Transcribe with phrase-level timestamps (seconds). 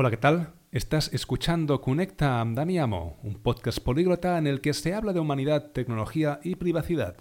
[0.00, 0.54] Hola, ¿qué tal?
[0.70, 6.38] Estás escuchando Conecta Amo, un podcast políglota en el que se habla de humanidad, tecnología
[6.44, 7.16] y privacidad.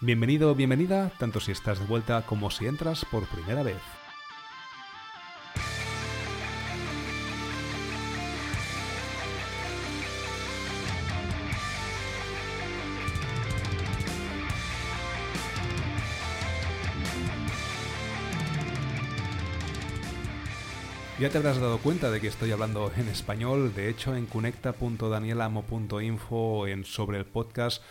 [0.00, 3.76] Bienvenido o bienvenida, tanto si estás de vuelta como si entras por primera vez.
[21.18, 23.72] Ya te habrás dado cuenta de que estoy hablando en español.
[23.74, 27.82] De hecho, en conecta.danielamo.info en sobre el podcast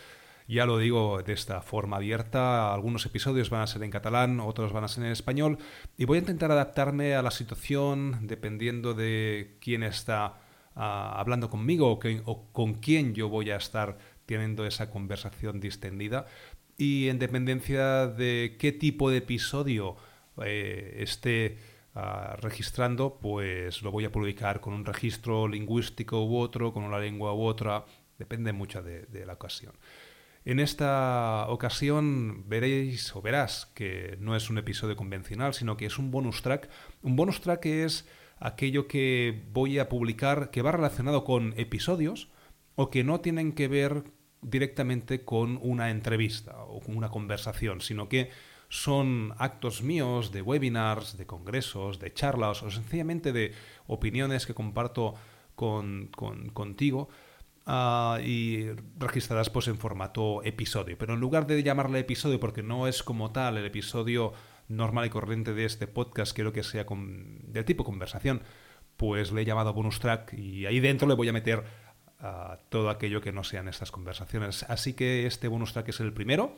[0.48, 2.72] ya lo digo de esta forma abierta.
[2.72, 5.58] Algunos episodios van a ser en catalán, otros van a ser en español.
[5.96, 10.38] Y voy a intentar adaptarme a la situación dependiendo de quién está
[10.76, 16.26] ah, hablando conmigo o, con quién yo voy a estar teniendo esa conversación distendida.
[16.78, 19.96] Y en dependencia de qué tipo de episodio
[20.44, 21.58] eh, esté
[22.40, 27.32] registrando, pues lo voy a publicar con un registro lingüístico u otro, con una lengua
[27.32, 27.84] u otra,
[28.18, 29.72] depende mucho de, la ocasión.
[30.44, 35.98] En esta ocasión veréis o verás que no es un episodio convencional, sino que es
[35.98, 36.68] un bonus track.
[37.02, 38.06] Un bonus track es
[38.38, 42.30] aquello que voy a publicar que va relacionado con episodios
[42.76, 44.04] o que no tienen que ver
[44.42, 48.30] directamente con una entrevista o con una conversación, sino que
[48.68, 53.52] son actos míos de webinars, de congresos, de charlas o sencillamente de
[53.86, 55.14] opiniones que comparto
[55.54, 56.08] con,
[56.52, 57.08] contigo
[57.64, 60.96] ah, y registradas pues en formato episodio.
[60.98, 64.32] Pero en lugar de llamarle episodio, porque no es como tal el episodio
[64.68, 68.42] normal y corriente de este podcast, quiero que sea del tipo conversación,
[68.96, 71.64] pues le he llamado bonus track y ahí dentro le voy a meter
[72.18, 74.64] ah, todo aquello que no sean estas conversaciones.
[74.64, 76.56] Así que este bonus track es el primero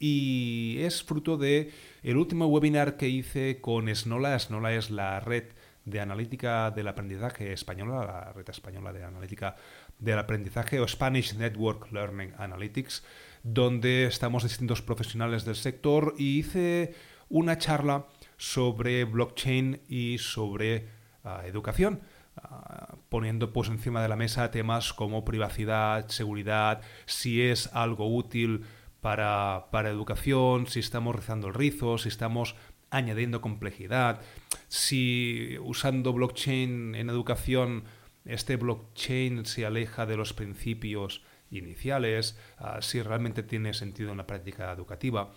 [0.00, 1.70] y es fruto de
[2.02, 4.36] el último webinar que hice con Snola.
[4.38, 5.44] Snola es la red
[5.84, 9.56] de analítica del aprendizaje española, la red española de analítica
[9.98, 13.04] del aprendizaje o Spanish Network Learning Analytics,
[13.42, 16.94] donde estamos distintos profesionales del sector y hice
[17.28, 18.06] una charla
[18.38, 20.88] sobre blockchain y sobre
[21.24, 22.00] ah, educación.
[22.36, 28.64] Ah, poniendo pues encima de la mesa temas como privacidad, seguridad, si es algo útil
[29.00, 32.54] para, educación, si estamos rizando el rizo, si estamos
[32.90, 34.20] añadiendo complejidad,
[34.68, 37.84] si usando blockchain en educación,
[38.24, 44.26] este blockchain se aleja de los principios iniciales, ah, si realmente tiene sentido en la
[44.26, 45.32] práctica educativa.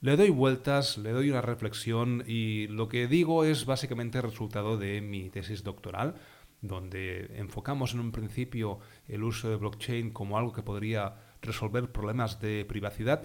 [0.00, 4.76] Le doy vueltas, le doy una reflexión y lo que digo es básicamente el resultado
[4.76, 6.16] de mi tesis doctoral,
[6.60, 8.78] donde enfocamos en un principio
[9.08, 13.22] el uso de blockchain como algo que podría resolver problemas de privacidad,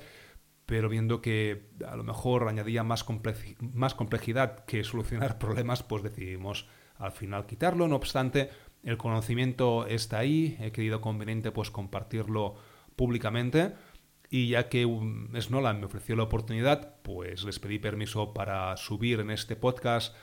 [0.66, 6.68] pero viendo que a lo mejor añadía más, complejidad que solucionar problemas, pues decidimos
[6.98, 7.88] al final quitarlo.
[7.88, 8.50] No obstante,
[8.84, 12.56] el conocimiento está ahí, he querido conveniente pues compartirlo
[12.96, 13.74] públicamente
[14.30, 14.88] y ya que
[15.40, 20.16] Snolan me ofreció la oportunidad, pues les pedí permiso para subir en este podcast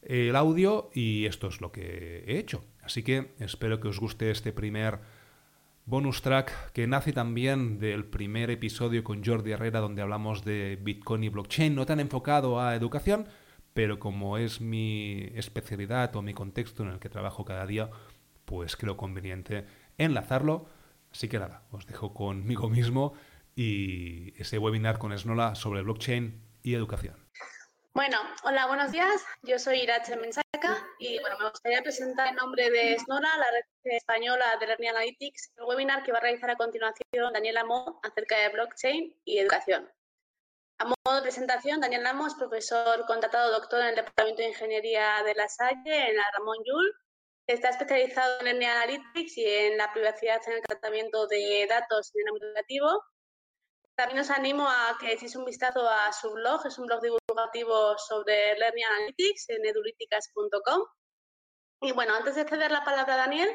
[0.00, 2.64] el audio y esto es lo que he hecho.
[2.82, 5.00] Así que espero que os guste este primer
[5.84, 11.24] bonus track que nace también del primer episodio con Jordi Herrera donde hablamos de Bitcoin
[11.24, 13.26] y blockchain, no tan enfocado a educación,
[13.74, 17.90] pero como es mi especialidad o mi contexto en el que trabajo cada día,
[18.44, 19.66] pues creo conveniente
[19.98, 20.66] enlazarlo.
[21.10, 23.14] Así que nada, os dejo conmigo mismo
[23.54, 27.21] y ese webinar con Esnola sobre blockchain y educación.
[27.94, 29.22] Bueno, hola, buenos días.
[29.42, 33.64] Yo soy Irache Mensaca y bueno, me gustaría presentar en nombre de Snora, la red
[33.84, 38.38] española de Learning Analytics, el webinar que va a realizar a continuación Daniel Amo acerca
[38.38, 39.92] de blockchain y educación.
[40.78, 45.22] A modo de presentación, Daniel Amo es profesor contratado doctor en el Departamento de Ingeniería
[45.22, 46.94] de La Salle, en la Ramón Llull.
[47.46, 52.22] Está especializado en Learning Analytics y en la privacidad en el tratamiento de datos en
[52.22, 53.04] el ámbito educativo
[53.94, 57.96] también os animo a que echéis un vistazo a su blog, es un blog divulgativo
[57.98, 60.82] sobre Learning Analytics en edulíticas.com.
[61.82, 63.50] Y bueno, antes de ceder la palabra a Daniel,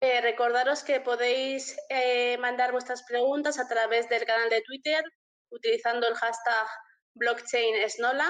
[0.00, 5.04] eh, recordaros que podéis eh, mandar vuestras preguntas a través del canal de Twitter
[5.50, 6.66] utilizando el hashtag
[7.14, 8.28] blockchainsnola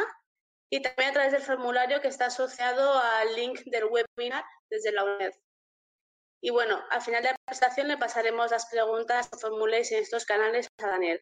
[0.71, 5.05] y también a través del formulario que está asociado al link del webinar desde la
[5.05, 5.33] UNED.
[6.45, 10.27] Y bueno, al final de la presentación le pasaremos las preguntas que formuléis en estos
[10.27, 11.19] canales a Daniel.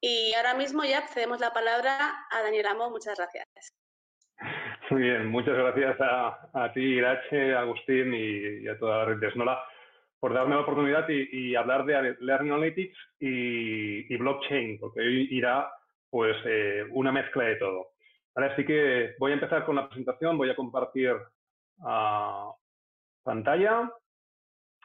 [0.00, 2.90] Y ahora mismo ya cedemos la palabra a Daniel Amo.
[2.90, 3.72] Muchas gracias.
[4.90, 9.62] Muy bien, muchas gracias a, ti, Irache, Agustín y, a toda la red de Snola
[10.18, 15.70] por darme la oportunidad y, hablar de Learning Analytics y, blockchain, porque hoy irá
[16.10, 17.92] pues eh, una mezcla de todo.
[18.34, 21.14] Ahora sí que voy a empezar con la presentación, voy a compartir
[23.22, 23.88] pantalla.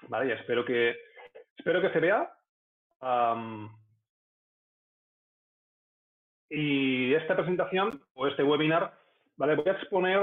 [0.07, 0.95] Vale, ya espero que,
[1.57, 2.31] espero que se vea.
[6.49, 8.93] y esta presentación o este webinar,
[9.37, 10.19] vale, voy a exponer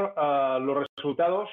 [0.60, 1.48] los resultados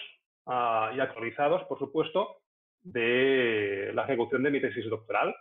[0.48, 2.38] y actualizados, por supuesto,
[2.83, 5.36] de la ejecución de mi tesis doctoral,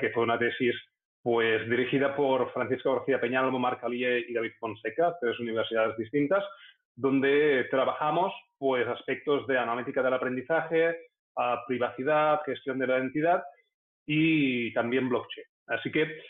[0.00, 0.74] que fue una tesis
[1.22, 6.44] pues dirigida por Francisco García Peñalmo, Marc Alié y David Fonseca, tres universidades distintas,
[6.94, 10.96] donde trabajamos pues aspectos de analítica del aprendizaje,
[11.66, 13.42] privacidad, gestión de la identidad
[14.06, 15.46] y también blockchain.
[15.68, 16.20] Así que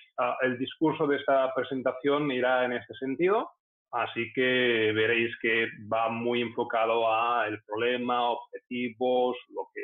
[0.42, 3.50] el discurso de esta presentación irá en este sentido,
[3.92, 9.82] así que veréis que va muy enfocado a el problema, objetivos, lo que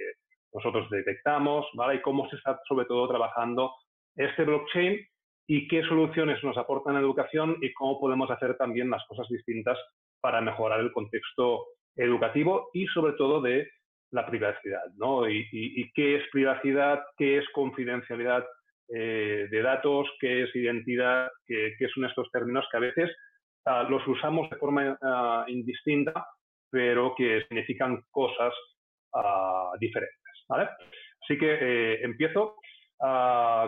[0.52, 1.96] nosotros detectamos, ¿vale?
[1.96, 3.72] Y cómo se está sobre todo trabajando
[4.16, 4.98] este blockchain
[5.46, 9.78] y qué soluciones nos aportan en educación y cómo podemos hacer también las cosas distintas
[10.20, 11.66] para mejorar el contexto
[11.96, 13.68] educativo y sobre todo de
[14.14, 15.28] la privacidad, ¿no?
[15.28, 18.44] Y, qué es privacidad, qué es confidencialidad
[18.88, 23.10] eh, de datos, qué es identidad, qué, son estos términos que a veces
[23.66, 26.26] ah, los usamos de forma ah, indistinta,
[26.70, 28.54] pero que significan cosas
[29.14, 30.68] ah, diferentes, ¿vale?
[31.22, 32.56] Así que eh, empiezo.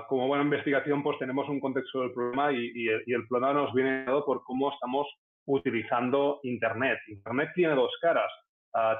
[0.09, 4.05] como buena investigación, pues tenemos un contexto del problema y, el, y problema nos viene
[4.05, 5.07] dado por cómo estamos
[5.47, 6.99] utilizando Internet.
[7.09, 8.31] Internet tiene dos caras.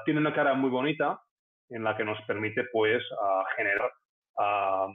[0.05, 1.19] Tiene una cara muy bonita
[1.69, 3.91] en la que nos permite pues ah, generar
[4.39, 4.87] ah,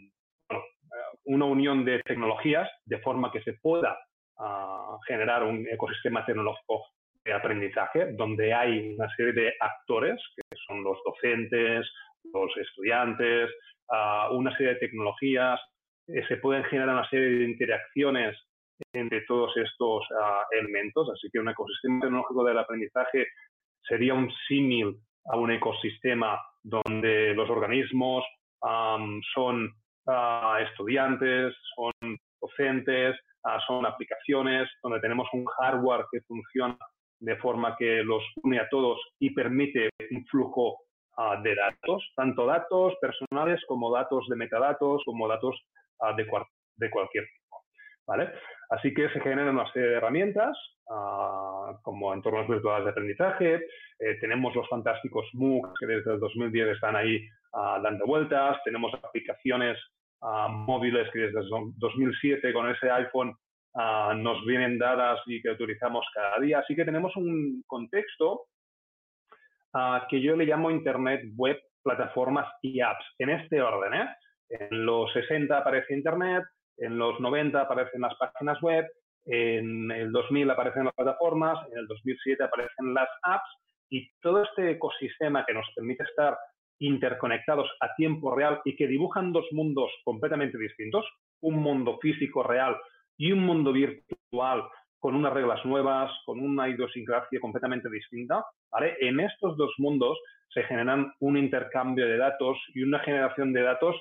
[1.25, 3.97] una unión de tecnologías de forma que se pueda
[5.07, 6.85] generar un ecosistema tecnológico
[7.25, 11.89] de aprendizaje donde hay una serie de actores que son los docentes,
[12.33, 13.51] los estudiantes,
[14.33, 15.61] una serie de tecnologías,
[16.09, 18.37] eh, se pueden generar una serie de interacciones
[18.93, 21.09] entre todos estos ah, elementos.
[21.11, 23.29] Así que un ecosistema tecnológico del aprendizaje
[23.83, 24.97] sería un símil
[25.27, 28.25] a un ecosistema donde los organismos
[29.35, 29.71] son
[30.07, 31.93] ah, estudiantes, son
[32.41, 36.79] docentes, ah, son aplicaciones, donde tenemos un hardware que funciona
[37.21, 40.79] de forma que los une a todos y permite un flujo
[41.43, 45.61] de datos, tanto datos personales como datos de metadatos, como datos
[46.17, 46.27] de,
[46.77, 47.27] de cualquier.
[48.71, 50.57] Así que se generan una serie de herramientas,
[50.91, 53.55] ah, como entornos virtuales de aprendizaje.
[53.99, 58.59] Eh, tenemos los fantásticos MOOCs que desde el 2010 están ahí ah, dando vueltas.
[58.65, 59.79] Tenemos aplicaciones
[60.23, 63.37] ah, móviles que desde el 2007 con ese iPhone
[63.75, 66.59] nos vienen dadas y que utilizamos cada día.
[66.59, 68.43] Así que tenemos un contexto
[70.11, 73.95] que yo le llamo Internet Web, plataformas y apps, en este orden.
[73.95, 74.09] ¿eh?
[74.51, 76.45] En los 60 aparece Internet,
[76.83, 78.87] en los 90 aparecen las páginas web,
[79.25, 83.49] en el 2000 aparecen las plataformas, en el 2007 aparecen las apps
[83.89, 86.37] y todo este ecosistema que nos permite estar
[86.81, 91.07] interconectados a tiempo real y que dibujan dos mundos completamente distintos,
[91.41, 92.77] un mundo físico real
[93.17, 94.65] y un mundo virtual
[94.99, 98.97] con unas reglas nuevas, con una idiosincrasia completamente distinta, ¿vale?
[99.01, 100.19] En estos dos mundos
[100.49, 103.97] se generan un intercambio de datos y una generación de datos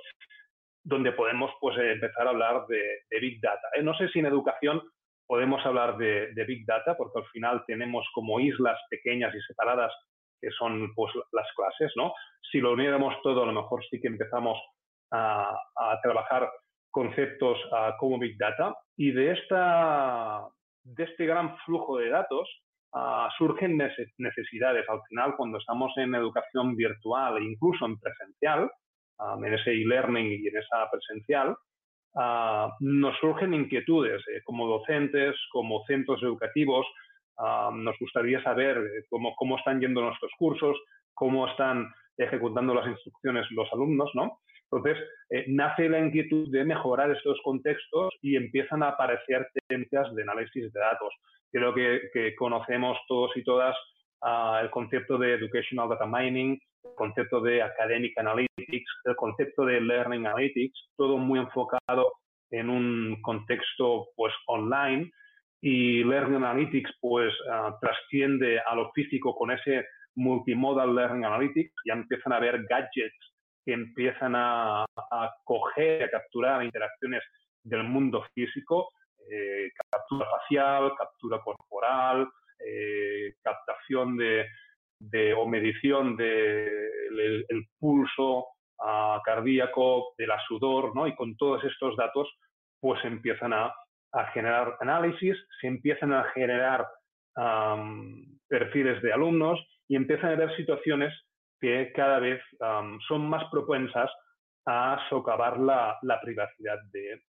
[0.83, 3.67] donde podemos pues, empezar a hablar de, Big Data.
[3.75, 3.83] ¿eh?
[3.83, 4.81] No sé si en educación
[5.27, 9.93] podemos hablar de, Big Data, porque al final tenemos como islas pequeñas y separadas
[10.39, 12.13] que son pues, las clases, ¿no?
[12.51, 14.57] Si lo uniéramos todo, a lo mejor sí que empezamos
[15.11, 15.55] a,
[16.01, 16.49] trabajar
[16.89, 17.57] conceptos
[17.99, 20.47] como Big Data y de, esta,
[20.83, 22.49] de este gran flujo de datos
[23.37, 23.77] surgen
[24.17, 24.87] necesidades.
[24.89, 28.69] Al final, cuando estamos en educación virtual e incluso en presencial,
[29.43, 31.55] en ese e-learning y en esa presencial,
[32.79, 36.85] nos surgen inquietudes eh, como docentes, como centros educativos.
[37.73, 40.77] nos gustaría saber eh, cómo, cómo, están yendo nuestros cursos,
[41.13, 41.87] cómo están
[42.17, 44.39] ejecutando las instrucciones los alumnos, ¿no?
[44.71, 50.21] Entonces, eh, nace la inquietud de mejorar estos contextos y empiezan a aparecer tendencias de
[50.21, 51.13] análisis de datos.
[51.51, 53.75] Creo que, que conocemos todos y todas
[54.61, 60.25] el concepto de Educational Data Mining, el concepto de Academic Analytics, el concepto de Learning
[60.25, 62.13] Analytics, todo muy enfocado
[62.51, 65.11] en un contexto pues online.
[65.63, 69.85] Y Learning Analytics pues ah, trasciende a lo físico con ese
[70.15, 73.15] multimodal Learning Analytics, ya empiezan a haber gadgets
[73.63, 77.21] que empiezan a, a coger, a capturar interacciones
[77.63, 78.89] del mundo físico,
[79.29, 82.27] eh, captura facial, captura corporal,
[82.65, 88.47] eh, captación de, o medición del el pulso
[89.23, 91.07] cardíaco, de la sudor, ¿no?
[91.07, 92.27] Y con todos estos datos,
[92.79, 93.73] pues empiezan a,
[94.33, 96.85] generar análisis, se empiezan a generar
[98.49, 101.13] perfiles de alumnos y empiezan a haber situaciones
[101.61, 102.41] que cada vez
[103.07, 104.11] son más propensas
[104.65, 107.21] a socavar la, privacidad de,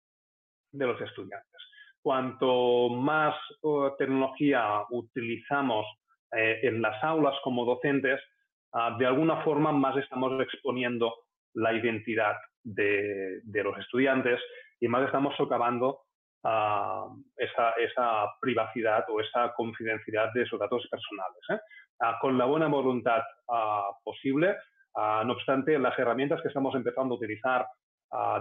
[0.72, 1.62] los estudiantes.
[2.02, 3.36] Cuanto más
[3.96, 5.86] tecnología utilizamos
[6.32, 8.20] eh, en las aulas como docentes,
[8.72, 11.14] ah, de alguna forma más estamos exponiendo
[11.54, 14.40] la identidad de, los estudiantes
[14.80, 16.00] y más estamos socavando
[16.42, 17.06] ah,
[17.36, 21.42] esa, privacidad o esa confidencialidad de esos datos personales.
[21.50, 21.60] ¿eh?
[22.00, 23.22] Ah, con la buena voluntad
[24.02, 24.56] posible,
[24.96, 27.66] no obstante, las herramientas que estamos empezando a utilizar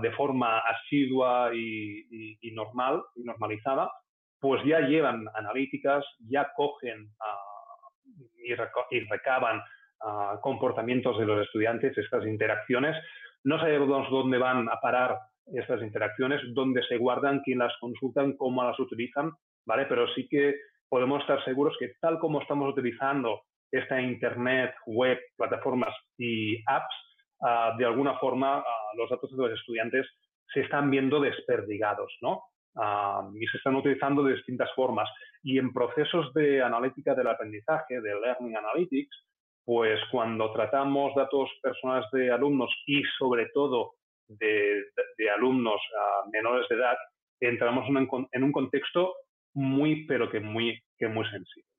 [0.01, 3.91] de forma asidua y, normal y normalizada,
[4.39, 7.09] pues ya llevan analíticas, ya cogen
[8.43, 8.53] y,
[9.05, 9.61] recaban
[10.01, 12.97] ah, comportamientos de los estudiantes, estas interacciones.
[13.43, 15.17] No sabemos dónde van a parar
[15.53, 19.31] estas interacciones, dónde se guardan, quién las consultan, cómo las utilizan,
[19.65, 19.85] ¿vale?
[19.85, 20.55] Pero sí que
[20.89, 26.95] podemos estar seguros que tal como estamos utilizando esta Internet, web, plataformas y apps,
[27.41, 28.63] ah, de alguna forma
[28.97, 30.07] los datos de los estudiantes
[30.53, 32.43] se están viendo desperdigados, ¿no?
[33.35, 35.09] y se están utilizando de distintas formas.
[35.43, 39.27] Y en procesos de analítica del aprendizaje, de Learning Analytics,
[39.65, 43.93] pues cuando tratamos datos personales de alumnos y sobre todo
[44.27, 44.83] de,
[45.35, 45.81] alumnos
[46.31, 46.97] menores de edad,
[47.39, 49.13] entramos en un, contexto
[49.53, 51.69] muy, pero que muy, que muy sensible.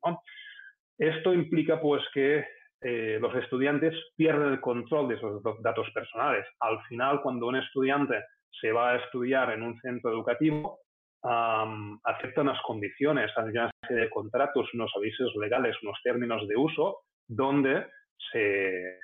[0.98, 2.44] Esto implica pues que
[2.82, 6.44] eh, los estudiantes pierden el control de esos datos personales.
[6.60, 8.24] Al final, cuando un estudiante
[8.60, 10.80] se va a estudiar en un centro educativo,
[11.22, 17.02] acepta unas condiciones, hay una serie de contratos, unos avisos legales, unos términos de uso,
[17.28, 17.86] donde
[18.32, 18.98] se,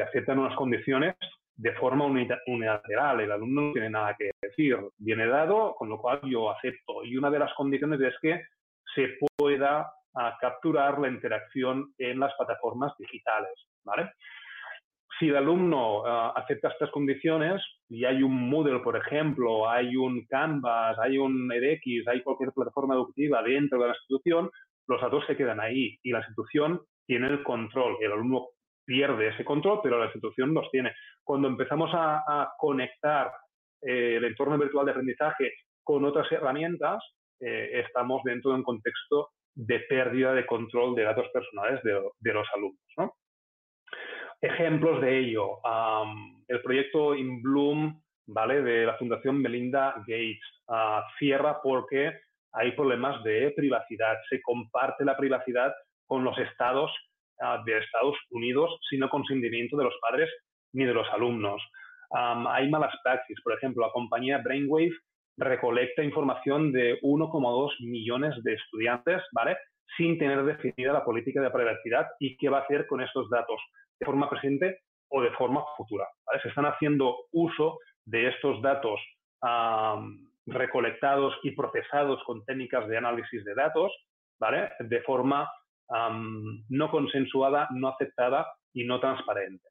[0.00, 1.14] aceptan unas condiciones
[1.56, 3.20] de forma unilateral.
[3.20, 4.76] El alumno no tiene nada que decir.
[4.98, 7.04] Viene dado, con lo cual yo acepto.
[7.04, 8.42] Y una de las condiciones es que
[8.94, 13.54] se pueda ah, capturar la interacción en las plataformas digitales.
[13.84, 14.10] ¿vale?
[15.18, 20.26] si el alumno uh, acepta estas condiciones y hay un Moodle, por ejemplo, hay un
[20.26, 24.50] Canvas, hay un edX, hay cualquier plataforma educativa dentro de la institución,
[24.86, 27.96] los datos se quedan ahí y la institución tiene el control.
[28.00, 28.48] El alumno
[28.84, 30.92] pierde ese control, pero la institución los tiene.
[31.22, 33.30] Cuando empezamos a, conectar
[33.82, 35.52] eh, el entorno virtual de aprendizaje
[35.82, 37.02] con otras herramientas,
[37.40, 42.46] eh, estamos dentro de un contexto de pérdida de control de datos personales de, los
[42.54, 42.82] alumnos.
[42.96, 43.14] ¿no?
[44.40, 45.58] Ejemplos de ello,
[46.48, 48.62] el proyecto In Bloom ¿vale?
[48.62, 52.12] de la Fundación Melinda Gates ah, cierra porque
[52.52, 54.16] hay problemas de privacidad.
[54.28, 55.72] Se comparte la privacidad
[56.06, 56.90] con los estados
[57.40, 60.30] ah, de Estados Unidos sin consentimiento de los padres
[60.72, 61.62] ni de los alumnos.
[62.10, 63.40] hay malas praxis.
[63.42, 64.94] Por ejemplo, la compañía Brainwave
[65.36, 69.56] recolecta información de 1,2 millones de estudiantes, ¿vale?
[69.96, 73.60] Sin tener definida la política de privacidad y qué va a hacer con estos datos
[73.98, 76.06] de forma presente o de forma futura.
[76.42, 79.00] Se están haciendo uso de estos datos
[80.46, 83.92] recolectados y procesados con técnicas de análisis de datos,
[84.40, 84.70] ¿vale?
[84.80, 85.50] De forma
[86.68, 89.68] no consensuada, no aceptada y no transparente,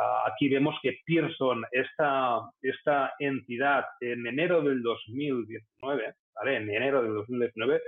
[0.00, 6.56] ah, aquí vemos que Pearson, esta, esta entidad, en enero del 2019, ¿vale?
[6.56, 7.80] En enero del 2019,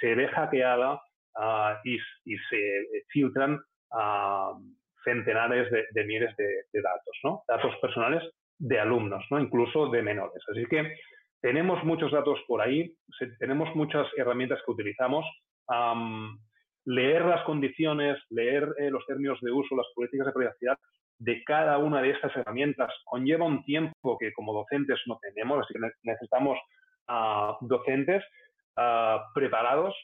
[0.00, 1.00] se ve hackeada
[1.36, 1.98] ah, y,
[2.50, 3.60] se filtran
[5.04, 7.42] centenares de, miles de, datos, ¿no?
[7.48, 8.22] Datos personales
[8.58, 9.40] de alumnos, ¿no?
[9.40, 10.42] Incluso de menores.
[10.50, 10.94] Así que
[11.40, 12.94] tenemos muchos datos por ahí,
[13.38, 15.24] tenemos muchas herramientas que utilizamos.
[16.84, 20.78] leer las condiciones, leer eh, los términos de uso, las políticas de privacidad
[21.18, 25.74] de cada una de estas herramientas conlleva un tiempo que como docentes no tenemos, así
[25.74, 26.58] que necesitamos
[27.60, 28.24] docentes
[29.34, 29.94] preparados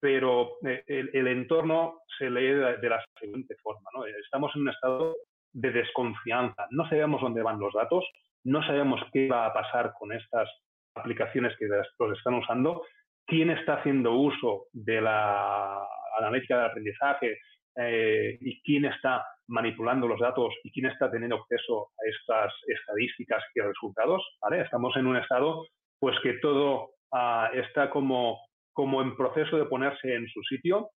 [0.00, 3.90] pero eh, el, entorno se lee de, la siguiente forma.
[3.94, 4.04] ¿no?
[4.04, 5.16] Estamos en un estado
[5.52, 6.66] de desconfianza.
[6.70, 8.04] No sabemos dónde van los datos,
[8.44, 10.48] no sabemos qué va a pasar con estas
[10.94, 12.82] aplicaciones que los están usando,
[13.26, 15.84] quién está haciendo uso de la
[16.18, 17.38] analítica del aprendizaje
[17.76, 23.42] eh, y quién está manipulando los datos y quién está teniendo acceso a estas estadísticas
[23.54, 24.22] y resultados.
[24.40, 24.62] ¿vale?
[24.62, 25.66] Estamos en un estado
[25.98, 28.38] pues que todo ah, está como
[28.78, 30.90] como en proceso de ponerse en su sitio.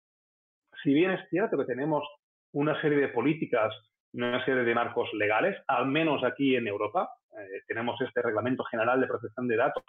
[0.83, 2.03] Si bien es cierto que tenemos
[2.51, 3.73] una serie de políticas,
[4.11, 8.99] una serie de marcos legales, al menos aquí en Europa, eh, tenemos este Reglamento General
[8.99, 9.85] de Protección de Datos,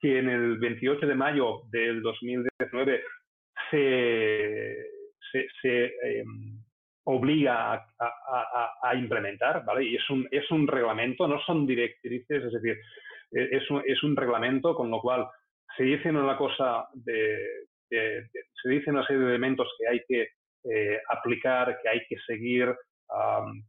[0.00, 3.00] que en el 28 de mayo del 2019
[3.70, 4.76] se,
[5.62, 6.59] em,
[7.10, 9.84] obliga a, implementar, ¿vale?
[9.84, 12.78] Y es un, reglamento, no son directrices, es decir,
[13.32, 15.28] e, es un, reglamento con lo cual
[15.76, 17.38] se dicen una cosa de,
[17.88, 20.28] se dicen una serie de elementos que hay que
[20.64, 22.74] eh, aplicar, que hay que seguir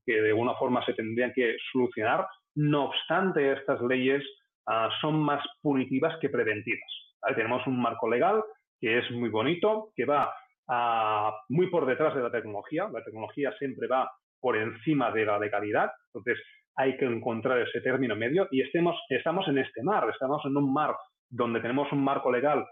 [0.06, 2.28] que de alguna forma se tendrían que solucionar.
[2.56, 4.24] No obstante, estas leyes
[4.68, 6.92] ah, son más punitivas que preventivas.
[7.36, 8.44] Tenemos un marco legal
[8.80, 10.34] que es muy bonito, que va
[10.68, 12.90] ah, muy por detrás de la tecnología.
[12.92, 15.92] La tecnología siempre va por encima de la legalidad.
[16.08, 16.44] Entonces,
[16.76, 20.74] hay que encontrar ese término medio y estemos, estamos en este mar, estamos en un
[20.74, 20.96] mar
[21.30, 22.66] donde tenemos un marco legal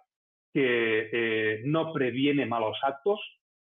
[0.53, 3.19] que eh, no previene malos actos,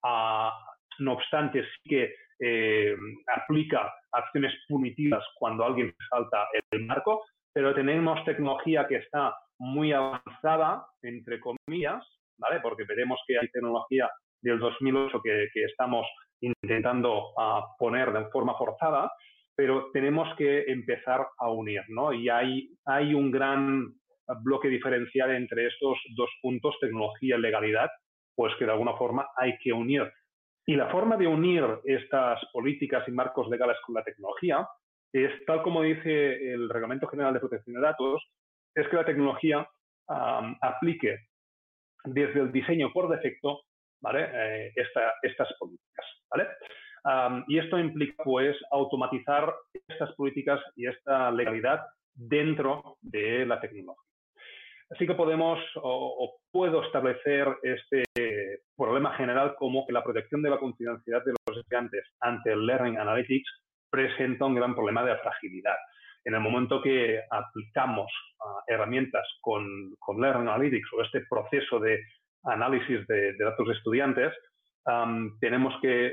[0.03, 0.53] ah,
[0.99, 2.97] no obstante sí que eh,
[3.37, 10.87] aplica acciones punitivas cuando alguien salta el marco, pero tenemos tecnología que está muy avanzada,
[11.03, 12.05] entre comillas,
[12.39, 12.61] ¿vale?
[12.61, 14.11] Porque veremos que hay tecnología
[14.41, 16.07] del 2008 que, que estamos
[16.41, 19.11] intentando ah, poner de forma forzada,
[19.55, 22.13] pero tenemos que empezar a unir, ¿no?
[22.13, 23.95] Y hay, hay un gran
[24.43, 27.91] bloque diferencial entre estos dos puntos, tecnología y legalidad,
[28.35, 30.11] pues que de alguna forma hay que unir.
[30.67, 34.67] Y la forma de unir estas políticas y marcos legales con la tecnología
[35.13, 38.23] es, tal como dice el Reglamento General de Protección de Datos,
[38.75, 39.69] es que la tecnología
[40.09, 41.19] aplique
[42.05, 43.63] desde el diseño por defecto
[44.01, 44.29] ¿vale?
[44.33, 44.73] Eh,
[45.23, 46.07] estas políticas.
[46.31, 46.49] ¿vale?
[47.49, 49.53] y esto implica pues automatizar
[49.89, 51.81] estas políticas y esta legalidad
[52.15, 54.01] dentro de la tecnología.
[54.91, 58.05] Así que podemos o, puedo establecer este
[58.77, 62.99] problema general como que la protección de la confidencialidad de los estudiantes ante el Learning
[62.99, 63.51] Analytics
[63.91, 65.77] presenta un gran problema de fragilidad.
[66.25, 68.11] En el momento que aplicamos
[68.41, 72.01] ah, herramientas con, con, Learning Analytics o este proceso de
[72.45, 74.33] análisis de, datos de estudiantes,
[75.41, 76.13] tenemos que,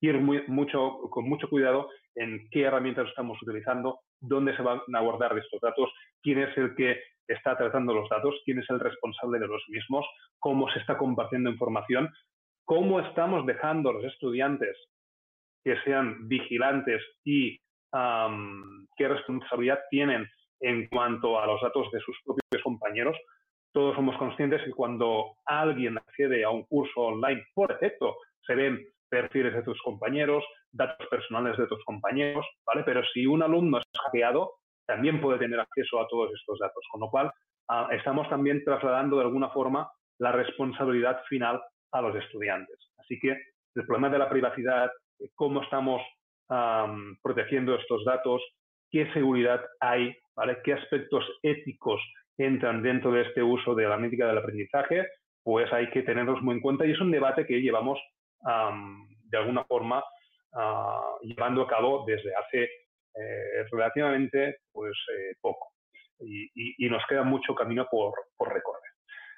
[0.00, 5.36] ir mucho, con mucho cuidado en qué herramientas estamos utilizando, dónde se van a guardar
[5.38, 5.90] estos datos,
[6.22, 10.06] quién es el que está tratando los datos, quién es el responsable de los mismos,
[10.38, 12.10] cómo se está compartiendo información,
[12.64, 14.76] cómo estamos dejando a los estudiantes
[15.64, 17.58] que sean vigilantes y
[17.92, 20.28] qué responsabilidad tienen
[20.60, 23.16] en cuanto a los datos de sus propios compañeros.
[23.72, 28.86] Todos somos conscientes que cuando alguien accede a un curso online por defecto, se ven
[29.08, 32.82] perfiles de tus compañeros, datos personales de tus compañeros, ¿vale?
[32.84, 34.54] Pero si un alumno es hackeado,
[34.86, 37.30] también puede tener acceso a todos estos datos, con lo cual
[37.68, 41.60] ah, estamos también trasladando de alguna forma la responsabilidad final
[41.92, 42.78] a los estudiantes.
[42.98, 43.30] Así que
[43.74, 44.90] el problema de la privacidad,
[45.34, 46.02] cómo estamos
[47.22, 48.42] protegiendo estos datos,
[48.90, 50.16] qué seguridad hay,
[50.64, 52.00] qué aspectos éticos
[52.38, 55.06] entran dentro de este uso de la analítica del aprendizaje,
[55.42, 57.98] pues hay que tenerlos muy en cuenta y es un debate que llevamos
[58.42, 60.04] de alguna forma
[60.52, 65.72] ah, llevando a cabo desde hace eh, relativamente pues, eh, poco.
[66.20, 68.90] Y, nos queda mucho camino por, recorrer.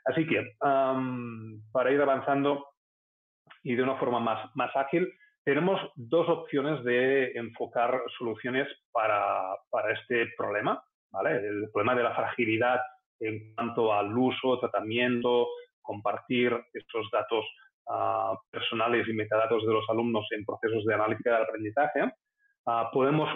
[0.04, 2.66] Así que, para ir avanzando
[3.64, 5.12] y de una forma más, más ágil,
[5.48, 9.56] tenemos dos opciones de enfocar soluciones para,
[9.98, 10.78] este problema,
[11.10, 11.36] ¿vale?
[11.38, 12.78] El problema de la fragilidad
[13.18, 15.48] en cuanto al uso, tratamiento,
[15.80, 17.46] compartir estos datos
[17.88, 22.12] ah, personales y metadatos de los alumnos en procesos de analítica del aprendizaje.
[22.66, 23.30] Ah, podemos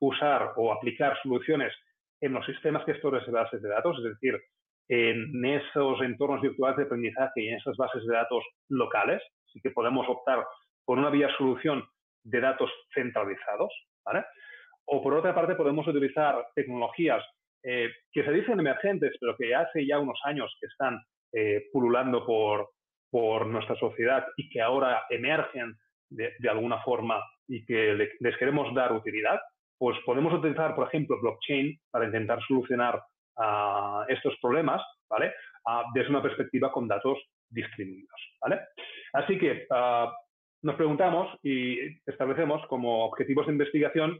[0.00, 1.72] usar o aplicar soluciones
[2.20, 4.38] en los sistemas gestores de bases de datos, es decir,
[4.88, 9.22] en esos entornos virtuales de aprendizaje y en esas bases de datos locales.
[9.48, 10.44] Así que podemos optar
[10.84, 11.84] por una vía solución
[12.22, 13.72] de datos centralizados.
[14.86, 17.24] O por otra parte podemos utilizar tecnologías
[17.62, 21.00] eh, que se dicen emergentes, pero que hace ya unos años que están
[21.32, 22.70] eh, pululando por,
[23.10, 25.74] por nuestra sociedad y que ahora emergen
[26.10, 29.40] de, alguna forma y que les queremos dar utilidad,
[29.78, 33.02] pues podemos utilizar, por ejemplo, blockchain para intentar solucionar
[33.36, 35.32] ah, estos problemas, ¿vale?
[35.66, 37.18] Ah, desde una perspectiva con datos
[37.48, 38.60] distribuidos, ¿vale?
[39.12, 40.12] Así que ah,
[40.64, 44.18] nos preguntamos y establecemos como objetivos de investigación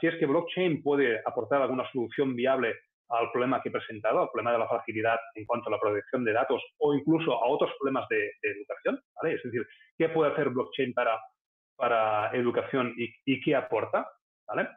[0.00, 2.74] si es que blockchain puede aportar alguna solución viable
[3.08, 6.24] al problema que he presentado, al problema de la fragilidad en cuanto a la protección
[6.24, 9.36] de datos o incluso a otros problemas de, educación, ¿vale?
[9.36, 9.66] Es decir,
[9.96, 11.18] ¿qué puede hacer blockchain para
[11.76, 14.06] para educación y, qué aporta,
[14.46, 14.68] ¿vale?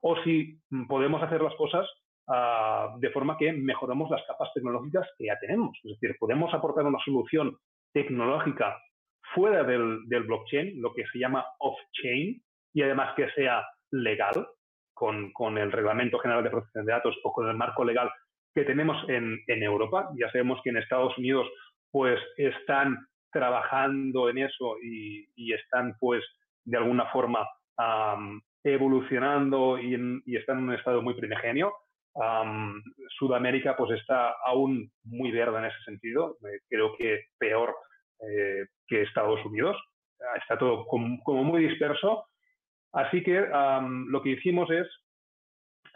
[0.00, 1.88] O si podemos hacer las cosas
[2.28, 5.76] ah, de forma que mejoramos las capas tecnológicas que ya tenemos.
[5.82, 7.58] Es decir, podemos aportar una solución
[7.92, 8.78] tecnológica
[9.34, 12.42] fuera del, blockchain, lo que se llama off-chain,
[12.74, 14.46] y además que sea legal,
[14.94, 18.10] con, con, el Reglamento General de Protección de Datos o con el marco legal
[18.54, 20.10] que tenemos en, en Europa.
[20.16, 21.48] Ya sabemos que en Estados Unidos
[21.90, 26.22] pues están trabajando en eso y, y están pues
[26.64, 27.46] de alguna forma
[28.64, 31.72] evolucionando y, está en un estado muy primigenio.
[33.18, 37.74] Sudamérica pues está aún muy verde en ese sentido, eh, creo que peor
[38.22, 39.76] eh, que Estados Unidos.
[40.40, 42.26] Está todo como, muy disperso
[42.92, 43.46] Así que
[44.08, 44.86] lo que hicimos es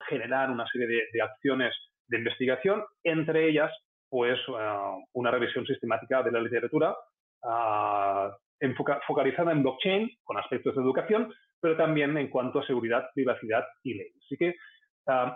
[0.09, 1.75] generar una serie de, acciones
[2.09, 3.71] de investigación, entre ellas,
[4.09, 4.39] pues,
[5.13, 6.97] una revisión sistemática de la literatura
[9.07, 13.95] focalizada en blockchain, con aspectos de educación, pero también en cuanto a seguridad, privacidad y
[13.95, 14.13] ley.
[14.25, 14.55] Así que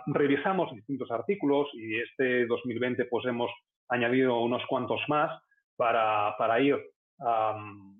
[0.07, 3.51] revisamos distintos artículos y este 2020 pues hemos
[3.87, 5.31] añadido unos cuantos más
[5.81, 6.77] para, para ir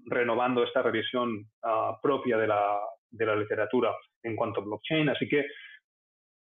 [0.05, 3.91] renovando esta revisión ah, propia de la, de la, literatura
[4.21, 5.09] en cuanto a blockchain.
[5.09, 5.47] Así que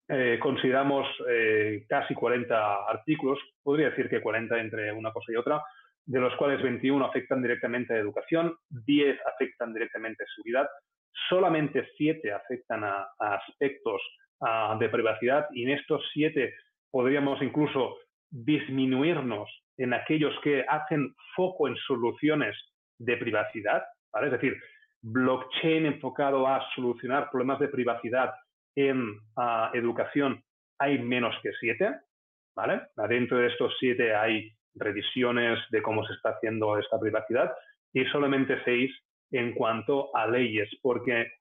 [0.09, 5.63] eh, consideramos eh, casi 40 artículos, podría decir que 40 entre una cosa y otra,
[6.05, 10.67] de los cuales 21 afectan directamente a educación, 10 afectan directamente a seguridad,
[11.29, 14.01] solamente 7 afectan a, aspectos
[14.41, 16.53] ah, de privacidad y en estos 7
[16.91, 19.49] podríamos incluso disminuirnos
[19.83, 22.55] en aquellos que hacen foco en soluciones
[22.99, 24.27] de privacidad, ¿vale?
[24.27, 24.55] Es decir,
[25.01, 28.33] blockchain enfocado a solucionar problemas de privacidad
[28.75, 30.43] en ah, educación
[30.81, 31.95] hay menos que siete,
[32.55, 32.81] ¿vale?
[33.07, 37.53] Dentro de estos siete hay revisiones de cómo se está haciendo esta privacidad
[37.93, 38.91] y solamente seis
[39.29, 41.31] en cuanto a leyes, porque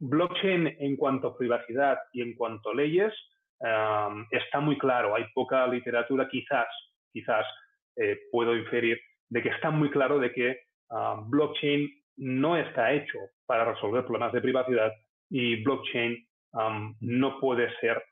[0.00, 3.12] blockchain en cuanto a privacidad y en cuanto a leyes
[4.30, 6.68] está muy claro, hay poca literatura, quizás,
[7.12, 7.44] quizás
[7.96, 10.60] eh, puedo inferir de que está muy claro de que
[11.26, 14.92] blockchain no está hecho para resolver problemas de privacidad
[15.28, 16.26] y blockchain
[17.00, 18.02] no puede ser,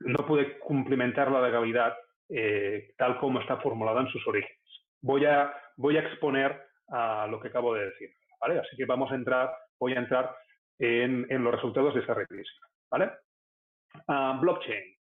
[0.00, 1.94] no puede cumplimentar la legalidad
[2.32, 4.56] eh, tal como está formulada en sus orígenes.
[5.02, 6.56] Voy a, voy a exponer
[7.28, 8.60] lo que acabo de decir, ¿vale?
[8.60, 10.34] Así que vamos a entrar, voy a entrar
[10.80, 12.68] en, los resultados de esa revisión.
[12.90, 13.10] ¿vale?
[14.08, 14.96] Ah, blockchain.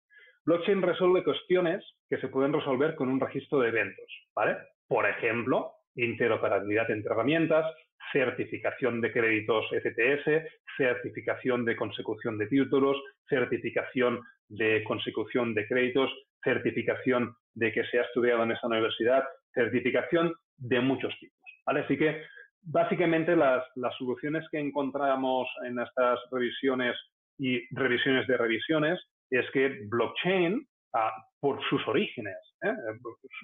[0.46, 4.06] Blockchain resuelve cuestiones que se pueden resolver con un registro de eventos.
[4.36, 4.58] ¿vale?
[4.88, 7.66] Por ejemplo, interoperabilidad entre herramientas,
[8.12, 16.10] certificación de créditos FTS, certificación de consecución de títulos, certificación de consecución de créditos,
[16.44, 21.38] certificación de que se ha estudiado en esa universidad, certificación de muchos tipos.
[21.66, 21.82] ¿vale?
[21.82, 22.24] Así que
[22.70, 23.64] Básicamente las,
[23.98, 26.98] soluciones que encontramos en estas revisiones
[27.38, 29.00] y revisiones de revisiones
[29.30, 32.74] es que blockchain, ah, por sus orígenes, ¿eh?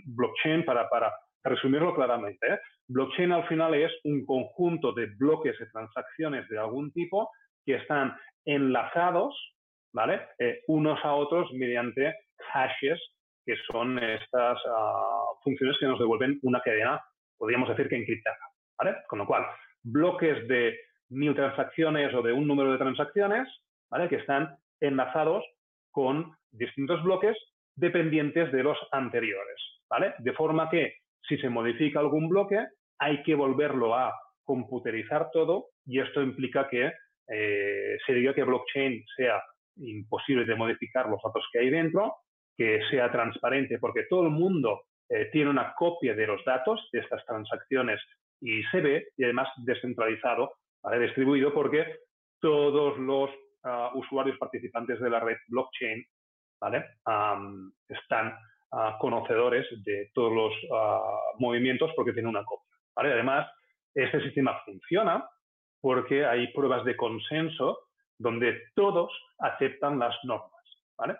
[0.08, 0.90] blockchain, para,
[1.42, 2.60] resumirlo claramente, ¿eh?
[2.90, 7.30] blockchain al final es un conjunto de bloques de transacciones de algún tipo
[7.66, 9.36] que están enlazados,
[9.94, 10.22] ¿vale?
[10.38, 12.14] Eh, unos a otros mediante
[12.52, 13.00] hashes,
[13.46, 17.02] que son estas ah, funciones que nos devuelven una cadena,
[17.38, 18.53] podríamos decir que encriptada.
[19.08, 19.46] Con lo cual,
[19.84, 23.48] bloques de mil transacciones o de un número de transacciones,
[23.90, 24.10] ¿vale?
[24.10, 25.44] Que están enlazados
[25.92, 27.38] con distintos bloques
[27.76, 29.58] dependientes de los anteriores,
[29.90, 30.14] ¿vale?
[30.20, 30.96] De forma que
[31.28, 32.66] si se modifica algún bloque,
[33.00, 36.92] hay que volverlo a computerizar todo y esto implica que
[37.28, 39.42] eh, se diga que blockchain sea
[39.78, 42.16] imposible de modificar los datos que hay dentro,
[42.56, 47.00] que sea transparente porque todo el mundo eh, tiene una copia de los datos de
[47.00, 48.02] estas transacciones
[48.44, 50.52] y se ve y además descentralizado,
[51.00, 52.00] distribuido porque
[52.42, 53.30] todos los
[53.64, 56.04] ah, usuarios participantes de la red blockchain
[56.60, 56.84] ¿vale?
[57.88, 58.38] están
[58.74, 61.00] ah, conocedores de todos los ah,
[61.40, 62.70] movimientos porque tienen una copia.
[62.94, 63.14] ¿vale?
[63.14, 63.50] Además,
[63.96, 65.26] este sistema funciona
[65.80, 67.80] porque hay pruebas de consenso
[68.20, 70.52] donde todos aceptan las normas.
[70.98, 71.16] ¿vale?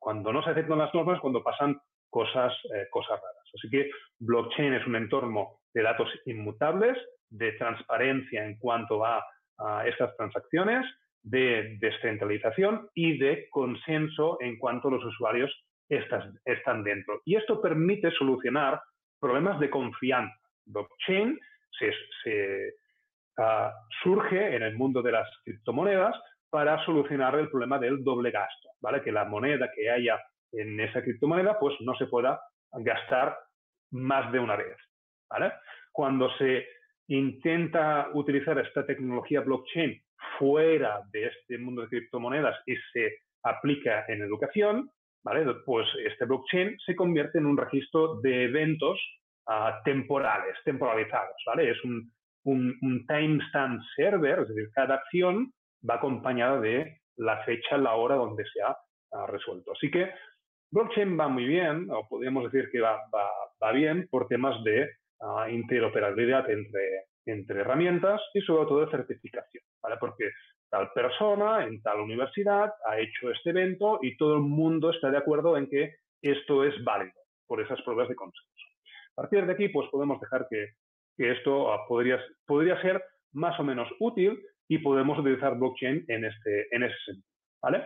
[0.00, 1.80] Cuando no se aceptan las normas, cuando pasan
[2.14, 3.50] cosas, eh, cosas raras.
[3.52, 6.96] Así que blockchain es un entorno de datos inmutables,
[7.28, 9.20] de transparencia en cuanto a,
[9.84, 10.84] estas transacciones,
[11.22, 15.50] de descentralización y de consenso en cuanto los usuarios
[15.88, 17.20] están dentro.
[17.24, 18.80] Y esto permite solucionar
[19.20, 20.36] problemas de confianza.
[20.66, 21.38] Blockchain
[21.78, 22.74] se,
[23.38, 23.72] ah,
[24.02, 26.16] surge en el mundo de las criptomonedas
[26.50, 29.00] para solucionar el problema del doble gasto, ¿vale?
[29.00, 30.20] Que la moneda que haya
[30.58, 32.40] en esa criptomoneda pues no se pueda
[32.72, 33.36] gastar
[33.90, 34.76] más de una vez.
[35.92, 36.66] Cuando se
[37.08, 40.00] intenta utilizar esta tecnología blockchain
[40.38, 44.90] fuera de este mundo de criptomonedas y se aplica en educación,
[45.22, 45.44] ¿vale?
[45.66, 48.98] Pues este blockchain se convierte en un registro de eventos
[49.46, 51.70] ah, temporales, temporalizados, ¿vale?
[51.70, 52.10] Es un,
[52.44, 55.52] un, timestamp server, es decir, cada acción
[55.88, 58.76] va acompañada de la fecha, la hora donde se ha
[59.26, 59.72] resuelto.
[59.72, 60.10] Así que
[60.74, 63.00] blockchain va muy bien, o podríamos decir que va,
[63.72, 64.90] bien por temas de
[65.50, 69.96] interoperabilidad entre, herramientas y sobre todo de certificación, ¿vale?
[69.98, 70.30] Porque
[70.68, 75.18] tal persona en tal universidad ha hecho este evento y todo el mundo está de
[75.18, 77.14] acuerdo en que esto es válido
[77.46, 78.64] por esas pruebas de consenso.
[79.12, 80.74] A partir de aquí, pues podemos dejar que
[81.16, 86.66] esto ah, podría, podría ser más o menos útil y podemos utilizar blockchain en, este,
[86.74, 87.28] en ese sentido.
[87.62, 87.84] ¿vale?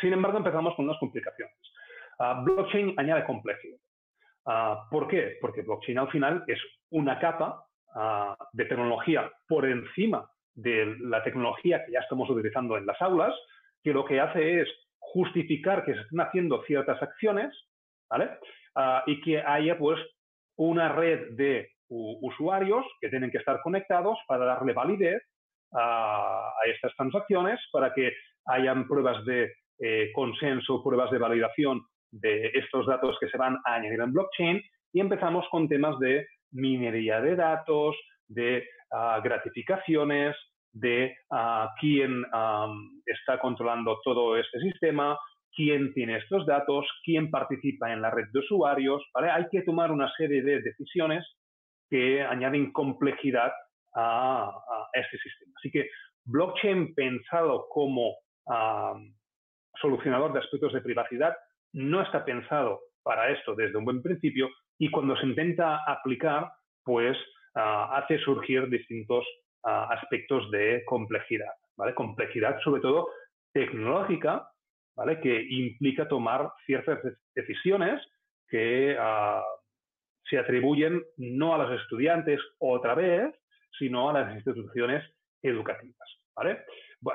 [0.00, 1.54] Sin embargo, empezamos con unas complicaciones.
[2.24, 3.78] Ah, blockchain añade complejidad.
[4.46, 5.38] Ah, ¿Por qué?
[5.40, 7.66] Porque blockchain al final es una capa
[8.54, 13.34] de tecnología por encima de la tecnología que ya estamos utilizando en las aulas,
[13.82, 17.52] que lo que hace es justificar que se estén haciendo ciertas acciones,
[18.08, 18.30] ¿vale?
[19.06, 20.00] y que haya pues
[20.56, 25.22] una red de usuarios que tienen que estar conectados para darle validez
[25.74, 28.10] a, estas transacciones, para que
[28.46, 31.82] hayan pruebas de eh, consenso, pruebas de validación
[32.12, 36.26] de estos datos que se van a añadir en blockchain y empezamos con temas de
[36.52, 37.96] minería de datos,
[38.28, 40.36] de ah, gratificaciones,
[40.72, 42.24] de ah, quién
[43.06, 45.18] está controlando todo este sistema,
[45.54, 49.02] quién tiene estos datos, quién participa en la red de usuarios.
[49.14, 49.30] ¿vale?
[49.30, 51.26] Hay que tomar una serie de decisiones
[51.90, 53.52] que añaden complejidad
[53.94, 54.50] a,
[54.94, 55.52] este sistema.
[55.58, 55.88] Así que
[56.24, 58.14] blockchain pensado como
[59.80, 61.34] solucionador de aspectos de privacidad
[61.72, 66.50] no está pensado para esto desde un buen principio y cuando se intenta aplicar,
[66.84, 67.16] pues
[67.54, 69.24] hace surgir distintos
[69.62, 71.52] aspectos de complejidad.
[71.94, 73.08] Complejidad sobre todo
[73.52, 74.48] tecnológica,
[74.96, 75.20] ¿vale?
[75.20, 77.00] Que implica tomar ciertas
[77.34, 78.00] decisiones
[78.48, 78.96] que
[80.28, 83.34] se atribuyen no a los estudiantes otra vez,
[83.78, 85.04] sino a las instituciones
[85.42, 86.08] educativas.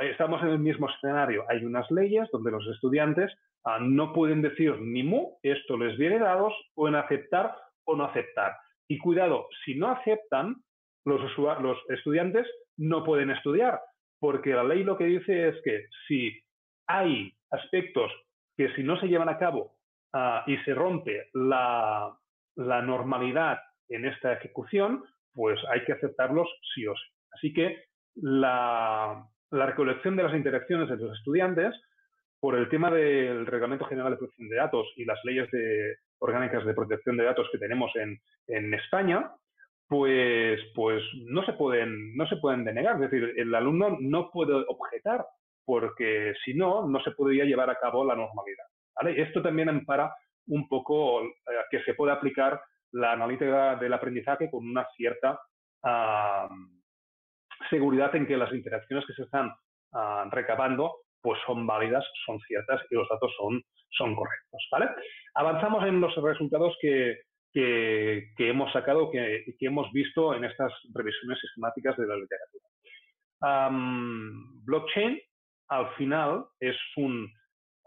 [0.01, 1.45] Estamos en el mismo escenario.
[1.49, 3.33] Hay unas leyes donde los estudiantes
[3.81, 8.53] no pueden decir ni mu, esto les viene dados, pueden aceptar o no aceptar.
[8.87, 10.55] Y cuidado, si no aceptan,
[11.05, 13.79] los, los estudiantes no pueden estudiar,
[14.19, 16.39] porque la ley lo que dice es que si
[16.87, 18.11] hay aspectos
[18.55, 19.77] que si no se llevan a cabo
[20.13, 22.17] ah, y se rompe la,
[22.55, 25.03] la normalidad en esta ejecución,
[25.33, 27.07] pues hay que aceptarlos sí o sí.
[27.31, 27.83] Así que
[28.15, 31.73] la, recolección de las interacciones de los estudiantes,
[32.39, 35.49] por el tema del Reglamento General de Protección de Datos y las leyes
[36.19, 39.31] orgánicas de protección de datos que tenemos en, España,
[39.87, 42.95] pues, pues no, se pueden, no se pueden denegar.
[42.95, 45.25] Es decir, el alumno no puede objetar,
[45.65, 48.65] porque si no, no se podría llevar a cabo la normalidad.
[49.15, 50.13] Esto también ampara
[50.47, 51.29] un poco eh,
[51.69, 55.39] que se puede aplicar la analítica del aprendizaje con una cierta
[57.69, 59.53] seguridad en que las interacciones que se están
[59.93, 64.67] ah, recabando pues son válidas, son ciertas y los datos son, son correctos.
[64.71, 64.89] ¿vale?
[65.35, 67.21] Avanzamos en los resultados que,
[67.53, 72.65] que, hemos sacado, que, que, hemos visto en estas revisiones sistemáticas de la literatura.
[74.65, 75.19] blockchain,
[75.69, 77.31] al final, es, un,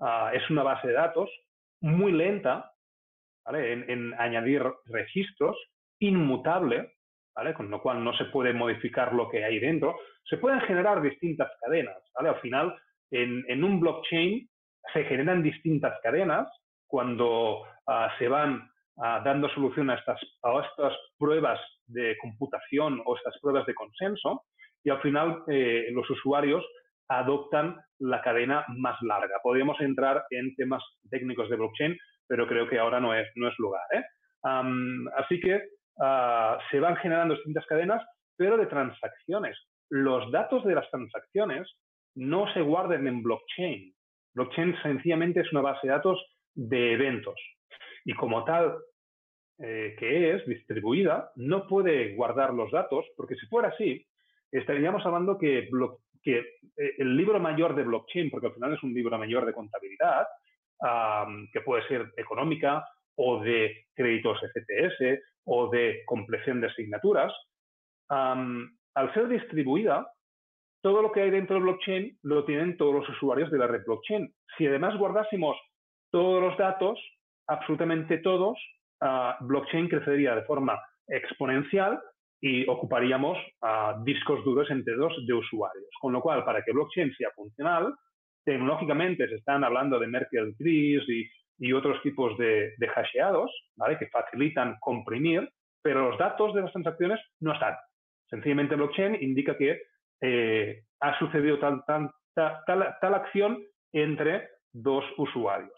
[0.00, 1.30] ah, es una base de datos
[1.80, 2.72] muy lenta
[3.52, 5.56] en, añadir registros,
[5.98, 6.92] inmutable,
[7.34, 7.54] ¿vale?
[7.54, 9.98] con lo cual no se puede modificar lo que hay dentro.
[10.24, 11.96] Se pueden generar distintas cadenas.
[12.14, 12.28] ¿vale?
[12.30, 12.76] Al final,
[13.10, 14.48] en, un blockchain
[14.92, 16.48] se generan distintas cadenas
[16.86, 18.68] cuando ah, se van
[18.98, 24.44] ah, dando solución a estas, a estas pruebas de computación o estas pruebas de consenso
[24.84, 26.64] y al final eh, los usuarios
[27.08, 29.36] adoptan la cadena más larga.
[29.42, 33.58] Podríamos entrar en temas técnicos de blockchain, pero creo que ahora no es, no es
[33.58, 33.82] lugar.
[33.92, 34.04] ¿eh?
[35.16, 35.60] así que
[36.00, 38.02] ah, se van generando distintas cadenas,
[38.36, 39.58] pero de transacciones.
[39.90, 41.68] Los datos de las transacciones
[42.20, 43.94] no se guardan en blockchain.
[44.34, 46.22] Blockchain sencillamente es una base de datos
[46.54, 47.40] de eventos.
[48.04, 48.76] Y como tal
[49.58, 54.06] eh, que es distribuida, no puede guardar los datos, porque si fuera así,
[54.52, 55.70] estaríamos hablando que,
[56.22, 56.38] que
[56.76, 60.26] eh, el libro mayor de blockchain, porque al final es un libro mayor de contabilidad,
[61.52, 62.82] que puede ser económica
[63.16, 67.34] o de créditos FTS o de compleción de asignaturas,
[68.08, 70.10] al ser distribuida,
[70.82, 73.84] todo lo que hay dentro del blockchain lo tienen todos los usuarios de la red
[73.84, 74.32] blockchain.
[74.56, 75.56] Si además guardásemos
[76.10, 76.98] todos los datos,
[77.46, 78.58] absolutamente todos,
[79.00, 82.00] ah, blockchain crecería de forma exponencial
[82.40, 85.88] y ocuparíamos uh, discos duros enteros de usuarios.
[86.00, 87.94] Con lo cual, para que blockchain sea funcional,
[88.44, 93.98] tecnológicamente se están hablando de Merkle trees y, otros tipos de, hasheados, ¿vale?
[93.98, 95.46] Que facilitan comprimir,
[95.82, 97.74] pero los datos de las transacciones no están.
[98.30, 99.82] Sencillamente blockchain indica que
[100.20, 105.72] eh, ha sucedido tal, tal, tal, tal, acción entre dos usuarios.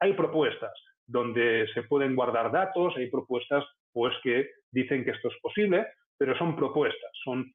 [0.00, 0.72] Hay propuestas
[1.06, 6.36] donde se pueden guardar datos, hay propuestas pues, que dicen que esto es posible, pero
[6.38, 7.52] son propuestas, son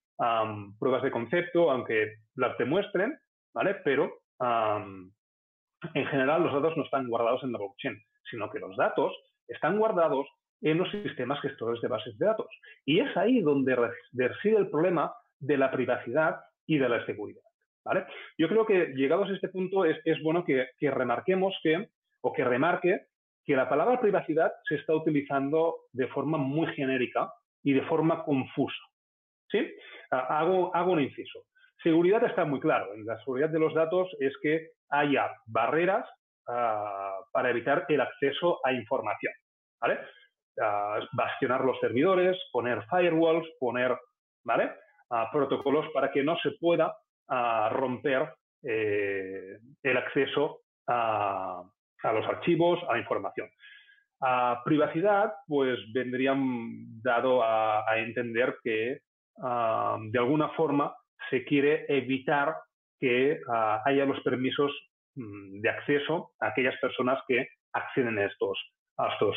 [0.79, 3.17] pruebas de concepto, aunque las demuestren,
[3.53, 3.75] ¿vale?
[3.83, 7.97] pero en general los datos no están guardados en la blockchain,
[8.29, 9.15] sino que los datos
[9.47, 10.27] están guardados
[10.61, 12.47] en los sistemas gestores de bases de datos.
[12.85, 13.75] Y es ahí donde
[14.13, 17.41] reside el problema de la privacidad y de la seguridad.
[17.83, 18.05] ¿vale?
[18.37, 21.89] Yo creo que llegados a este punto es, bueno que, remarquemos que,
[22.21, 23.07] o que remarque
[23.45, 27.31] que la palabra privacidad se está utilizando de forma muy genérica
[27.63, 28.81] y de forma confusa.
[29.49, 29.73] ¿sí?
[30.11, 31.45] Ah, hago, hago un inciso.
[31.81, 32.87] Seguridad está muy claro.
[33.05, 36.09] La seguridad de los datos es que haya barreras
[36.47, 39.33] ah, para evitar el acceso a información.
[39.79, 39.99] ¿vale?
[40.61, 43.95] Ah, bastionar los servidores, poner firewalls, poner
[44.43, 44.71] ¿vale?
[45.31, 46.95] Protocolos para que no se pueda
[47.71, 48.29] romper
[48.63, 51.63] eh, el acceso a,
[52.03, 53.49] los archivos, a la información.
[54.21, 58.99] A privacidad, pues vendrían dado a, entender que
[59.37, 60.95] de alguna forma
[61.29, 62.55] se quiere evitar
[62.99, 63.39] que
[63.85, 64.71] haya los permisos
[65.15, 68.57] mm, de acceso a aquellas personas que acceden a estos,
[68.97, 69.35] a estos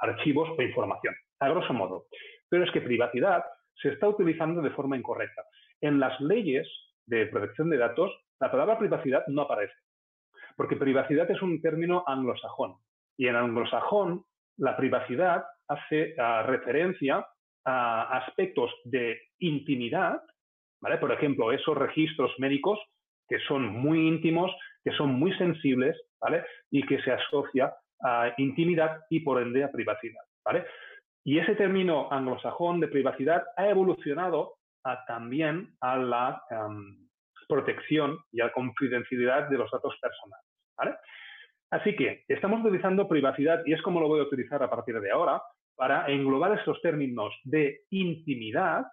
[0.00, 2.06] archivos o información, a grosso modo.
[2.48, 3.44] Pero es que privacidad
[3.80, 5.42] se está utilizando de forma incorrecta.
[5.80, 6.68] En las leyes
[7.06, 9.74] de protección de datos, la palabra privacidad no aparece,
[10.56, 12.76] porque privacidad es un término anglosajón.
[13.16, 14.24] Y en anglosajón,
[14.56, 17.26] la privacidad hace ah, referencia
[17.64, 20.22] a aspectos de intimidad,
[20.80, 20.98] ¿vale?
[20.98, 22.78] Por ejemplo, esos registros médicos
[23.28, 24.50] que son muy íntimos,
[24.82, 26.44] que son muy sensibles, ¿vale?
[26.70, 30.64] Y que se asocia a intimidad y por ende a privacidad, ¿vale?
[31.28, 34.54] Y ese término anglosajón de privacidad ha evolucionado
[35.06, 37.06] también a la em,
[37.46, 40.46] protección y a la confidencialidad de los datos personales.
[40.78, 40.94] ¿vale?
[41.70, 45.10] Así que estamos utilizando privacidad y es como lo voy a utilizar a partir de
[45.10, 45.42] ahora
[45.76, 48.86] para englobar estos términos de intimidad,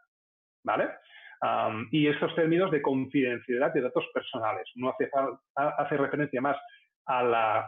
[0.65, 0.89] ¿vale?
[1.89, 4.69] y estos términos de confidencialidad de datos personales.
[4.75, 5.09] Uno hace,
[5.55, 6.57] hace referencia más
[7.05, 7.59] a la,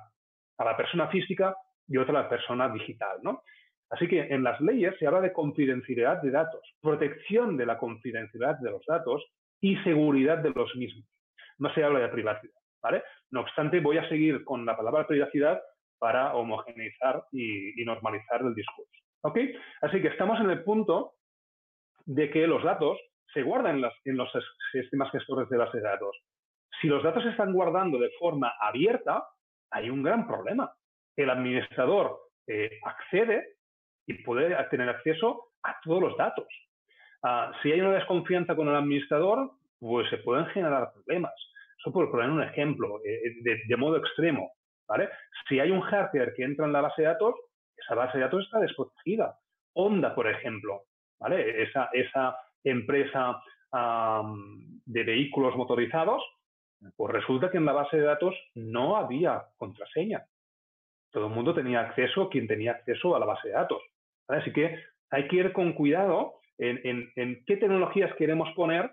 [0.58, 1.56] a la persona física
[1.88, 3.43] y otra a la persona digital, ¿no?
[3.89, 8.60] Así que en las leyes se habla de confidencialidad de datos, protección de la confidencialidad
[8.60, 9.26] de los datos
[9.62, 11.06] y seguridad de los mismos.
[11.58, 13.04] No se habla de privacidad, ¿vale?
[13.32, 15.62] No obstante, voy a seguir con la palabra privacidad
[16.00, 18.91] para homogeneizar y, normalizar el discurso.
[19.21, 19.39] ¿Ok?
[19.82, 21.13] Así que estamos en el punto
[22.06, 23.00] de que los datos
[23.34, 24.32] se guardan en, los
[24.71, 26.15] sistemas gestores de base de datos.
[26.82, 29.26] Si los datos se están guardando de forma abierta,
[29.71, 30.71] hay un gran problema.
[31.15, 33.57] El administrador eh, accede
[34.08, 36.48] y puede tener acceso a todos los datos.
[37.24, 41.34] Ah, si hay una desconfianza con el administrador, pues se pueden generar problemas.
[41.78, 44.52] Eso por poner un ejemplo, eh, eh, de, modo extremo.
[44.88, 45.10] ¿vale?
[45.48, 47.36] Si hay un hacker que entra en la base de datos,
[47.76, 49.38] esa base de datos está desprotegida.
[49.74, 50.84] Honda, por ejemplo,
[51.20, 51.63] ¿vale?
[51.63, 53.41] esa, esa empresa
[54.86, 56.24] de vehículos motorizados,
[56.96, 60.26] pues resulta que en la base de datos no había contraseña.
[61.12, 63.82] Todo el mundo tenía acceso, quien tenía acceso a la base de datos.
[64.28, 68.92] Así que hay que ir con cuidado en, qué tecnologías queremos poner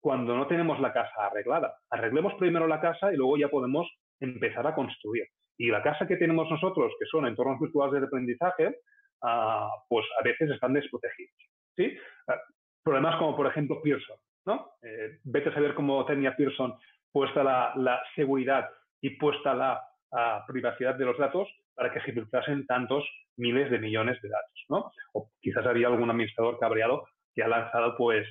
[0.00, 1.74] cuando no tenemos la casa arreglada.
[1.90, 3.88] Arreglemos primero la casa y luego ya podemos
[4.20, 5.26] empezar a construir.
[5.58, 8.76] Y la casa que tenemos nosotros, que son entornos virtuales de aprendizaje,
[9.22, 11.36] ah, pues a veces están desprotegidos.
[11.76, 11.94] ¿sí?
[12.28, 12.40] Ah,
[12.82, 14.16] problemas como, por ejemplo, Pearson.
[14.46, 14.72] ¿no?
[14.82, 16.74] Eh, vete a saber cómo tenía Pearson
[17.12, 18.70] puesta la, seguridad
[19.02, 23.04] y puesta la ah, privacidad de los datos para que se filtrasen tantos
[23.36, 24.92] miles de millones de datos, ¿no?
[25.14, 28.26] O quizás había algún administrador cabreado que ha lanzado, pues,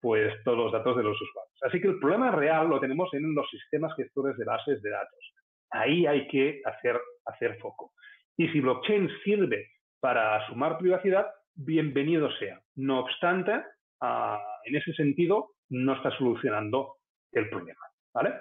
[0.00, 1.58] pues todos los datos de los usuarios.
[1.62, 5.34] Así que el problema real lo tenemos en los sistemas gestores de bases de datos.
[5.70, 7.92] Ahí hay que hacer, hacer foco.
[8.36, 12.60] Y si blockchain sirve para sumar privacidad, bienvenido sea.
[12.76, 13.62] No obstante,
[14.00, 16.96] ah, en ese sentido, no está solucionando
[17.32, 17.80] el problema.
[18.14, 18.34] ¿vale?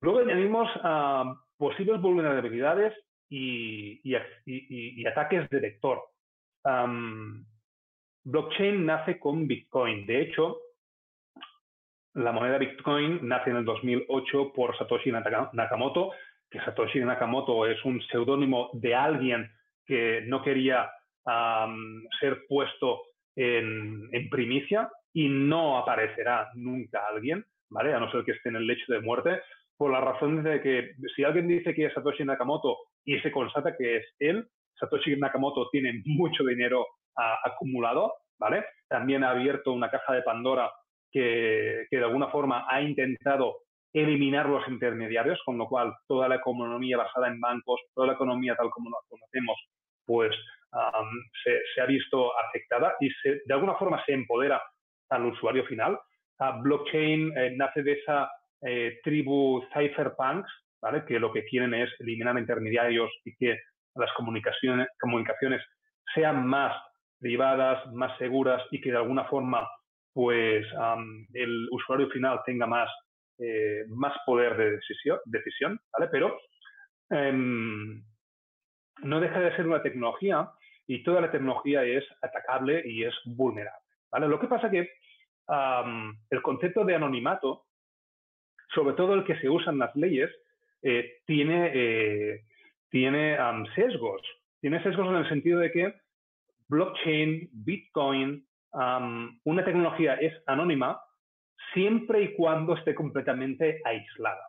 [0.00, 2.92] Luego añadimos uh, posibles vulnerabilidades
[3.28, 4.14] y,
[5.06, 6.02] ataques de vector.
[8.24, 10.06] blockchain nace con Bitcoin.
[10.06, 10.58] De hecho,
[12.14, 16.12] la moneda Bitcoin nace en el 2008 por Satoshi Nakamoto,
[16.50, 19.50] que Satoshi Nakamoto es un seudónimo de alguien
[19.84, 20.90] que no quería
[22.20, 23.02] ser puesto
[23.34, 27.92] en, en, primicia y no aparecerá nunca alguien, ¿vale?
[27.92, 29.40] A no ser que esté en el lecho de muerte,
[29.76, 33.76] por la razón de que si alguien dice que es Satoshi Nakamoto y se constata
[33.76, 34.46] que es él,
[34.78, 36.86] Satoshi Nakamoto tiene mucho dinero
[37.44, 38.64] acumulado, ¿vale?
[38.88, 40.70] También ha abierto una caja de Pandora
[41.10, 43.60] que, de alguna forma ha intentado
[43.94, 48.54] eliminar los intermediarios, con lo cual toda la economía basada en bancos, toda la economía
[48.54, 49.56] tal como la conocemos,
[50.04, 50.36] pues
[51.42, 54.62] se, ha visto afectada y de alguna forma se empodera
[55.08, 55.98] al usuario final.
[56.38, 58.30] Uh, blockchain eh, nace de esa
[58.60, 60.50] eh, tribu cypherpunks,
[61.06, 63.58] que lo que quieren es eliminar intermediarios y que
[63.94, 65.62] las comunicaciones, comunicaciones
[66.14, 66.76] sean más
[67.18, 69.68] privadas, más seguras y que de alguna forma
[70.12, 70.66] pues
[71.34, 72.88] el usuario final tenga más,
[73.38, 76.08] eh, más poder de decisión, decisión ¿vale?
[76.10, 76.38] Pero
[77.10, 78.02] em,
[79.02, 80.50] no deja de ser una tecnología
[80.86, 83.84] y toda la tecnología es atacable y es vulnerable.
[84.10, 84.28] ¿vale?
[84.28, 84.88] Lo que pasa que
[85.48, 87.66] el concepto de anonimato,
[88.74, 90.30] sobre todo el que se usa en las leyes,
[90.88, 92.44] eh, tiene, eh,
[92.90, 93.36] tiene
[93.74, 94.22] sesgos.
[94.60, 95.94] Tiene sesgos en el sentido de que
[96.68, 101.00] blockchain, Bitcoin, una tecnología es anónima
[101.74, 104.46] siempre y cuando esté completamente aislada.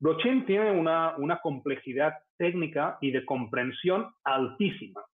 [0.00, 5.04] Blockchain tiene una, una, complejidad técnica y de comprensión altísima.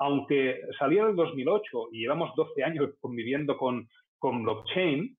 [0.00, 5.16] aunque salió en el 2008 y llevamos 12 años conviviendo con, con blockchain,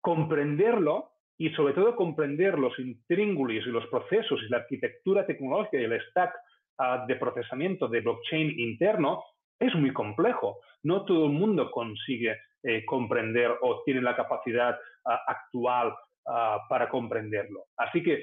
[0.00, 1.09] comprenderlo
[1.40, 5.98] y sobre todo comprender los intríngulis y los procesos y la arquitectura tecnológica y el
[6.10, 6.34] stack
[6.76, 9.24] ah, de procesamiento de blockchain interno
[9.58, 10.58] es muy complejo.
[10.82, 15.94] No todo el mundo consigue eh, comprender o tiene la capacidad ah, actual
[16.26, 17.64] ah, para comprenderlo.
[17.78, 18.22] Así que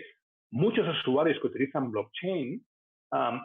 [0.51, 2.63] muchos usuarios que utilizan blockchain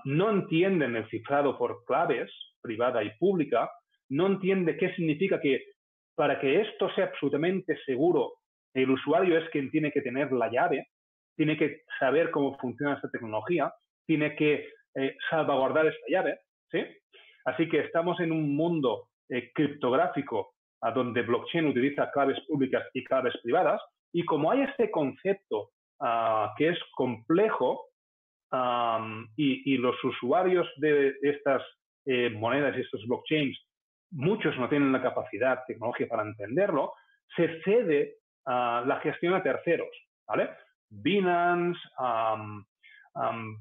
[0.04, 3.70] no entienden el cifrado por claves privada y pública,
[4.10, 5.64] no entienden qué significa que
[6.14, 8.32] para que esto sea absolutamente seguro,
[8.74, 10.88] el usuario es quien tiene que tener la llave,
[11.36, 13.72] tiene que saber cómo funciona esta tecnología,
[14.06, 16.84] tiene que eh, salvaguardar esta llave, ¿sí?
[17.44, 20.54] Así que estamos en un mundo eh, criptográfico
[20.94, 23.80] donde blockchain utiliza claves públicas y claves privadas,
[24.12, 25.70] y como hay este concepto
[26.00, 27.86] ah, que es complejo
[29.36, 31.62] y, los usuarios de estas
[32.04, 33.58] eh, monedas y estos blockchains,
[34.10, 36.92] muchos no tienen la capacidad tecnológica para entenderlo,
[37.34, 38.16] se cede
[38.46, 39.90] a la gestión a terceros,
[40.26, 40.50] ¿vale?
[40.88, 41.80] Binance,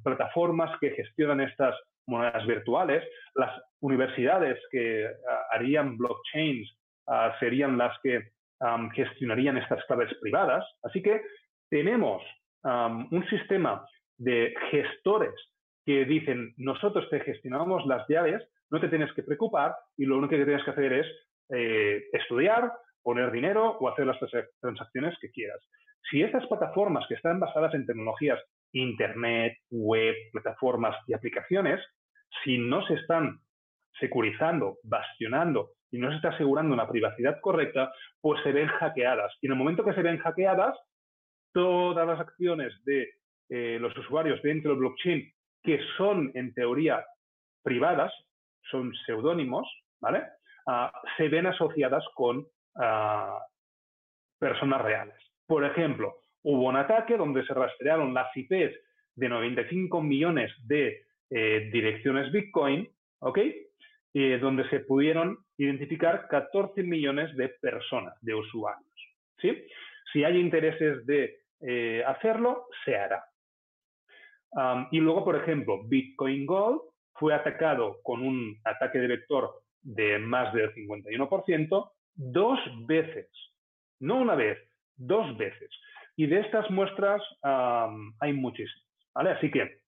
[0.04, 1.76] plataformas que gestionan estas
[2.08, 3.04] monedas virtuales,
[3.36, 6.78] las universidades que ah, harían blockchains
[7.08, 8.32] ah, serían las que
[8.94, 10.64] gestionarían estas claves privadas.
[10.84, 11.24] Así que
[11.68, 12.22] tenemos
[12.64, 13.84] un sistema
[14.20, 15.34] de gestores
[15.84, 20.36] que dicen, nosotros te gestionamos las llaves, no te tienes que preocupar y lo único
[20.36, 21.08] que tienes que hacer es
[21.50, 22.72] eh, estudiar,
[23.04, 24.18] poner dinero o hacer las
[24.60, 25.60] transacciones que quieras.
[26.10, 28.40] Si estas plataformas que están basadas en tecnologías
[28.74, 31.80] Internet, web, plataformas y aplicaciones,
[32.44, 33.40] si no se están
[34.00, 37.92] securizando, bastionando y no se está asegurando una privacidad correcta,
[38.22, 39.34] pues se ven hackeadas.
[39.42, 40.78] Y en el momento que se ven hackeadas,
[41.54, 43.10] todas las acciones de
[43.50, 45.30] eh, los usuarios dentro del blockchain,
[45.64, 47.06] que son en teoría
[47.62, 48.14] privadas,
[48.70, 49.68] son seudónimos,
[50.00, 50.24] ¿vale?
[50.66, 53.40] Ah, se ven asociadas con ah,
[54.40, 55.16] personas reales.
[55.46, 58.74] Por ejemplo, hubo un ataque donde se rastrearon las IPs
[59.16, 63.40] de 95 millones de eh, direcciones Bitcoin, ¿ok?
[64.14, 68.92] Eh, donde se pudieron identificar 14 millones de personas, de usuarios.
[69.40, 69.66] ¿sí?
[70.12, 73.24] Si hay intereses de eh, hacerlo, se hará.
[74.92, 76.82] y luego, por ejemplo, Bitcoin Gold
[77.14, 81.92] fue atacado con un ataque de vector de más del 51%
[82.22, 83.28] dos veces.
[84.00, 84.58] No una vez,
[84.96, 85.70] dos veces.
[86.16, 87.22] Y de estas muestras
[88.20, 88.88] hay muchísimas.
[89.14, 89.32] ¿vale?
[89.32, 89.82] Así que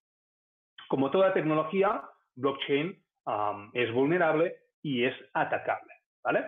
[0.88, 2.02] como toda tecnología,
[2.36, 3.02] blockchain
[3.74, 5.94] es vulnerable y es atacable.
[6.24, 6.46] ¿vale?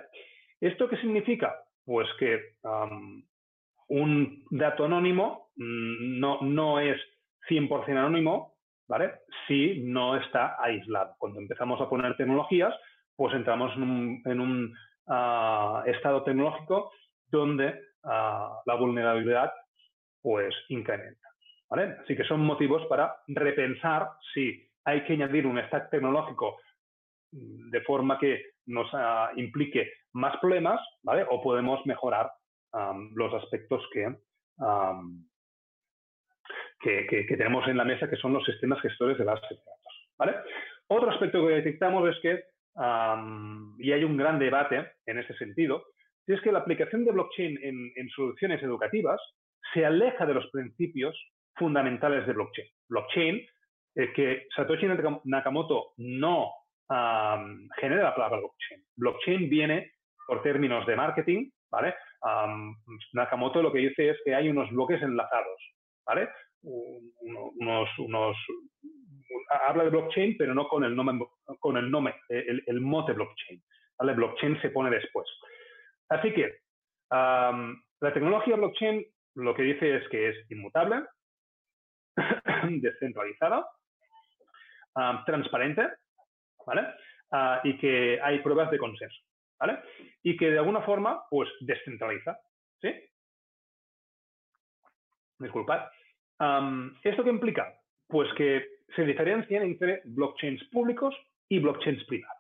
[0.60, 1.56] ¿Esto qué significa?
[1.86, 2.56] Pues que
[3.88, 7.00] un dato anónimo mm, no, no es
[7.50, 8.56] 100% anónimo,
[8.88, 9.12] ¿vale?
[9.48, 11.16] Si no está aislado.
[11.20, 12.74] Cuando empezamos a poner tecnologías,
[13.16, 14.76] pues entramos en un,
[15.08, 16.92] ah, estado tecnológico
[17.28, 19.52] donde ah, la vulnerabilidad
[20.22, 21.28] pues incrementa.
[21.70, 26.58] Así que son motivos para repensar si hay que añadir un stack tecnológico
[27.32, 31.26] de forma que nos ah, implique más problemas, ¿vale?
[31.30, 32.32] O podemos mejorar
[33.14, 34.14] los aspectos que,
[36.82, 39.58] que, tenemos en la mesa, que son los sistemas gestores de bases de
[40.18, 40.36] ¿vale?
[40.88, 42.44] Otro aspecto que detectamos es que,
[42.78, 45.86] y hay un gran debate en ese sentido,
[46.28, 47.60] es que la aplicación de blockchain
[47.96, 49.22] en soluciones educativas
[49.74, 51.16] se aleja de los principios
[51.56, 52.68] fundamentales de blockchain.
[52.90, 53.48] Blockchain,
[53.96, 54.88] eh, que Satoshi
[55.26, 56.52] Nakamoto no
[57.80, 58.86] genera la palabra blockchain.
[58.96, 59.94] Blockchain viene
[60.28, 61.96] por términos de marketing, ¿vale?
[63.14, 65.60] Nakamoto lo que dice es que hay unos bloques enlazados,
[66.06, 66.30] ¿vale?
[66.62, 68.38] Unos, unos,
[69.68, 71.28] habla de blockchain, pero no con el nombre,
[71.60, 73.62] con el, nombre el, el mote blockchain.
[74.00, 74.14] ¿vale?
[74.14, 75.28] Blockchain se pone después.
[76.10, 76.60] Así que
[77.10, 81.04] la tecnología blockchain lo que dice es que es inmutable,
[82.70, 83.68] descentralizada,
[85.26, 85.88] transparente
[86.66, 86.88] ¿vale?
[87.32, 89.22] Ah, y que hay pruebas de consenso,
[89.60, 89.80] ¿vale?
[90.24, 92.38] Y que de alguna forma, pues, descentraliza,
[92.82, 92.94] ¿sí?
[95.40, 95.90] Disculpad.
[97.04, 97.74] ¿Esto qué implica?
[98.08, 101.16] Pues que se diferencian entre blockchains públicos
[101.50, 102.36] y blockchains privados.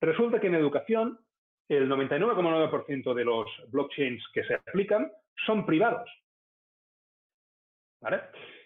[0.00, 1.18] Resulta que en educación
[1.68, 5.10] el 99,9% de los blockchains que se aplican
[5.46, 6.08] son privados.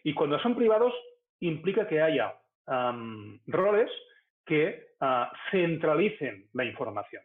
[0.05, 0.93] Y cuando son privados
[1.41, 2.35] implica que haya
[3.47, 3.91] roles
[4.47, 7.23] que ah, centralicen la información.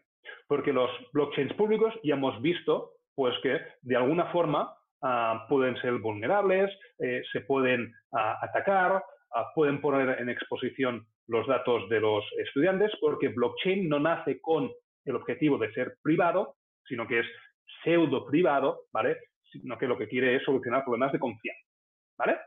[0.48, 5.94] Porque los blockchains públicos ya hemos visto pues que de alguna forma ah, pueden ser
[5.94, 9.04] vulnerables, eh, se pueden ah, atacar,
[9.54, 14.72] pueden poner en exposición los datos de los estudiantes, porque blockchain no nace con
[15.06, 16.56] el objetivo de ser privado,
[16.86, 17.28] sino que es
[17.84, 19.18] pseudo privado, ¿vale?
[19.52, 21.64] Sino que lo que quiere es solucionar problemas de confianza,
[22.18, 22.38] ¿vale?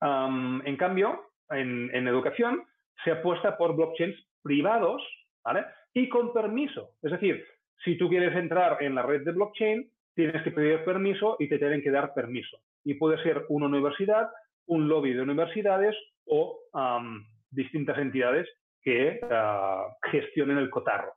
[0.00, 2.62] en cambio, en, educación
[3.02, 5.02] se apuesta por blockchains privados,
[5.44, 5.64] ¿vale?
[5.92, 6.90] Y con permiso.
[7.02, 7.44] Es decir,
[7.84, 11.58] si tú quieres entrar en la red de blockchain, tienes que pedir permiso y te
[11.58, 12.58] tienen que dar permiso.
[12.84, 14.30] Y puede ser una universidad,
[14.66, 15.96] un lobby de universidades
[16.26, 16.60] o
[17.50, 18.48] distintas entidades
[18.82, 21.12] que ah, gestionen el cotarro.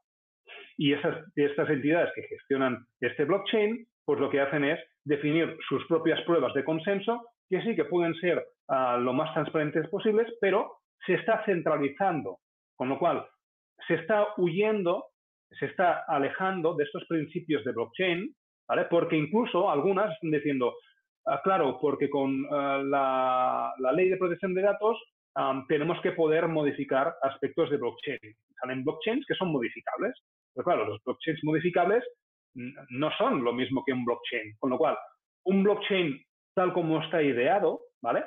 [0.78, 5.86] Y esas, estas entidades que gestionan este blockchain, pues lo que hacen es definir sus
[5.88, 10.78] propias pruebas de consenso, que sí que pueden ser ah, lo más transparentes posibles, pero
[11.06, 12.40] se está centralizando,
[12.76, 13.26] con lo cual
[13.88, 15.06] se está huyendo,
[15.60, 18.34] se está alejando de estos principios de blockchain,
[18.68, 18.86] ¿vale?
[18.90, 20.76] Porque incluso algunas están diciendo,
[21.26, 24.98] ah, claro, porque con la, la, ley de protección de datos
[25.68, 28.20] tenemos que poder modificar aspectos de blockchain.
[28.60, 30.14] Salen blockchains que son modificables,
[30.54, 32.04] pero claro, los blockchains modificables
[32.54, 34.98] no son lo mismo que un blockchain, con lo cual
[35.46, 36.22] un blockchain
[36.54, 38.24] tal como está ideado, ¿vale?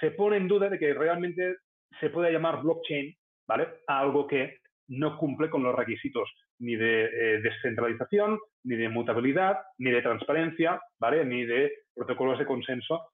[0.00, 1.56] se pone en duda de que realmente
[2.00, 3.14] se pueda llamar blockchain,
[3.46, 3.68] ¿vale?
[3.86, 4.58] A algo que
[4.88, 6.26] no cumple con los requisitos
[6.58, 11.24] ni de eh, descentralización, ni de mutabilidad, ni de transparencia, ¿vale?
[11.24, 13.12] Ni de protocolos de consenso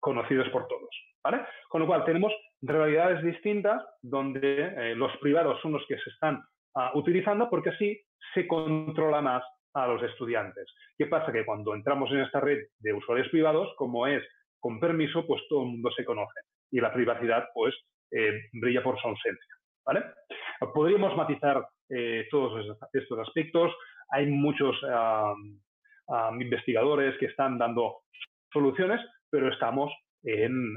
[0.00, 0.90] conocidos por todos.
[1.22, 1.44] ¿vale?
[1.68, 2.32] Con lo cual, tenemos
[2.62, 6.42] realidades distintas donde eh, los privados son los que se están
[6.74, 8.00] ah, utilizando porque así
[8.34, 9.42] se controla más
[9.74, 10.66] a los estudiantes.
[10.98, 11.32] ¿Qué pasa?
[11.32, 14.22] Que cuando entramos en esta red de usuarios privados, como es
[14.58, 16.40] con permiso, pues todo el mundo se conoce
[16.70, 17.74] y la privacidad pues
[18.10, 19.54] eh, brilla por su ausencia.
[19.86, 20.04] ¿vale?
[20.74, 23.72] Podríamos matizar eh, todos estos aspectos.
[24.10, 24.76] Hay muchos
[26.40, 28.00] investigadores que están dando
[28.52, 29.00] soluciones,
[29.30, 30.74] pero estamos en,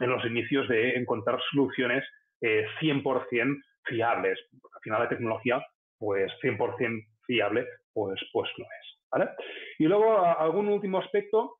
[0.00, 2.04] los inicios de encontrar soluciones
[2.40, 4.38] 100% eh, fiables.
[4.60, 5.66] Porque al final la tecnología,
[5.98, 9.00] pues 100% fiable, pues, pues no es.
[9.10, 9.30] ¿vale?
[9.78, 11.58] Y luego algún último aspecto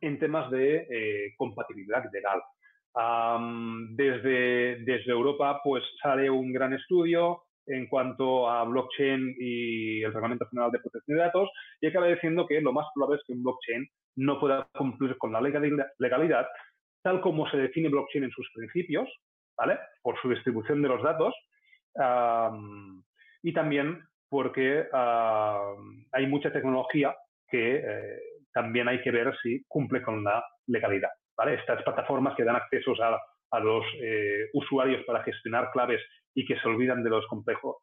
[0.00, 2.42] en temas de eh, compatibilidad legal.
[3.90, 10.48] desde, desde Europa pues sale un gran estudio en cuanto a blockchain y el Reglamento
[10.48, 13.42] General de Protección de Datos y acaba diciendo que lo más probable es que un
[13.42, 13.86] blockchain
[14.18, 16.46] no pueda cumplir con la legalidad
[17.02, 19.08] tal como se define blockchain en sus principios,
[19.56, 19.78] ¿vale?
[20.02, 21.34] Por su distribución de los datos
[23.42, 27.16] y también porque hay mucha tecnología
[27.48, 28.18] que eh,
[28.52, 31.54] también hay que ver si cumple con la legalidad, ¿vale?
[31.54, 36.02] Estas plataformas que dan accesos a, los eh, usuarios para gestionar claves
[36.34, 37.24] y que se olvidan de, los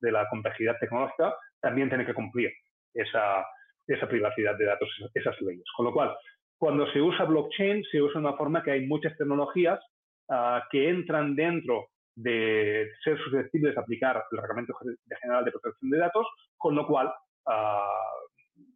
[0.02, 2.54] de la complejidad tecnológica, también tienen que cumplir
[2.94, 3.44] esa,
[3.88, 5.66] esa privacidad de datos, esas leyes.
[5.76, 6.16] Con lo cual,
[6.58, 9.80] cuando se usa blockchain, se usa de una forma que hay muchas tecnologías
[10.30, 14.74] ah, que entran dentro de ser susceptibles de aplicar el Reglamento
[15.22, 16.26] General de Protección de Datos,
[16.58, 17.14] con lo cual
[17.48, 18.02] ah,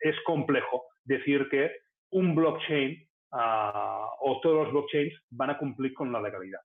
[0.01, 1.71] es complejo decir que
[2.11, 6.59] un blockchain ah, o todos los blockchains van a cumplir con la legalidad.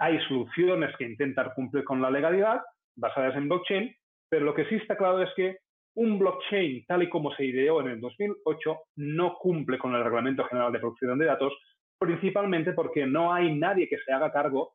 [0.00, 2.60] Hay soluciones que intentan cumplir con la legalidad
[2.96, 3.94] basadas en blockchain,
[4.28, 5.56] pero lo que sí está claro es que
[5.98, 10.44] un blockchain, tal y como se ideó en el 2008, no cumple con el Reglamento
[10.44, 11.52] General de Protección de Datos,
[11.98, 14.74] principalmente porque no hay nadie que se haga cargo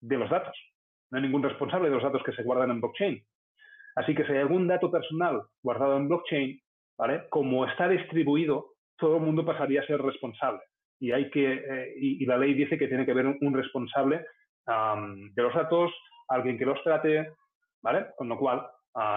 [0.00, 0.54] de los datos.
[1.10, 3.24] No hay ningún responsable de los datos que se guardan en blockchain.
[3.96, 6.60] Así que si hay algún dato personal guardado en blockchain,
[7.30, 10.60] como está distribuido, todo el mundo pasaría a ser responsable.
[11.00, 14.26] Y, hay que, eh, y, la ley dice que tiene que haber un, responsable
[14.66, 15.90] de los datos,
[16.28, 17.32] alguien que los trate,
[17.82, 18.08] ¿vale?
[18.16, 18.66] Con lo cual,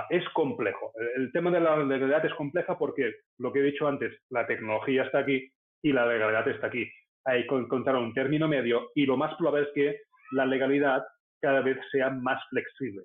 [0.10, 0.92] Es complejo.
[1.16, 5.04] El, tema de la legalidad es compleja porque, lo que he dicho antes, la tecnología
[5.04, 5.52] está aquí
[5.82, 6.90] y la legalidad está aquí.
[7.26, 10.02] Hay que encontrar un término medio y lo más probable es que
[10.32, 11.04] la legalidad
[11.42, 13.04] cada vez sea más flexible.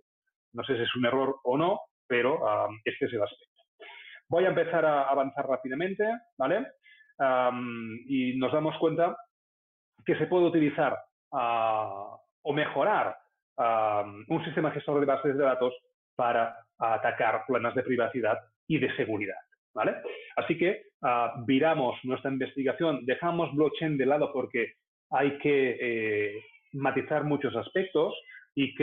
[0.53, 2.41] No sé si es un error o no, pero
[2.85, 3.47] este es el aspecto.
[4.29, 6.05] Voy a empezar a avanzar rápidamente,
[6.37, 6.67] ¿vale?
[8.07, 9.17] y nos damos cuenta
[10.07, 10.97] que se puede utilizar
[11.33, 13.17] ah, o mejorar
[14.29, 15.75] un sistema gestor de bases de datos
[16.19, 19.39] para atacar problemas de privacidad y de seguridad.
[19.73, 19.95] ¿vale?
[20.35, 24.73] Así que ah, viramos nuestra investigación, dejamos blockchain de lado porque
[25.11, 28.15] hay que eh, matizar muchos aspectos
[28.57, 28.75] y,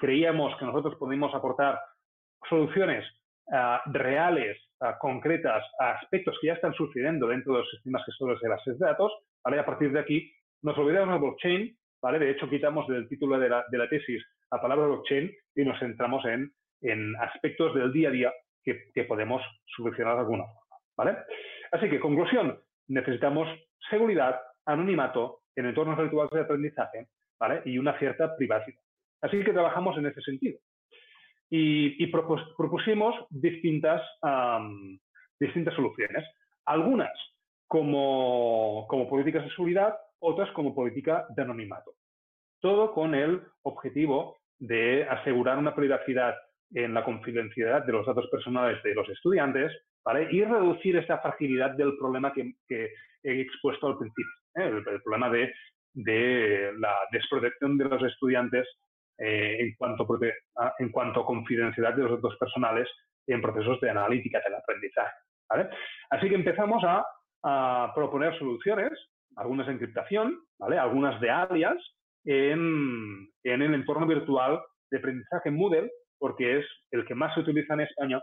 [0.00, 1.78] creíamos que nosotros podíamos aportar
[2.48, 3.04] soluciones
[3.84, 4.56] reales,
[4.98, 8.86] concretas, a aspectos que ya están sucediendo dentro de los sistemas gestores de bases de
[8.86, 9.12] datos.
[9.44, 9.60] ¿vale?
[9.60, 12.18] A partir de aquí nos olvidamos de blockchain, ¿vale?
[12.18, 17.16] De hecho, quitamos del título de la, tesis la palabra blockchain y nos centramos en,
[17.16, 18.32] aspectos del día a día
[18.62, 19.42] que, podemos
[19.76, 21.16] solucionar de alguna forma, ¿vale?
[21.72, 23.48] Así que, conclusión, necesitamos
[23.90, 27.62] seguridad, anonimato en entornos virtuales de aprendizaje, ¿vale?
[27.64, 28.80] Y una cierta privacidad.
[29.22, 30.58] Así que trabajamos en ese sentido.
[31.50, 34.02] Y, propusimos distintas,
[35.40, 36.24] distintas soluciones.
[36.64, 37.12] Algunas
[37.66, 41.94] como, como políticas de seguridad, otras como política de anonimato.
[42.60, 46.34] Todo con el objetivo de asegurar una privacidad
[46.72, 49.72] en la confidencialidad de los datos personales de los estudiantes
[50.04, 50.28] ¿vale?
[50.30, 52.54] y reducir esta fragilidad del problema que,
[53.26, 54.82] he expuesto al principio, ¿eh?
[54.92, 55.50] el, problema de,
[55.94, 58.68] de, la desprotección de los estudiantes
[59.16, 60.06] eh, en, cuanto
[60.56, 62.88] a, en cuanto confidencialidad de los datos personales
[63.26, 65.14] en procesos de analítica del aprendizaje.
[65.48, 65.70] ¿vale?
[66.10, 67.06] Así que empezamos a,
[67.44, 68.92] a proponer soluciones
[69.36, 70.78] algunas de encriptación, ¿vale?
[70.78, 71.78] algunas de alias
[72.24, 74.60] en, el entorno virtual
[74.90, 78.20] de aprendizaje Moodle, porque es el que más se utiliza en España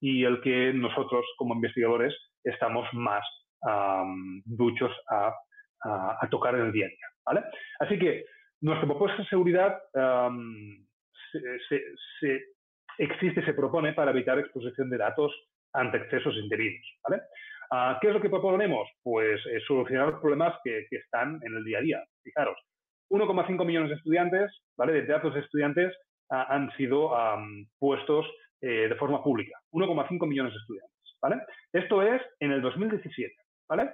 [0.00, 3.24] y el que nosotros como investigadores estamos más
[4.44, 5.32] duchos a,
[5.84, 7.06] a, tocar en el día a día.
[7.24, 7.42] ¿vale?
[7.78, 8.24] Así que
[8.60, 9.78] nuestra propuesta de seguridad
[11.32, 11.80] se,
[12.20, 12.40] se,
[12.98, 15.32] existe, se propone para evitar exposición de datos
[15.72, 16.84] ante excesos indebidos.
[17.74, 18.86] Ah, ¿Qué es lo que proponemos?
[19.02, 22.04] Pues eh, solucionar los problemas que, están en el día a día.
[22.22, 22.56] Fijaros,
[23.12, 24.94] 1,5 millones de estudiantes, ¿vale?
[24.94, 25.94] De datos de estudiantes
[26.30, 27.10] ah, han sido
[27.78, 28.24] puestos
[28.62, 29.60] eh, de forma pública.
[29.72, 31.42] 1,5 millones de estudiantes, ¿vale?
[31.72, 33.34] Esto es en el 2017,
[33.68, 33.92] ¿vale?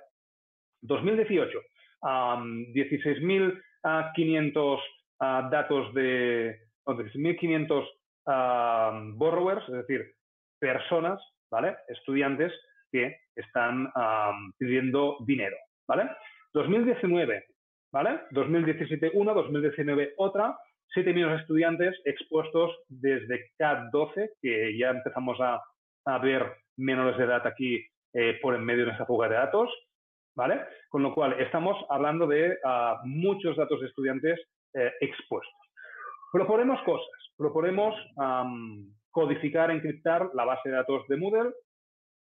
[0.83, 1.59] 2018,
[2.01, 4.81] 16.500
[5.21, 6.61] ah, datos de...
[6.87, 7.87] 16.500
[9.15, 10.15] borrowers, es decir,
[10.59, 11.77] personas, ¿vale?
[11.89, 12.53] Estudiantes
[12.91, 13.93] que están
[14.57, 15.57] pidiendo dinero,
[15.87, 16.09] ¿vale?
[16.55, 17.45] 2019,
[17.93, 18.21] ¿vale?
[18.31, 20.57] 2017 una, 2019 otra,
[20.95, 25.63] 7 millones de estudiantes expuestos desde CAT12, que ya empezamos a,
[26.23, 27.85] ver menores de edad aquí
[28.15, 29.71] eh, por en medio de esa fuga de datos,
[30.35, 30.63] ¿vale?
[30.89, 34.41] Con lo cual, estamos hablando de ah, muchos datos de estudiantes
[34.73, 35.53] eh, expuestos.
[36.33, 37.95] Proponemos cosas, proponemos
[39.11, 41.53] codificar, encriptar la base de datos de Moodle,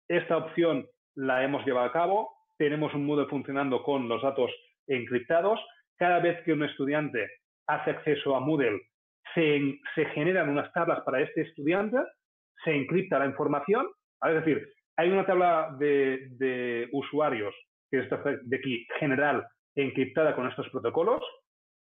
[0.09, 2.33] esta opción la hemos llevado a cabo.
[2.59, 4.51] Tenemos un Moodle funcionando con los datos
[4.91, 5.61] encriptados.
[5.97, 7.29] Cada vez que un estudiante
[7.67, 8.81] hace acceso a Moodle,
[9.35, 11.99] se, generan unas tablas para este estudiante,
[12.65, 13.87] se encripta la información.
[14.23, 17.55] Es decir, hay una tabla de, usuarios,
[17.91, 18.09] que es
[18.43, 21.23] de aquí, general, encriptada con estos protocolos.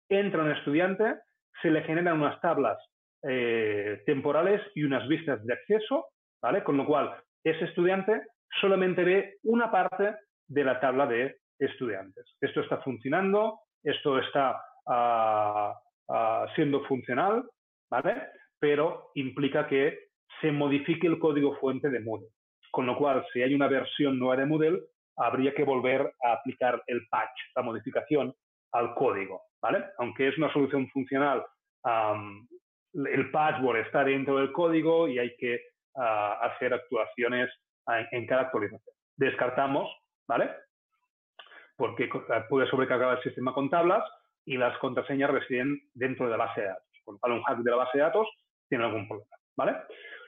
[0.09, 1.15] Entra un estudiante,
[1.63, 2.79] se le generan unas tablas
[3.23, 6.07] eh, temporales y unas vistas de acceso.
[6.65, 8.23] Con lo cual, ese estudiante
[8.61, 10.15] solamente ve una parte
[10.47, 12.37] de la tabla de estudiantes.
[12.41, 15.75] Esto está funcionando, esto está ah,
[16.09, 17.45] ah, siendo funcional,
[17.91, 18.23] ¿vale?
[18.59, 20.09] Pero implica que
[20.41, 22.29] se modifique el código fuente de Moodle.
[22.71, 24.81] Con lo cual, si hay una versión nueva de Moodle,
[25.17, 28.35] habría que volver a aplicar el patch, la modificación
[28.73, 29.85] al código, ¿vale?
[29.99, 31.45] Aunque es una solución funcional,
[32.95, 35.61] el patchwork está dentro del código y hay que
[35.95, 37.51] hacer actuaciones
[38.13, 38.95] en, cada actualización.
[39.17, 39.91] Descartamos,
[40.29, 40.51] ¿vale?
[41.79, 42.11] Porque
[42.51, 44.05] puede sobrecargar el sistema con tablas
[44.45, 46.85] y las contraseñas residen dentro de la base de datos.
[47.05, 48.29] Con lo cual, un hack de la base de datos
[48.69, 49.77] tiene algún problema, ¿vale?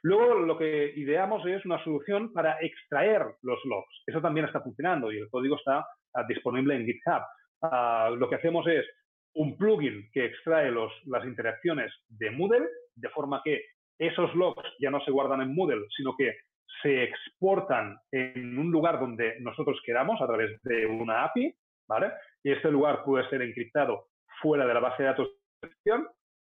[0.02, 4.02] Luego, lo que ideamos es una solución para extraer los logs.
[4.06, 5.84] Eso también está funcionando y el código está
[6.14, 7.22] ah, disponible en GitHub.
[7.62, 8.86] Ah, lo que hacemos es
[9.34, 13.62] un plugin que extrae las interacciones de Moodle de forma que
[13.98, 16.34] esos logs ya no se guardan en Moodle, sino que
[16.82, 21.54] se exportan en un lugar donde nosotros queramos a través de una API,
[21.88, 22.12] ¿vale?
[22.42, 24.08] Y este lugar puede ser encriptado
[24.40, 25.28] fuera de la base de datos
[25.60, 26.08] de gestión,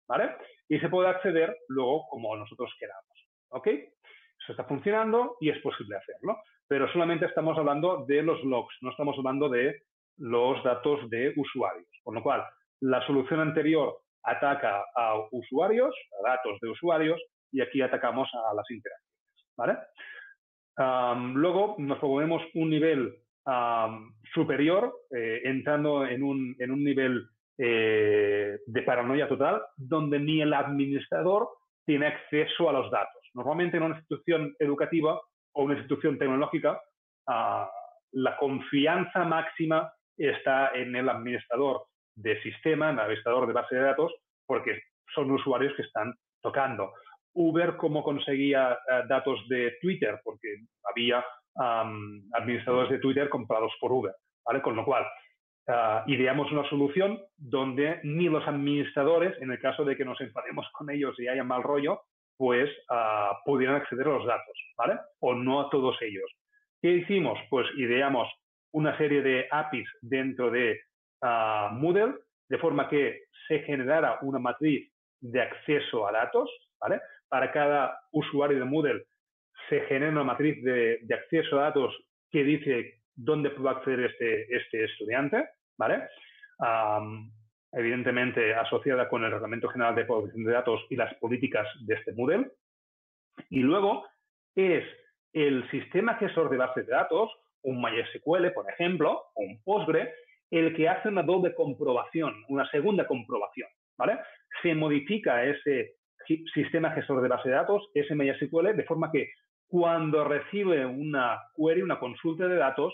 [0.08, 0.36] ¿vale?
[0.68, 3.68] Y se puede acceder luego como nosotros queramos, ¿ok?
[3.68, 6.38] Eso está funcionando y es posible hacerlo,
[6.68, 9.84] pero solamente estamos hablando de los logs, no estamos hablando de
[10.18, 12.44] los datos de usuarios, con lo cual
[12.82, 18.70] la solución anterior ataca a usuarios, a datos de usuarios, y aquí atacamos a las
[18.70, 19.07] interacciones.
[20.78, 23.16] Luego nos proponemos un nivel
[24.34, 27.28] superior, eh, entrando en un, en un nivel
[27.58, 31.50] eh, de paranoia total, donde ni el administrador
[31.86, 33.24] tiene acceso a los datos.
[33.34, 35.20] Normalmente en una institución educativa
[35.54, 36.80] o una institución tecnológica,
[37.28, 37.70] ah,
[38.12, 41.86] la confianza máxima está en el administrador
[42.16, 44.14] de sistema, en el administrador de base de datos,
[44.46, 44.82] porque
[45.14, 46.94] son usuarios que están tocando.
[47.38, 50.20] Uber, ¿cómo conseguía eh, datos de Twitter?
[50.24, 51.24] Porque había
[52.34, 54.14] administradores de Twitter comprados por Uber,
[54.46, 54.62] ¿vale?
[54.62, 55.04] Con lo cual,
[55.68, 60.68] uh, ideamos una solución donde ni los administradores, en el caso de que nos enfademos
[60.72, 62.02] con ellos y haya mal rollo,
[62.38, 65.00] pues uh, pudieran acceder a los datos, ¿vale?
[65.20, 66.32] O no a todos ellos.
[66.80, 67.40] ¿Qué hicimos?
[67.50, 68.28] Pues ideamos
[68.72, 70.80] una serie de APIs dentro de
[71.24, 72.14] uh, Moodle,
[72.50, 77.02] de forma que se generara una matriz de acceso a datos, ¿vale?
[77.30, 79.06] Para cada usuario de Moodle
[79.70, 81.96] se genera una matriz de, acceso a datos
[82.32, 86.04] que dice dónde puede acceder este, este estudiante, ¿vale?
[87.74, 92.14] evidentemente asociada con el Reglamento General de Protección de Datos y las políticas de este
[92.14, 92.50] Moodle.
[93.50, 94.08] Y luego
[94.56, 94.84] es
[95.34, 100.14] el sistema gestor de bases de datos, un MySQL, por ejemplo, o un Postgre,
[100.50, 104.20] el que hace una doble comprobación, una segunda comprobación, ¿vale?
[104.62, 105.97] Se modifica ese
[106.54, 109.30] sistema gestor de base de datos, MySQL, de forma que
[109.68, 112.94] cuando recibe una query, una consulta de datos,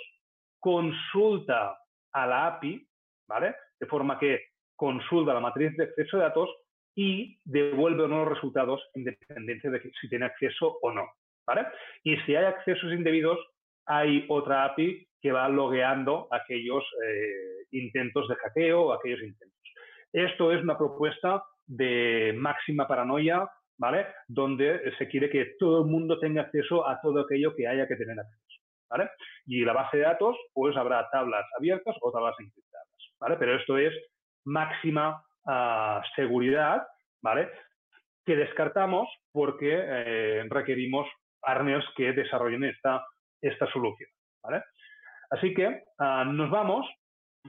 [0.59, 1.77] consulta
[2.11, 2.87] a la API,
[3.27, 3.55] ¿vale?
[3.79, 4.41] De forma que
[4.75, 6.49] consulta la matriz de acceso de datos
[6.95, 11.07] y devuelve unos resultados en de si tiene acceso o no,
[11.45, 11.67] ¿vale?
[12.03, 13.39] Y si hay accesos indebidos,
[13.85, 19.59] hay otra API que va logueando aquellos eh, intentos de hackeo o aquellos intentos.
[20.11, 21.43] Esto es una propuesta
[21.75, 23.47] de máxima paranoia
[23.77, 24.07] ¿vale?
[24.27, 27.95] Donde se quiere que todo el mundo tenga acceso a todo aquello que haya que
[27.95, 29.09] tener acceso, ¿vale?
[29.45, 32.87] Y la base de datos, pues habrá tablas abiertas o tablas encriptadas,
[33.19, 33.35] ¿vale?
[33.37, 33.93] Pero esto es
[34.45, 36.87] máxima ah, seguridad,
[37.21, 37.49] ¿vale?
[38.25, 41.07] Que descartamos porque eh, requerimos
[41.41, 43.05] partners que desarrollen esta,
[43.41, 44.09] esta solución,
[44.41, 44.63] ¿vale?
[45.29, 46.87] Así que ah, nos vamos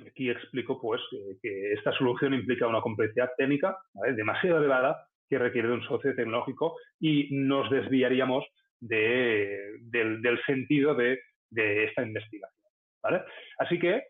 [0.07, 1.01] aquí explico pues
[1.43, 3.77] que, esta solución implica una complejidad técnica
[4.17, 8.45] demasiado elevada que requiere de un socio tecnológico y nos desviaríamos
[8.81, 11.19] del, sentido de,
[11.51, 12.71] esta investigación.
[13.03, 13.23] ¿vale?
[13.59, 14.05] Así que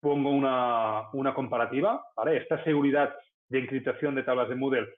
[0.00, 2.02] pongo una, comparativa.
[2.16, 2.38] ¿vale?
[2.38, 3.14] Esta seguridad
[3.48, 4.88] de encriptación de tablas de Moodle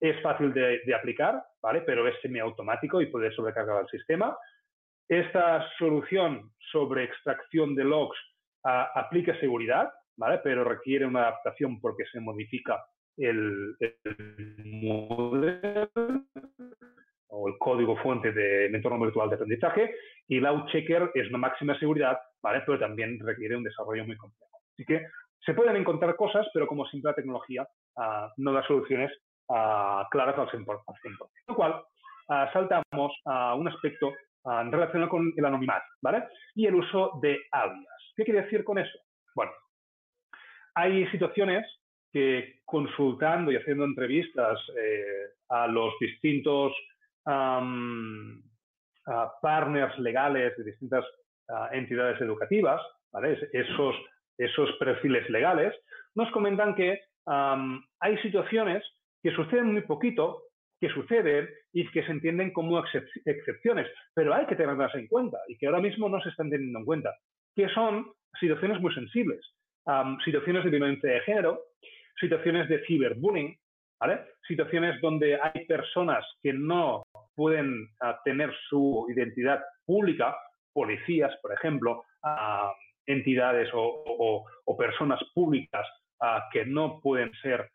[0.00, 1.82] es fácil de, aplicar, ¿vale?
[1.82, 4.36] pero es semiautomático y puede sobrecargar el sistema.
[5.08, 8.18] Esta solución sobre extracción de logs
[8.64, 10.40] aplica seguridad, ¿vale?
[10.42, 12.84] pero requiere una adaptación porque se modifica
[13.16, 13.76] el,
[14.82, 15.88] modelo
[17.28, 19.94] o el código fuente del entorno virtual de aprendizaje
[20.28, 22.62] y el Checker es una máxima seguridad, ¿vale?
[22.66, 24.58] pero también requiere un desarrollo muy complejo.
[24.72, 25.06] Así que
[25.44, 29.10] se pueden encontrar cosas, pero como siempre la tecnología uh, no da soluciones
[29.48, 30.66] uh, claras al 100%.
[30.66, 31.82] Con lo cual,
[32.28, 34.12] uh, saltamos a un aspecto
[34.70, 36.24] relacionado con el anonimato ¿vale?
[36.54, 38.12] y el uso de alias.
[38.16, 38.98] ¿Qué quiere decir con eso?
[39.34, 39.52] Bueno,
[40.74, 41.66] hay situaciones
[42.12, 46.72] que consultando y haciendo entrevistas eh, a los distintos
[49.42, 51.04] partners legales de distintas
[51.72, 52.80] entidades educativas,
[53.52, 53.94] esos,
[54.38, 55.74] esos perfiles legales,
[56.14, 58.82] nos comentan que hay situaciones
[59.22, 60.44] que suceden muy poquito,
[60.80, 62.82] que suceden y que se entienden como
[63.24, 66.78] excepciones, pero hay que tenerlas en cuenta y que ahora mismo no se están teniendo
[66.78, 67.14] en cuenta,
[67.54, 69.40] que son situaciones muy sensibles,
[70.24, 71.60] situaciones de violencia de género,
[72.20, 73.56] situaciones de ciberbullying,
[74.00, 74.20] ¿vale?
[74.46, 77.02] Situaciones donde hay personas que no
[77.34, 80.36] pueden ah, tener su identidad pública,
[80.72, 82.04] policías, por ejemplo,
[83.06, 84.44] entidades o,
[84.76, 85.86] personas públicas
[86.20, 87.68] ah, que no pueden ser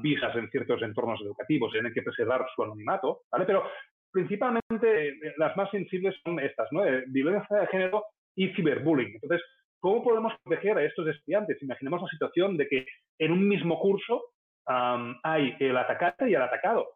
[0.00, 3.44] visas en ciertos entornos educativos, tienen que preservar su anonimato, ¿vale?
[3.44, 3.64] Pero
[4.10, 6.84] principalmente eh, las más sensibles son estas, ¿no?
[6.84, 8.04] Eh, violencia de género
[8.34, 9.14] y ciberbullying.
[9.14, 9.42] Entonces,
[9.84, 11.60] ¿Cómo podemos proteger a estos estudiantes?
[11.60, 12.86] Imaginemos la situación de que
[13.18, 14.30] en un mismo curso
[14.66, 16.88] hay el atacante y el atacado.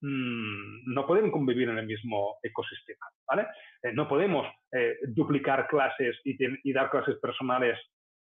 [0.00, 3.46] Mm, no pueden convivir en el mismo ecosistema, ¿vale?
[3.82, 7.78] Eh, no podemos eh, duplicar clases y, dar clases personales,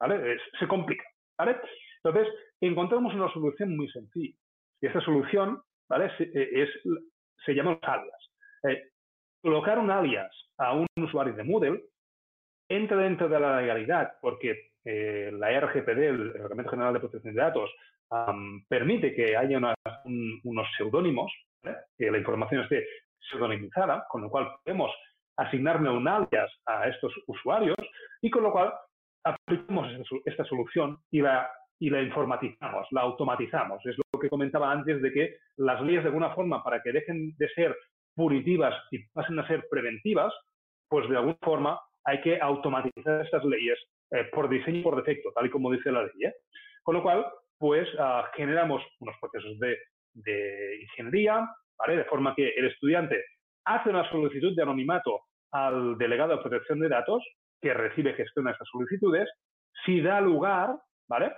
[0.01, 0.39] ¿vale?
[0.59, 1.05] se complica,
[1.37, 1.57] ¿vale?
[2.03, 4.37] Entonces, encontramos una solución muy sencilla.
[4.81, 6.11] Y esta solución, ¿vale?
[6.19, 6.71] Eh, es,
[7.45, 8.83] se llama alias.
[9.43, 11.83] colocar un alias a un usuario de Moodle
[12.69, 17.41] entra dentro de la legalidad porque eh, la RGPD, el Reglamento General de Protección de
[17.41, 17.71] Datos,
[18.69, 19.59] permite que haya
[20.05, 21.31] unos seudónimos,
[21.99, 22.87] que la información esté
[23.21, 24.91] pseudonimizada, con lo cual podemos
[25.37, 27.77] asignarme un alias a estos usuarios
[28.23, 28.73] y con lo cual
[29.25, 29.89] aplicamos
[30.25, 31.51] esta solución y la,
[31.81, 33.85] y la informatizamos, la automatizamos.
[33.87, 37.37] Es lo que comentaba antes de que las leyes de alguna forma, para que dejen
[37.37, 37.77] de ser
[38.15, 40.33] punitivas y pasen a ser preventivas,
[40.89, 43.79] pues de alguna forma hay que automatizar estas leyes
[44.11, 46.25] eh, por diseño y por defecto, tal y como dice la ley.
[46.25, 46.35] ¿eh?
[46.83, 47.27] Con lo cual,
[47.59, 49.77] pues ah, generamos unos procesos de,
[50.81, 51.49] ingeniería,
[51.79, 51.97] ¿vale?
[51.97, 53.23] De forma que el estudiante
[53.65, 55.21] hace una solicitud de anonimato
[55.53, 57.23] al delegado de protección de datos,
[57.61, 59.29] que recibe gestiona esas solicitudes.
[59.85, 60.77] Si da lugar,
[61.09, 61.33] ¿vale?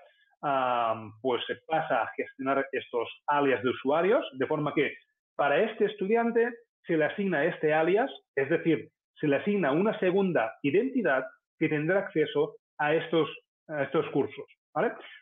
[1.20, 4.95] Pues se pasa a gestionar estos alias de usuarios, de forma que
[5.36, 6.55] para este estudiante
[6.86, 11.26] se le asigna este alias, es decir, se le asigna una segunda identidad
[11.59, 13.28] que tendrá acceso a estos,
[13.68, 14.47] a estos cursos.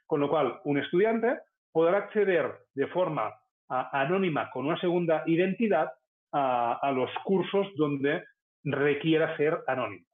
[0.07, 1.39] Con lo cual, un estudiante
[1.73, 3.35] podrá acceder de forma
[3.69, 5.93] anónima con una segunda identidad
[6.33, 8.25] a, los cursos donde
[8.64, 10.05] requiera ser anónimo.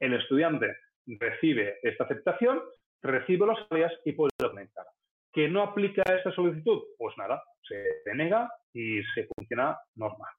[0.00, 0.74] El estudiante
[1.06, 2.60] recibe esta aceptación,
[3.02, 4.86] recibe los alias y puede documentar.
[5.32, 6.82] ¿Que no aplica esta solicitud?
[6.98, 10.30] Pues nada, se denega y se funciona normal.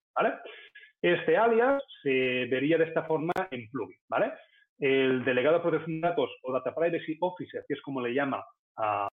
[1.02, 3.98] Este alias se vería de esta forma en plugin.
[4.10, 4.34] ¿vale?
[4.80, 8.46] El delegado de protección de datos o Data Privacy Officer, que es como le llama
[8.78, 9.08] a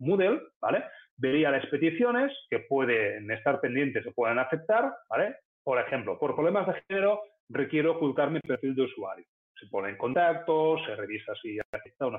[0.00, 0.84] Moodle, ¿vale?
[1.18, 5.36] vería las peticiones que pueden estar pendientes o pueden aceptar, ¿vale?
[5.62, 9.26] Por ejemplo, por problemas de género requiero ocultar mi perfil de usuario.
[9.58, 12.18] Se pone en contacto, se revisa si acepta o no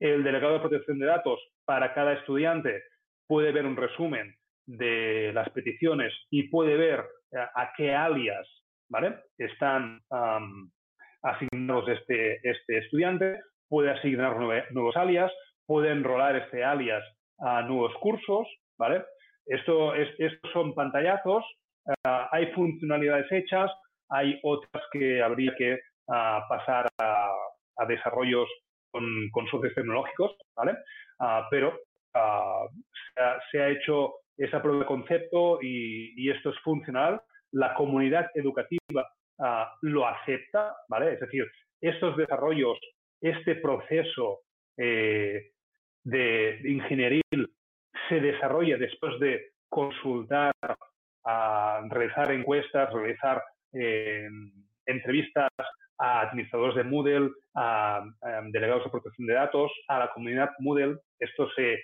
[0.00, 2.82] El delegado de protección de datos para cada estudiante
[3.26, 4.34] puede ver un resumen
[4.66, 8.46] de las peticiones y puede ver eh, a, qué alias.
[9.38, 10.00] Están
[11.22, 14.36] asignados este, este estudiante, puede asignar
[14.70, 15.32] nuevos alias,
[15.66, 17.02] puede enrolar este alias
[17.38, 18.46] a nuevos cursos.
[19.46, 21.44] Esto es, estos son pantallazos,
[22.04, 23.70] ah, hay funcionalidades hechas,
[24.08, 27.30] hay otras que habría que ah, pasar a,
[27.88, 28.48] desarrollos
[28.92, 30.76] con, con, socios tecnológicos, ¿vale?
[31.18, 31.78] Ah, pero
[33.50, 37.20] se ha, hecho esa prueba de concepto y, esto es funcional.
[37.52, 39.08] La comunidad educativa
[39.82, 41.14] lo acepta, ¿vale?
[41.14, 42.78] Es decir, estos desarrollos,
[43.20, 44.40] este proceso
[44.76, 45.50] eh,
[46.04, 47.22] de, ingeniería
[48.08, 50.54] se desarrolla después de consultar,
[51.88, 54.28] realizar encuestas, realizar eh,
[54.86, 55.50] entrevistas
[56.02, 58.04] a administradores de Moodle, a,
[58.50, 60.98] delegados de protección de datos, a la comunidad Moodle.
[61.18, 61.80] Esto se,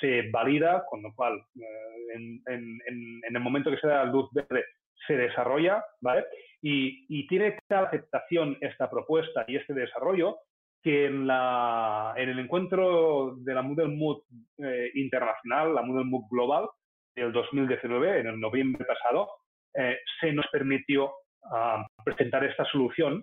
[0.00, 2.14] se valida, con lo cual eh,
[2.46, 2.80] en,
[3.22, 4.64] el momento que se da la luz verde
[5.06, 6.24] se desarrolla, ¿vale?
[6.60, 10.38] Y, y tiene tal aceptación esta propuesta y este desarrollo
[10.82, 14.22] que en, la, en el encuentro de la Moodle Mood
[14.58, 16.68] eh, internacional, la Moodle Mood Global
[17.14, 19.28] del 2019, en el noviembre pasado,
[19.74, 21.12] eh, se nos permitió
[21.52, 23.22] ah, presentar esta solución,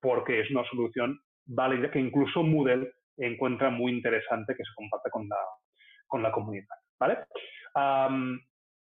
[0.00, 5.28] Porque es una solución válida que incluso Moodle encuentra muy interesante que se comparte con
[5.28, 5.38] la,
[6.06, 7.18] con la comunidad, ¿vale?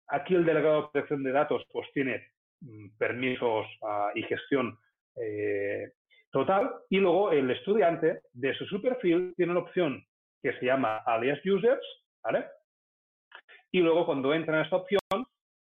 [0.08, 2.22] aquí el delegado de protección de datos pues tiene
[2.60, 4.78] mm, permisos ah, y gestión
[5.16, 5.90] eh,
[6.34, 10.04] Total, y luego el estudiante de su perfil tiene una opción
[10.42, 11.80] que se llama alias users,
[12.24, 12.46] ¿vale?
[13.70, 14.98] Y luego cuando entra en esta opción,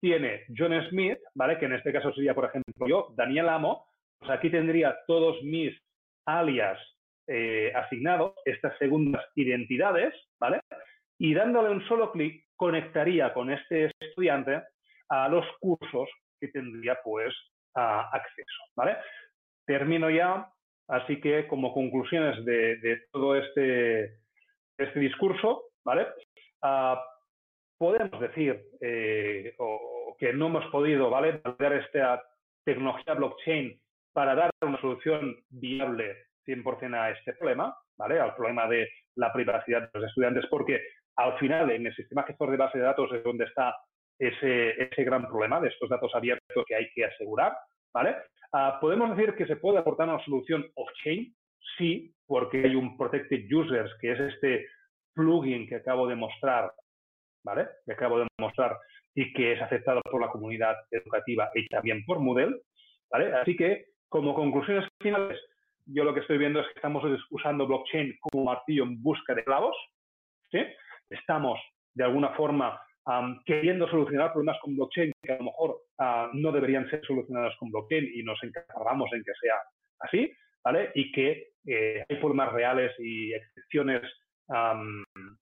[0.01, 1.57] tiene John Smith, ¿vale?
[1.61, 3.87] Que en este caso sería, por ejemplo, yo, Daniel Amo,
[4.29, 5.77] aquí tendría todos mis
[6.27, 6.79] alias
[7.29, 10.61] eh, asignados, estas segundas identidades, ¿vale?
[11.19, 14.62] Y dándole un solo clic, conectaría con este estudiante
[15.09, 16.09] a los cursos
[16.41, 17.35] que tendría, pues,
[17.75, 18.97] acceso, ¿vale?
[19.67, 20.51] Termino ya
[20.89, 24.19] Así que, como conclusiones de, todo este,
[24.79, 26.07] este, discurso, ¿vale?
[26.62, 27.03] Ah,
[27.77, 29.55] podemos decir eh,
[30.19, 31.41] que no hemos podido ¿vale?
[31.45, 32.23] validar esta
[32.64, 33.79] tecnología blockchain
[34.17, 38.19] para dar una solución viable 100% a este problema, ¿vale?
[38.19, 40.81] al problema de la privacidad de los estudiantes, porque
[41.17, 43.77] al final en el sistema gestor de base de datos es donde está
[44.19, 47.53] ese, ese gran problema de estos datos abiertos que hay que asegurar.
[47.93, 48.17] ¿vale?
[48.55, 51.35] Ah, ¿Podemos decir que se puede aportar una solución off-chain?
[51.77, 54.67] Sí, porque hay un Protected Users, que es este
[55.14, 56.73] plugin que acabo de mostrar,
[57.45, 57.69] ¿vale?
[57.85, 58.79] Que acabo de mostrar
[59.14, 62.62] y que es aceptado por la comunidad educativa y también por Moodle,
[63.11, 63.35] ¿vale?
[63.35, 65.39] Así que, como conclusiones finales,
[65.87, 69.45] yo lo que estoy viendo es que estamos usando blockchain como martillo en busca de
[69.45, 69.77] clavos,
[70.51, 70.59] ¿sí?
[71.11, 71.59] Estamos,
[71.95, 72.81] de alguna forma,
[73.45, 77.71] queriendo solucionar problemas con blockchain que a lo mejor ah, no deberían ser solucionados con
[77.71, 79.55] blockchain y nos encargamos en que sea
[80.01, 80.33] así,
[80.65, 80.91] ¿vale?
[80.95, 84.03] Y que eh, hay problemas reales y excepciones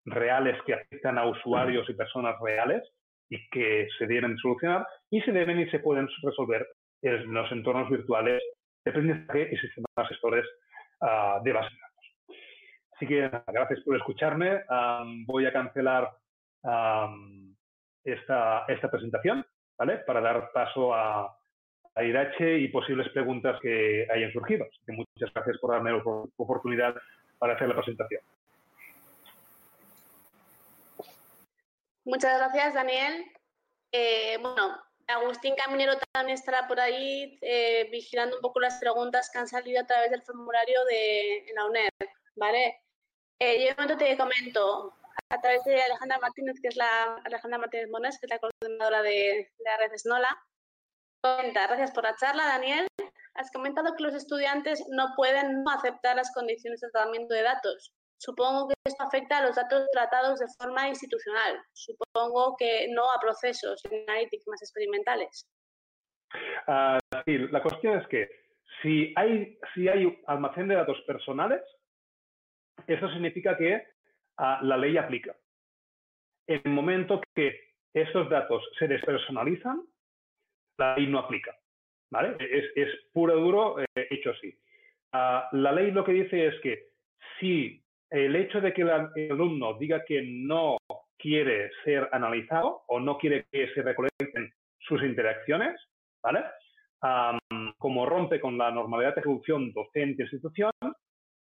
[0.06, 2.82] reales que afectan a usuarios y personas reales,
[3.28, 6.66] y que se deben solucionar y se deben y se pueden resolver
[7.02, 8.42] en los entornos virtuales
[8.84, 10.44] de aprendizaje y sistemas gestores
[11.00, 12.38] uh, de base de datos.
[12.94, 14.62] Así que gracias por escucharme.
[15.26, 16.12] Voy a cancelar
[18.04, 19.44] esta, esta presentación
[19.76, 19.98] ¿vale?
[19.98, 21.36] para dar paso a,
[21.94, 24.64] a Irache y posibles preguntas que hayan surgido.
[24.64, 26.02] Así que muchas gracias por darme la
[26.36, 26.94] oportunidad
[27.38, 28.22] para hacer la presentación.
[32.04, 33.24] Muchas gracias, Daniel.
[33.90, 34.76] Eh, bueno,
[35.06, 39.80] Agustín Caminero también estará por ahí eh, vigilando un poco las preguntas que han salido
[39.80, 41.90] a través del formulario de la UNED,
[42.36, 42.80] ¿vale?
[43.38, 44.94] Eh, yo te comento,
[45.28, 49.02] a través de Alejandra Martínez, que es la Alejandra Martínez Mones, que es la coordinadora
[49.02, 50.28] de, la red SNOLA.
[51.22, 52.86] Comenta, gracias por la charla, Daniel.
[53.34, 57.92] Has comentado que los estudiantes no pueden aceptar las condiciones de tratamiento de datos.
[58.18, 61.60] Supongo que esto afecta a los datos tratados de forma institucional.
[61.72, 65.46] Supongo que no a procesos analíticos más experimentales.
[66.66, 68.28] Uh, sí, la cuestión es que
[68.82, 71.62] si hay, si hay almacén de datos personales,
[72.86, 73.76] eso significa que
[74.38, 75.36] uh, la ley aplica.
[76.46, 79.82] En el momento que esos datos se despersonalizan,
[80.78, 81.56] la ley no aplica.
[82.14, 82.36] ¿vale?
[82.38, 84.56] Es, es puro duro eh, hecho así.
[85.12, 86.88] Uh, la ley lo que dice es que
[87.38, 87.83] si
[88.14, 88.90] el hecho de que el
[89.32, 90.76] alumno diga que no
[91.18, 95.74] quiere ser analizado o no quiere que se recolecten sus interacciones,
[96.22, 96.44] ¿vale?
[97.76, 100.72] como rompe con la normalidad de ejecución docente-institución,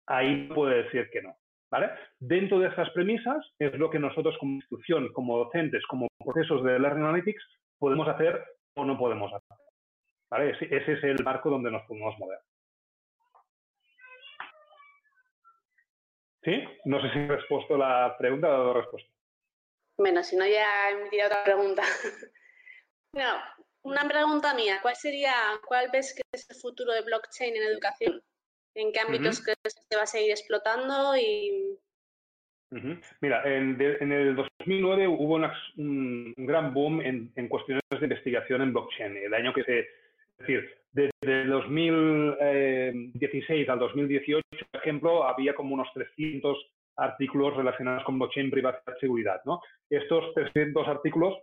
[0.05, 1.35] ahí puede decir que no,
[1.71, 1.89] ¿vale?
[2.19, 6.77] Dentro de esas premisas es lo que nosotros como institución, como docentes, como procesos de
[6.77, 7.43] Learning Analytics
[7.79, 8.43] podemos hacer
[8.75, 9.57] o no podemos hacer,
[10.29, 10.51] ¿vale?
[10.51, 12.37] Ese es el marco donde nos podemos mover.
[16.43, 16.63] ¿Sí?
[16.85, 19.09] No sé si he respuesto la pregunta o he dado respuesta.
[19.97, 21.83] Bueno, si no ya he metido otra pregunta.
[23.13, 23.33] bueno,
[23.83, 24.79] una pregunta mía.
[24.81, 25.33] ¿Cuál sería,
[25.67, 28.23] cuál ves que es el futuro de blockchain en educación?
[28.75, 31.17] ¿En qué ámbitos crees que se va a seguir explotando?
[31.17, 31.77] Y...
[33.19, 39.17] Mira, en, el 2009 hubo un, gran boom en, en, cuestiones de investigación en blockchain.
[39.17, 39.79] El año que se...
[39.79, 46.57] Es decir, desde el 2016 al 2018, por ejemplo, había como unos 300
[46.97, 49.41] artículos relacionados con blockchain, privacidad seguridad.
[49.89, 51.37] Estos 300 artículos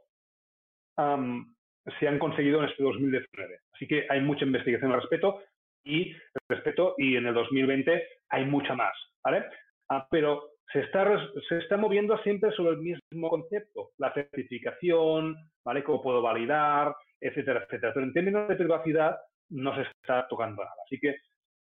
[0.97, 3.61] se han conseguido en este 2019.
[3.73, 5.43] Así que hay mucha investigación al respecto
[5.85, 6.15] y,
[6.49, 8.95] respecto, y en el 2020 hay mucha más.
[9.25, 9.45] ¿vale?
[9.89, 11.07] Ah, pero se está,
[11.49, 15.85] se está moviendo siempre sobre el mismo concepto, la certificación, ¿vale?
[15.85, 17.93] Cómo puedo validar, etcétera, etcétera.
[17.95, 19.17] Pero en términos de privacidad,
[19.51, 20.75] no se está tocando nada.
[20.85, 21.17] Así que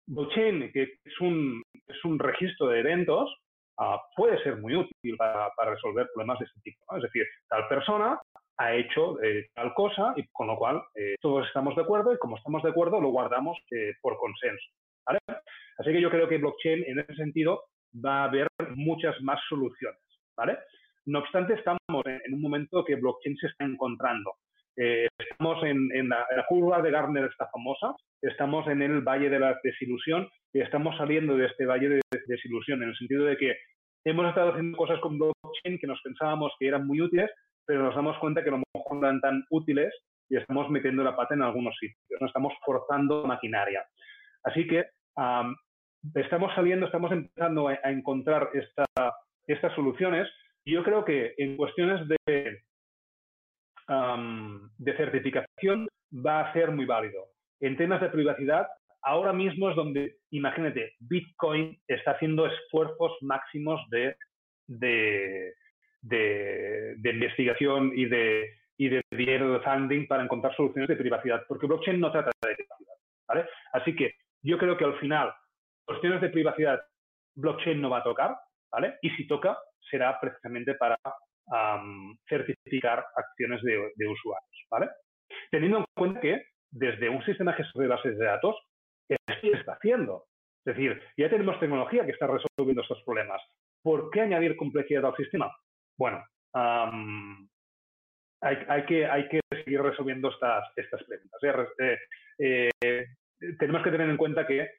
[0.07, 3.33] blockchain, que es un, es un registro de eventos,
[3.77, 6.85] uh, puede ser muy útil para, para, resolver problemas de este tipo.
[6.89, 6.97] ¿no?
[6.97, 8.19] Es decir, tal persona
[8.57, 12.17] ha hecho eh, tal cosa y con lo cual eh, todos estamos de acuerdo y
[12.17, 14.65] como estamos de acuerdo lo guardamos eh, por consenso.
[15.05, 15.19] ¿vale?
[15.77, 19.99] Así que yo creo que blockchain en ese sentido va a haber muchas más soluciones.
[20.37, 20.57] ¿vale?
[21.05, 24.33] No obstante, estamos en, en un momento que blockchain se está encontrando.
[24.77, 29.57] Eh, estamos en, la, curva de Gartner, esta famosa, estamos en el valle de la
[29.63, 33.55] desilusión y estamos saliendo de este valle de desilusión en el sentido de que
[34.03, 37.31] hemos estado haciendo cosas con blockchain que nos pensábamos que eran muy útiles,
[37.65, 39.93] pero nos damos cuenta que a lo mejor no eran tan útiles
[40.29, 43.85] y estamos metiendo la pata en algunos sitios, no estamos forzando maquinaria.
[44.43, 44.85] Así que
[46.15, 48.85] estamos saliendo, estamos empezando a, a encontrar esta,
[49.47, 50.27] estas soluciones
[50.65, 52.63] yo creo que en cuestiones de
[53.87, 57.27] de certificación va a ser muy válido.
[57.59, 58.67] En temas de privacidad,
[59.01, 64.15] ahora mismo es donde, imagínate, Bitcoin está haciendo esfuerzos máximos de,
[64.67, 65.53] de,
[66.01, 71.67] de, investigación y de, y de dinero de funding para encontrar soluciones de privacidad, porque
[71.67, 72.95] blockchain no trata de privacidad.
[73.27, 73.45] ¿vale?
[73.73, 75.33] Así que yo creo que al final,
[75.85, 76.81] cuestiones de privacidad,
[77.35, 78.35] blockchain no va a tocar,
[78.71, 78.95] ¿vale?
[79.01, 79.57] Y si toca,
[79.89, 80.97] será precisamente para
[82.27, 84.89] certificar acciones de, usuarios, ¿vale?
[85.51, 88.55] Teniendo en cuenta que desde un sistema gestor de bases de datos,
[89.07, 90.25] esto está haciendo.
[90.65, 93.41] Es decir, ya tenemos tecnología que está resolviendo estos problemas.
[93.83, 95.55] ¿Por qué añadir complejidad al sistema?
[95.97, 96.23] Bueno,
[98.41, 101.77] hay, que, hay que seguir resolviendo estas, estas preguntas.
[101.79, 101.97] ¿eh?
[102.39, 103.05] Eh, eh,
[103.59, 104.69] tenemos que tener en cuenta que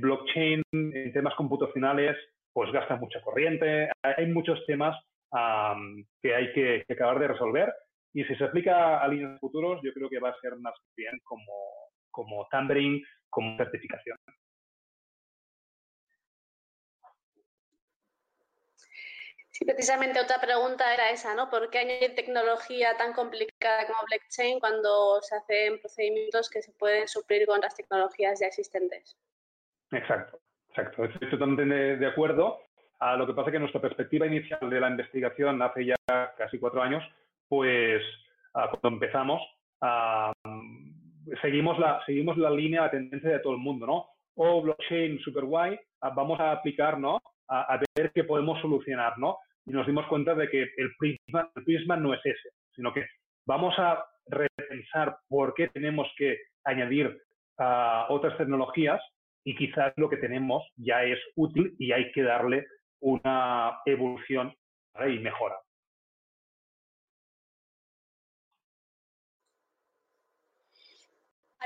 [0.00, 2.16] blockchain en temas computacionales
[2.52, 3.90] pues gasta mucha corriente.
[4.02, 4.96] Hay muchos temas
[6.22, 7.72] que hay que, acabar de resolver.
[8.12, 11.18] Y si se aplica a líneas futuros, yo creo que va a ser más bien
[11.22, 11.52] como,
[12.10, 14.16] como Tambering, como certificación.
[19.56, 21.48] Sí, precisamente otra pregunta era esa, ¿no?
[21.48, 27.08] ¿Por qué añadir tecnología tan complicada como blockchain cuando se hacen procedimientos que se pueden
[27.08, 29.16] suplir con las tecnologías ya existentes?
[29.92, 31.04] Exacto, exacto.
[31.04, 32.65] Estoy totalmente de, acuerdo.
[32.98, 35.96] A lo que pasa es que nuestra perspectiva inicial de la investigación hace ya
[36.36, 37.04] casi cuatro años,
[37.48, 38.02] pues
[38.52, 39.42] cuando empezamos,
[41.42, 44.06] seguimos, la, seguimos la línea, la tendencia de todo el mundo, ¿no?
[44.36, 45.78] O blockchain super guay,
[46.14, 47.20] vamos a aplicar, ¿no?
[47.48, 49.38] A, ver qué podemos solucionar, ¿no?
[49.66, 53.06] Y nos dimos cuenta de que el prisma, el prisma no es ese, sino que
[53.46, 57.20] vamos a repensar por qué tenemos que añadir
[58.08, 59.00] otras tecnologías
[59.44, 62.66] y quizás lo que tenemos ya es útil y hay que darle
[63.00, 64.56] una evolución
[65.08, 65.60] y mejora.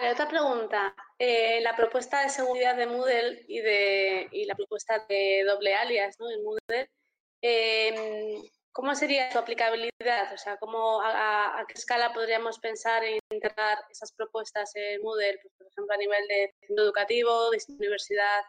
[0.09, 0.95] otra pregunta.
[1.19, 6.17] Eh, la propuesta de seguridad de Moodle y, de, y la propuesta de doble alias
[6.19, 6.31] ¿no?
[6.31, 6.91] en Moodle,
[7.43, 10.33] em, ¿cómo sería su aplicabilidad?
[10.33, 15.55] O sea, ¿cómo, a, qué escala podríamos pensar en integrar esas propuestas en Moodle, pues,
[15.59, 18.41] por ejemplo, a nivel de centro educativo, de universidad?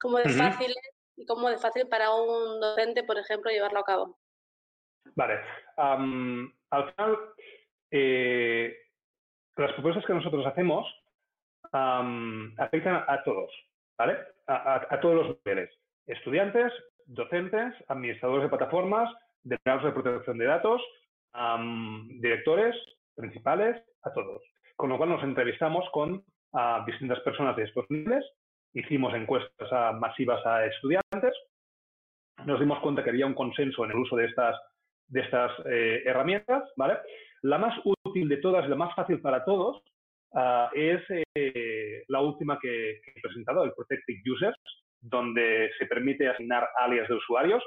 [0.00, 0.74] ¿Cómo de fácil
[1.16, 4.18] y cómo de fácil para un docente, por ejemplo, llevarlo a cabo?
[5.14, 5.40] Vale.
[5.76, 7.18] al final,
[7.90, 8.74] eh,
[9.56, 10.86] las propuestas que nosotros hacemos
[11.72, 13.50] afectan a todos,
[13.98, 14.18] ¿vale?
[14.46, 15.70] A, todos los niveles.
[16.06, 16.72] Estudiantes,
[17.06, 19.10] docentes, administradores de plataformas,
[19.42, 20.82] delegados de protección de datos,
[22.20, 22.76] directores,
[23.14, 24.42] principales, a todos.
[24.76, 26.24] Con lo cual nos entrevistamos con
[26.86, 28.24] distintas personas de estos niveles,
[28.74, 31.34] hicimos encuestas masivas a estudiantes,
[32.44, 34.56] nos dimos cuenta que había un consenso en el uso de estas,
[35.08, 36.98] de estas eh, herramientas, ¿vale?
[37.42, 39.82] La más útil de todas, la más fácil para todos,
[40.34, 41.02] ah, es
[41.34, 44.56] eh, la última que, he presentado, el Protected Users,
[45.00, 47.62] donde se permite asignar alias de usuarios.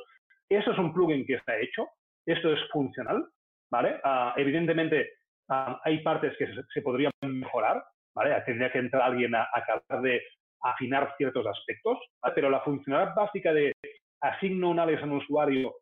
[0.49, 1.88] Eso es un plugin que está hecho,
[2.26, 3.26] esto es funcional,
[3.72, 3.99] ¿vale?
[4.03, 5.14] Ah, evidentemente
[5.49, 7.84] ah, hay partes que se, podrían mejorar,
[8.14, 8.41] ¿vale?
[8.45, 10.22] Tendría que entrar alguien a, acabar de
[10.66, 11.97] afinar ciertos aspectos,
[12.34, 13.74] pero la funcionalidad básica de
[14.22, 15.74] asigno un alias a un usuario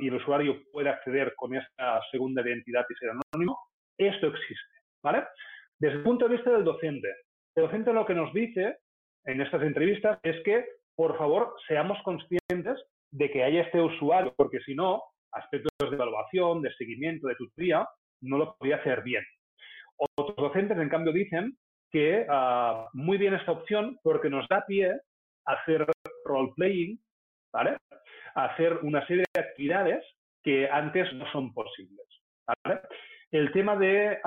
[0.00, 3.58] y el usuario puede acceder con esta segunda identidad y ser anónimo,
[3.98, 5.24] esto existe, ¿vale?
[5.78, 7.08] Desde el punto de vista del docente,
[7.56, 8.78] el docente lo que nos dice
[9.24, 14.60] en estas entrevistas es que, por favor, seamos conscientes de que haya este usuario, porque
[14.60, 15.02] si no,
[15.32, 17.86] aspectos de evaluación, de seguimiento, de tutoría,
[18.22, 19.24] no lo podría hacer bien.
[19.96, 21.56] Otros docentes, en cambio, dicen
[21.92, 24.90] que ah, muy bien esta opción porque nos da pie
[25.46, 25.86] a hacer
[26.24, 26.98] role-playing,
[27.52, 27.76] ¿vale?
[28.34, 30.04] hacer una serie de actividades
[30.42, 32.06] que antes no son posibles.
[33.30, 34.18] El tema de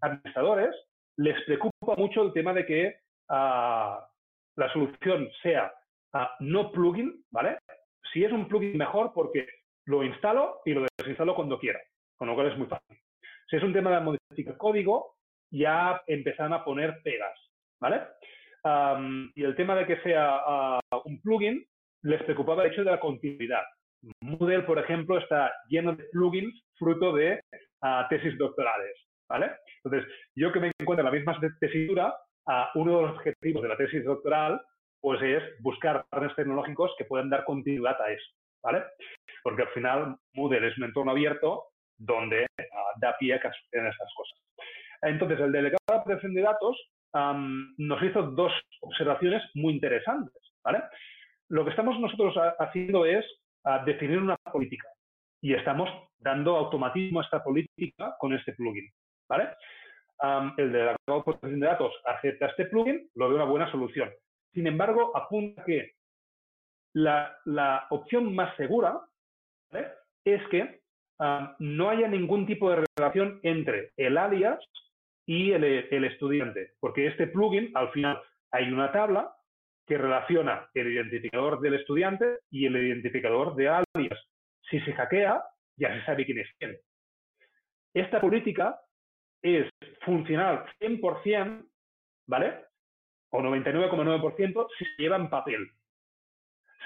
[0.00, 0.74] administradores
[1.16, 2.96] les preocupa mucho el tema de que
[3.28, 4.06] ah,
[4.56, 5.72] la solución sea
[6.12, 7.58] ah, no plugin, ¿vale?
[8.12, 9.46] Si es un plugin mejor porque
[9.86, 11.80] lo instalo y lo desinstalo cuando quiera,
[12.16, 12.98] con lo cual es muy fácil.
[13.48, 15.16] Si es un tema de modificar código,
[15.52, 17.38] ya empezan a poner pegas,
[17.80, 18.02] ¿vale?
[19.34, 21.64] y el tema de que sea ah, un plugin,
[22.02, 23.62] les preocupaba el hecho de la continuidad.
[24.20, 27.40] Moodle, por ejemplo, está lleno de plugins fruto de
[27.82, 28.96] ah, tesis doctorales.
[29.28, 29.50] ¿vale?
[29.82, 32.14] Entonces, yo que me encuentro en la misma tesitura,
[32.46, 34.60] uh, uno de los objetivos de la tesis doctoral
[35.00, 38.30] pues es buscar partners tecnológicos que puedan dar continuidad a eso.
[38.62, 38.84] ¿vale?
[39.42, 41.64] Porque al final Moodle es un entorno abierto
[41.98, 44.38] donde ah, da pie a que sucedan estas cosas.
[45.02, 46.76] Entonces, el delegado de protección de datos
[47.76, 50.34] nos hizo dos observaciones muy interesantes.
[51.48, 53.24] Lo que estamos nosotros haciendo es
[53.84, 54.88] definir una política
[55.40, 58.88] y estamos dando automatismo a esta política con este plugin.
[60.56, 64.10] el de la protección de datos acepta este plugin, lo ve una buena solución.
[64.54, 65.92] Sin embargo, apunta que
[66.94, 69.00] la, opción más segura
[70.24, 70.80] es que
[71.58, 74.58] no haya ningún tipo de relación entre el alias
[75.26, 78.20] y el estudiante, porque este plugin, al final,
[78.50, 79.34] hay una tabla
[79.86, 84.28] que relaciona el identificador del estudiante y el identificador de alias.
[84.70, 85.42] Si se hackea,
[85.76, 86.76] ya se sabe quién es quién.
[87.94, 88.80] Esta política
[89.42, 89.68] es
[90.02, 91.66] funcional 100%,
[92.26, 92.64] ¿vale?
[93.30, 95.70] O 99,9% si se lleva en papel.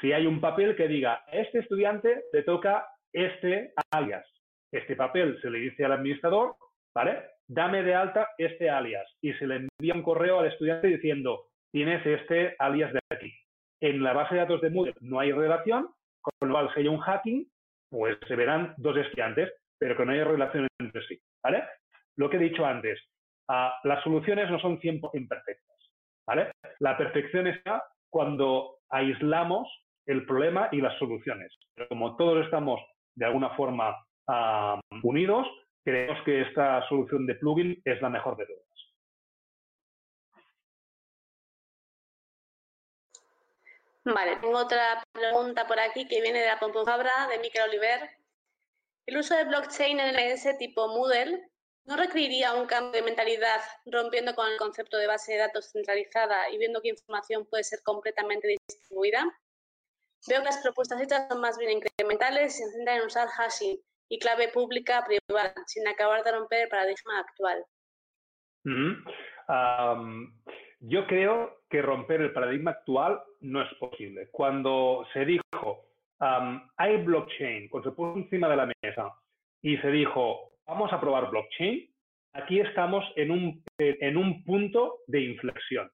[0.00, 4.26] Si hay un papel que diga, a este estudiante le toca este alias.
[4.70, 6.56] Este papel se le dice al administrador,
[6.94, 7.22] ¿vale?
[7.48, 9.06] Dame de alta este alias.
[9.20, 13.32] Y se le envía un correo al estudiante diciendo, tienes este alias de aquí.
[13.80, 15.88] En la base de datos de Moodle no hay relación,
[16.20, 17.46] con lo cual si hay un hacking,
[17.90, 21.20] pues se verán dos estudiantes, pero que no hay relación entre sí.
[21.42, 21.64] ¿vale?
[22.16, 23.00] Lo que he dicho antes,
[23.48, 25.76] ah, las soluciones no son 100% perfectas.
[26.26, 26.50] ¿vale?
[26.80, 29.68] La perfección está cuando aislamos
[30.06, 31.54] el problema y las soluciones.
[31.74, 32.80] Pero como todos estamos
[33.14, 33.96] de alguna forma
[35.02, 35.46] unidos,
[35.86, 38.66] creemos que esta solución de plugin es la mejor de todas.
[44.04, 48.10] Vale, tengo otra pregunta por aquí que viene de la Fabra, de Miquel Oliver.
[49.06, 51.50] ¿El uso de blockchain en ese tipo Moodle
[51.84, 56.50] no requeriría un cambio de mentalidad rompiendo con el concepto de base de datos centralizada
[56.50, 59.24] y viendo que información puede ser completamente distribuida?
[60.26, 63.80] Veo que las propuestas hechas son más bien incrementales y se centran en usar hashing
[64.08, 67.64] y clave pública privada, sin acabar de romper el paradigma actual.
[70.80, 74.28] yo creo que romper el paradigma actual no es posible.
[74.30, 75.90] Cuando se dijo,
[76.76, 79.12] hay blockchain, cuando se puso encima de la mesa
[79.62, 81.88] y se dijo, vamos a probar blockchain,
[82.34, 85.90] aquí estamos en un, en un punto de inflexión.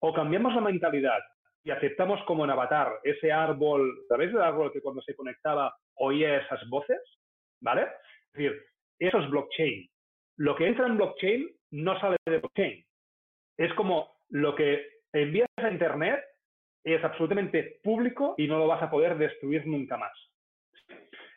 [0.00, 1.20] O cambiamos la mentalidad
[1.64, 6.36] y aceptamos como en Avatar ese árbol, ¿sabéis el árbol que cuando se conectaba oía
[6.36, 7.00] esas voces?
[7.60, 7.82] ¿Vale?
[7.82, 8.62] Es decir,
[8.98, 9.88] eso es blockchain.
[10.36, 12.84] Lo que entra en blockchain no sale de blockchain.
[13.56, 16.20] Es como lo que envías a Internet
[16.84, 20.12] es absolutamente público y no lo vas a poder destruir nunca más.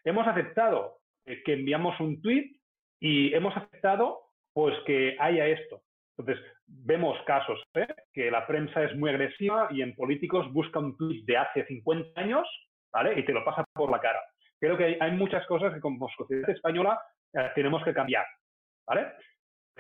[0.04, 2.52] Hemos aceptado que enviamos un tweet
[3.00, 4.22] y hemos aceptado
[4.54, 5.82] pues que haya esto.
[6.18, 7.88] Entonces, vemos casos ¿eh?
[8.12, 12.20] que la prensa es muy agresiva y en políticos busca un tweet de hace 50
[12.20, 12.48] años
[12.92, 13.20] ¿vale?
[13.20, 14.20] y te lo pasa por la cara.
[14.60, 17.00] Creo que hay, muchas cosas que como sociedad española
[17.34, 18.26] eh, tenemos que cambiar.
[18.88, 19.08] ¿vale?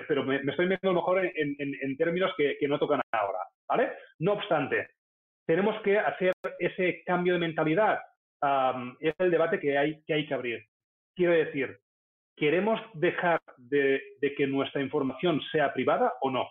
[0.08, 3.40] Pero me, estoy viendo mejor en, términos que, no tocan ahora.
[3.68, 3.94] ¿vale?
[4.20, 4.90] No obstante,
[5.46, 8.00] tenemos que hacer ese cambio de mentalidad.
[9.00, 10.66] es el debate que hay, que abrir.
[11.16, 11.80] Quiero decir,
[12.36, 14.02] ¿queremos dejar de,
[14.38, 16.48] que nuestra información sea privada o no?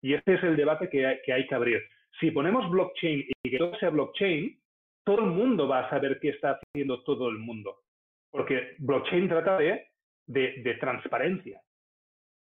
[0.00, 1.82] Y este es el debate que hay, que abrir.
[2.18, 4.58] Si ponemos blockchain y que todo sea blockchain,
[5.04, 7.78] todo el mundo va a saber qué está haciendo todo el mundo.
[8.30, 9.88] Porque blockchain trata de,
[10.26, 11.60] de, transparencia.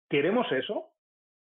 [0.08, 0.90] ¿Queremos eso?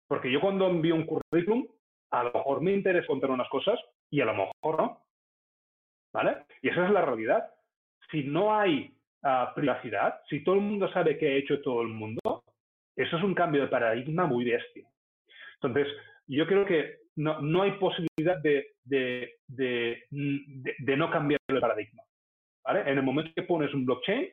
[0.06, 1.66] Porque yo cuando envío un currículum,
[2.10, 3.78] a lo mejor me interesa contar unas cosas
[4.10, 5.02] y a lo mejor no.
[6.12, 6.44] ¿Vale?
[6.62, 7.50] Y esa es la realidad.
[8.10, 8.94] Si no hay
[9.54, 12.44] privacidad, si todo el mundo sabe qué ha hecho todo el mundo,
[12.96, 14.88] eso es un cambio de paradigma muy bestia.
[15.54, 15.88] Entonces,
[16.28, 22.02] yo creo que no, no hay posibilidad de, de, de, no cambiar el paradigma.
[22.66, 24.28] En el momento que pones un blockchain,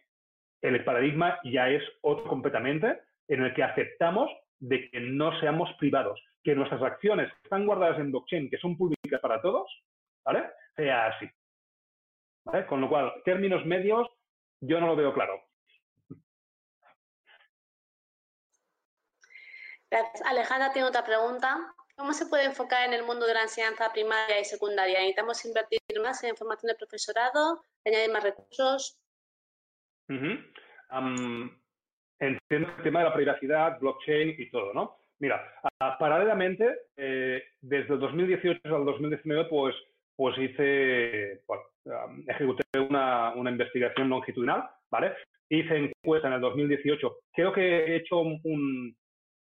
[0.62, 6.22] el paradigma ya es otro completamente en el que aceptamos de que no seamos privados,
[6.44, 9.68] que nuestras acciones están guardadas en blockchain, que son públicas para todos,
[10.24, 10.44] ¿vale?
[10.76, 11.30] Sea así.
[12.68, 14.08] Con lo cual, términos medios,
[14.62, 15.42] yo no lo veo claro.
[20.26, 21.74] Alejandra tiene otra pregunta.
[21.98, 25.00] ¿Cómo se puede enfocar en el mundo de la enseñanza primaria y secundaria?
[25.00, 27.62] ¿Necesitamos invertir más en formación de profesorado?
[27.86, 29.00] ¿Añadir más recursos?
[32.20, 34.98] entiendo el tema de la privacidad, blockchain y todo, ¿no?
[35.20, 35.42] Mira,
[35.80, 36.68] paralelamente,
[36.98, 39.76] eh, desde el 2018 al 2019, pues,
[40.16, 41.64] pues hice, bueno,
[42.28, 45.14] ejecuté una, investigación longitudinal, ¿vale?
[45.50, 47.18] Hice encuesta en el 2018.
[47.34, 48.98] Creo que he hecho un, un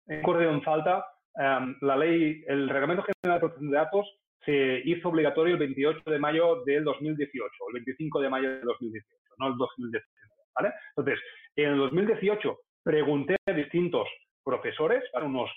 [0.08, 1.04] en falta.
[1.36, 4.06] La ley, el Reglamento General de Protección de Datos
[4.44, 9.06] se hizo obligatorio el 28 de mayo del 2018, el 25 de mayo del 2018,
[9.38, 10.06] no el 2019,
[10.54, 10.72] ¿vale?
[10.96, 11.24] Entonces,
[11.56, 14.06] en el 2018 pregunté a distintos
[14.44, 15.50] profesores, unos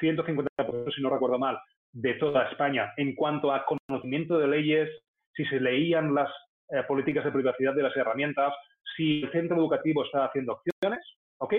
[0.00, 1.58] 150 profesores, si no recuerdo mal,
[1.92, 4.90] de toda España, en cuanto a conocimiento de leyes,
[5.34, 6.30] si se leían las
[6.70, 8.52] eh, políticas de privacidad de las herramientas,
[8.96, 11.00] si el centro educativo está haciendo acciones,
[11.38, 11.54] ¿ok?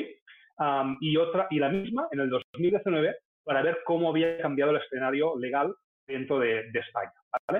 [1.02, 3.14] y otra, y la misma en el 2019
[3.45, 5.73] para ver cómo había cambiado el escenario legal
[6.07, 7.11] dentro de, España.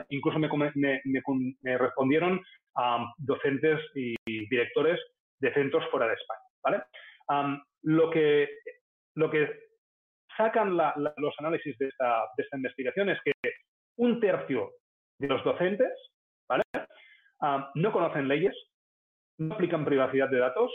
[0.09, 2.41] Incluso me, respondieron
[3.17, 4.15] docentes y
[4.49, 4.99] directores
[5.39, 6.85] de centros fuera de España.
[7.83, 8.49] lo, que,
[9.15, 9.65] lo que
[10.35, 13.33] sacan los análisis de esta, investigación es que
[13.97, 14.71] un tercio
[15.19, 15.91] de los docentes
[17.75, 18.55] no conocen leyes,
[19.37, 20.71] no aplican privacidad de datos,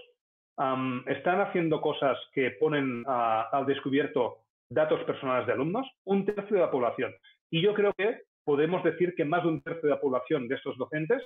[1.06, 6.70] están haciendo cosas que ponen al descubierto datos personales de alumnos, un tercio de la
[6.70, 7.12] población.
[7.50, 10.54] Y yo creo que podemos decir que más de un tercio de la población de
[10.54, 11.22] estos docentes.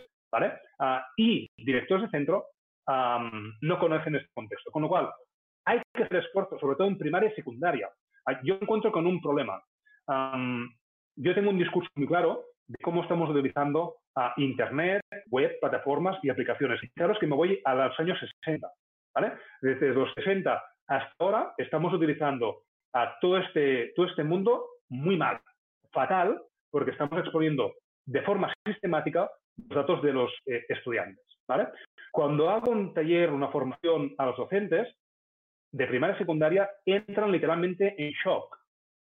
[0.80, 2.46] Ah, y directores de centro
[2.86, 4.70] no conocen este contexto.
[4.70, 5.10] Con lo cual,
[5.64, 7.88] hay que hacer esfuerzos, sobre todo en primaria y secundaria.
[8.26, 9.62] Ah, yo encuentro con un problema.
[11.16, 16.30] yo tengo un discurso muy claro de cómo estamos utilizando a Internet, web, plataformas y
[16.30, 16.82] aplicaciones.
[16.82, 18.68] Y claro es que me voy a los años 60.
[19.14, 19.32] ¿vale?
[19.60, 22.64] Desde los 60 hasta ahora estamos utilizando
[22.94, 25.40] a todo este, todo este mundo muy mal,
[25.92, 26.40] fatal,
[26.70, 27.74] porque estamos exponiendo
[28.06, 31.24] de forma sistemática los datos de los eh, estudiantes.
[32.10, 34.88] Cuando hago un taller, una formación a los docentes
[35.72, 38.56] de primaria y secundaria, entran literalmente en shock,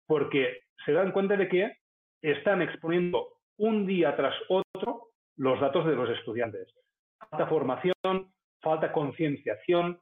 [0.07, 1.77] porque se dan cuenta de que
[2.23, 3.29] están exponiendo
[3.59, 6.73] un día tras otro los datos de los estudiantes.
[7.19, 9.99] Falta formación, falta concienciación,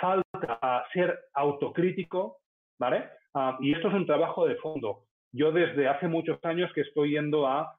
[0.00, 2.39] falta ser autocrítico,
[2.80, 3.04] ¿vale?
[3.60, 5.04] y esto es un trabajo de fondo.
[5.32, 7.76] Yo desde hace muchos años que estoy yendo a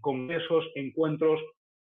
[0.00, 1.40] congresos, encuentros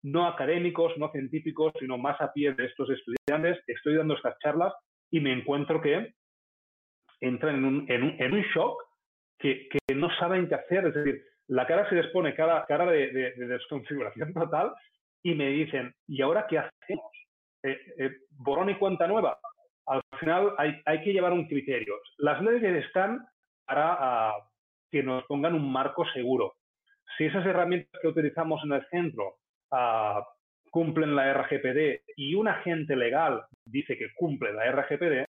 [0.03, 4.73] no académicos, no científicos, sino más a pie de estos estudiantes, estoy dando estas charlas
[5.11, 6.13] y me encuentro que
[7.19, 8.81] entran en un, shock
[9.37, 10.87] que, no saben qué hacer.
[10.87, 14.73] Es decir, la cara se les pone cara, de, desconfiguración total
[15.23, 17.11] y me dicen, ¿y ahora qué hacemos?
[17.63, 19.37] Eh, eh, borrón y cuenta nueva.
[19.87, 21.95] Al final hay, que llevar un criterio.
[22.17, 23.25] Las leyes están
[23.65, 24.33] para ah,
[24.91, 26.53] que nos pongan un marco seguro.
[27.17, 29.37] Si esas herramientas que utilizamos en el centro
[29.71, 30.25] ah,
[30.69, 35.25] cumplen la RGPD y un agente legal dice que cumple la RGPD,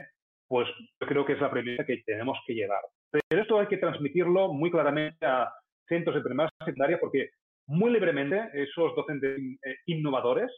[0.48, 0.68] pues
[1.00, 2.82] creo que es la premisa que tenemos que llevar.
[3.12, 5.52] Pero esto hay que transmitirlo muy claramente a
[5.88, 7.30] centros de primaria secundaria porque
[7.68, 10.52] muy libremente esos docentes eh, innovadores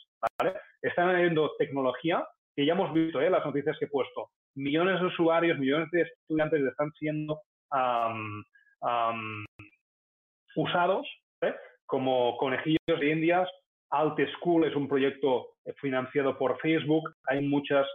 [0.81, 3.29] están añadiendo tecnología que ya hemos visto, ¿eh?
[3.29, 4.29] las noticias que he puesto.
[4.55, 7.41] Millones de usuarios, millones de estudiantes están siendo
[10.55, 11.07] usados
[11.41, 11.55] ¿eh?
[11.85, 13.49] como conejillos de indias.
[13.89, 15.47] Alt School es un proyecto
[15.79, 17.13] financiado por Facebook.
[17.25, 17.87] Hay muchas,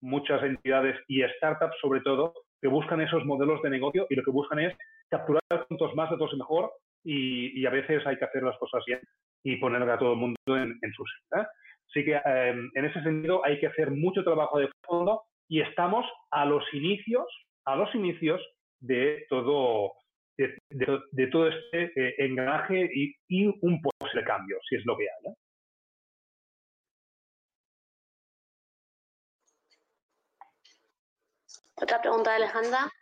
[0.00, 4.30] muchas entidades y startups, sobre todo, que buscan esos modelos de negocio y lo que
[4.30, 4.76] buscan es
[5.08, 6.72] capturar cuantos más datos mejor
[7.04, 9.00] y, a veces hay que hacer las cosas bien
[9.44, 11.42] y poner a todo el mundo en, su sitio.
[11.42, 11.46] ¿eh?
[11.96, 16.04] Así que em, en ese sentido hay que hacer mucho trabajo de fondo y estamos
[16.30, 17.24] a los inicios,
[17.64, 18.38] a los inicios
[18.80, 19.94] de todo,
[20.36, 25.32] de, todo este eh, y, un posible cambio, si es lo que hay.
[31.76, 32.92] Otra pregunta de Alejandra.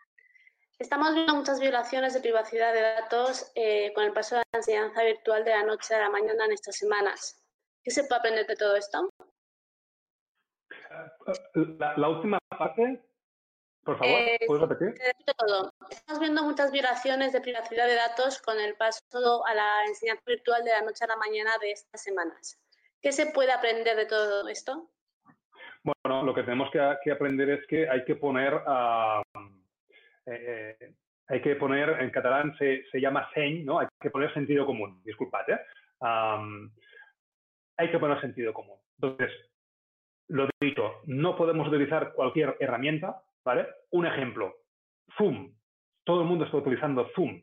[0.79, 5.03] Estamos viendo muchas violaciones de privacidad de datos eh, con el paso de la enseñanza
[5.03, 7.44] virtual de la noche a la mañana en estas semanas.
[7.85, 9.11] ¿Qué se puede aprender de todo esto?
[11.79, 13.03] La, última parte,
[13.85, 14.95] por favor, eh, ¿puedes repetir?
[14.95, 15.73] Te repito todo.
[15.91, 20.65] Estamos viendo muchas violaciones de privacidad de datos con el paso a la enseñanza virtual
[20.65, 22.59] de la noche a la mañana de estas semanas.
[23.03, 24.91] ¿Qué se puede aprender de todo esto?
[25.83, 29.23] Bueno, lo que tenemos que, aprender es que hay que poner a...
[30.25, 30.95] Eh,
[31.27, 33.79] hay que poner, en catalán se, llama seny, ¿no?
[33.81, 35.61] Hay que poner sentido común, disculpad, ¿eh?
[37.77, 38.79] Hay que poner sentido común.
[39.01, 39.33] Entonces,
[40.29, 43.67] lo dicho, no podemos utilizar cualquier herramienta, ¿vale?
[43.91, 44.55] Un ejemplo,
[45.17, 45.53] Zoom.
[46.05, 47.43] Todo el mundo está utilizando Zoom.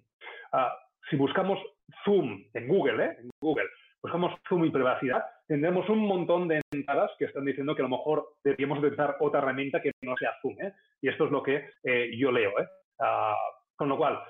[0.51, 0.75] Ah,
[1.09, 1.59] si buscamos
[2.03, 3.17] Zoom en Google, ¿eh?
[3.19, 3.67] En Google,
[4.01, 7.97] buscamos Zoom y privacidad, tendremos un montón de entradas que están diciendo que a lo
[7.97, 10.73] mejor deberíamos utilizar otra herramienta que no sea Zoom, ¿eh?
[11.01, 12.67] Y esto es lo que eh, yo leo, ¿eh?
[12.99, 13.35] Ah,
[13.75, 14.23] con lo cual,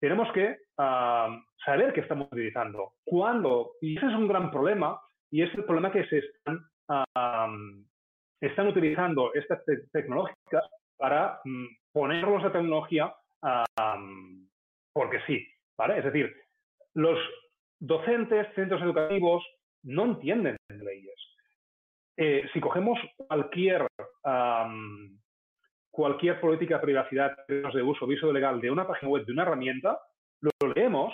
[0.00, 5.00] tenemos que ah, saber qué estamos utilizando, cuándo, y ese es un gran problema,
[5.34, 6.64] y es el problema que se están,
[8.40, 10.62] están utilizando estas tecnológicas
[10.96, 13.12] para mm, ponerlos a tecnología
[14.92, 15.44] porque sí,
[15.76, 15.98] ¿vale?
[15.98, 16.32] Es decir,
[16.94, 17.18] los
[17.80, 19.44] docentes, centros educativos
[19.82, 21.18] no entienden leyes.
[22.16, 23.88] Eh, si cogemos cualquier
[25.90, 29.98] cualquier política de privacidad de uso, viso legal de una página web, de una herramienta,
[30.40, 31.12] lo leemos,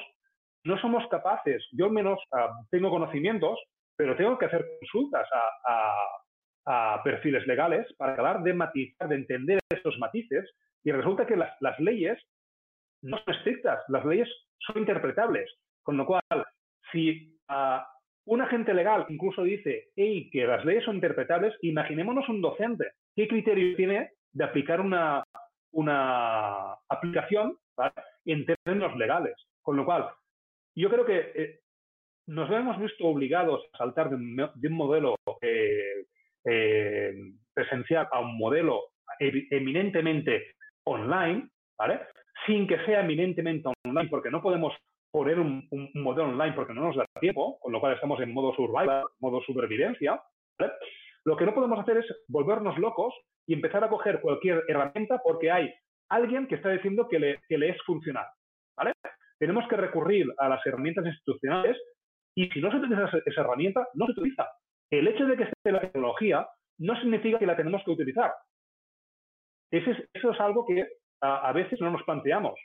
[0.65, 3.59] no somos capaces, yo al menos ah, tengo conocimientos,
[4.01, 5.29] pero tengo que hacer consultas
[5.67, 10.49] a, perfiles legales para acabar de matizar, de entender estos matices,
[10.83, 12.19] y resulta que las, leyes
[13.03, 14.29] no son estrictas, las leyes
[14.59, 15.51] son interpretables,
[15.83, 16.23] con lo cual,
[16.93, 17.87] si ah,
[18.25, 23.29] un agente legal incluso dice hey, que las leyes son interpretables, imaginémonos un docente, ¿qué
[23.29, 25.23] criterio tiene de aplicar una,
[25.73, 27.59] una aplicación
[28.25, 29.35] en términos legales.
[29.61, 30.09] Con lo cual,
[30.75, 31.61] yo creo que eh,
[32.31, 36.07] nos hemos visto obligados a saltar de un, modelo eh,
[36.45, 37.13] eh,
[37.53, 40.55] presencial a un modelo eminentemente
[40.85, 42.01] online, ¿vale?
[42.47, 44.73] Sin que sea eminentemente online, porque no podemos
[45.11, 48.55] poner un, modelo online porque no nos da tiempo, con lo cual estamos en modo
[48.55, 50.23] survival, modo supervivencia.
[50.57, 50.73] ¿vale?
[51.25, 53.13] Lo que no podemos hacer es volvernos locos
[53.45, 55.75] y empezar a coger cualquier herramienta porque hay
[56.09, 58.27] alguien que está diciendo que le, que le es funcional.
[58.77, 58.93] ¿vale?
[59.41, 61.77] Tenemos que recurrir a las herramientas institucionales
[62.41, 64.49] y si no se utiliza esa herramienta, no se utiliza.
[64.91, 66.49] El hecho de que esté la tecnología
[66.79, 68.33] no significa que la tenemos que utilizar.
[69.71, 70.87] Eso es, algo que
[71.21, 72.59] a, veces no nos planteamos.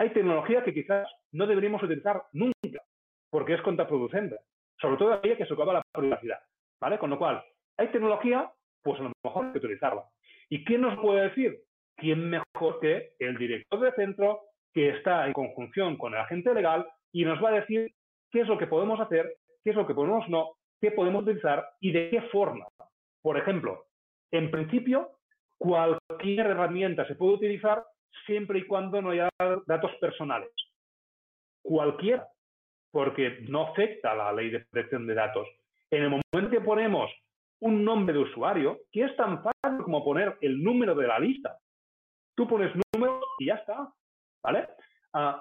[0.00, 2.82] hay tecnología que quizás no deberíamos utilizar nunca,
[3.30, 4.36] porque es contraproducente,
[4.80, 6.40] sobre todo aquella que socava la privacidad,
[6.80, 6.98] ¿vale?
[6.98, 7.40] Con lo cual,
[7.78, 8.50] hay tecnología,
[8.82, 10.02] pues a lo mejor hay que utilizarla.
[10.50, 11.60] ¿Y quién nos puede decir?
[11.96, 14.40] ¿Quién mejor que el director de centro
[14.72, 17.94] que está en conjunción con el agente legal y nos va a decir
[18.34, 21.64] qué es lo que podemos hacer, qué es lo que podemos no, qué podemos utilizar
[21.80, 22.66] y de qué forma?
[23.22, 23.86] Por ejemplo,
[24.32, 25.12] en principio,
[25.56, 27.84] cualquier herramienta se puede utilizar
[28.26, 29.28] siempre y cuando no haya
[29.66, 30.50] datos personales.
[31.62, 32.26] Cualquiera,
[32.90, 35.46] porque no afecta la ley de protección de datos.
[35.92, 37.12] En el momento que ponemos
[37.60, 41.56] un nombre de usuario, que es tan fácil como poner el número de la lista.
[42.34, 43.92] Tú pones número y ya está.
[44.42, 44.68] ¿Vale?
[45.12, 45.40] Ah,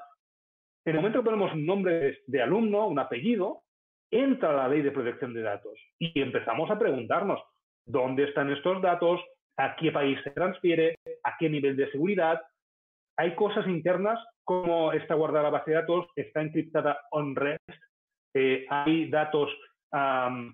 [0.86, 3.64] en el momento que ponemos un nombre de alumno, un apellido,
[4.12, 7.42] entra la ley de protección de datos y empezamos a preguntarnos
[7.86, 9.22] dónde están estos datos,
[9.58, 12.42] a qué país se transfiere, a qué nivel de seguridad.
[13.18, 17.62] Hay cosas internas como está guardada la base de datos, está encriptada on-rest,
[18.34, 19.50] eh, hay datos,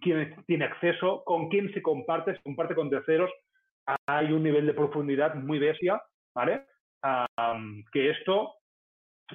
[0.02, 3.32] quién tiene acceso, con quién se comparte, se comparte con terceros,
[4.06, 6.02] hay un nivel de profundidad muy bestia,
[6.36, 6.66] ¿vale?
[7.94, 8.56] que esto,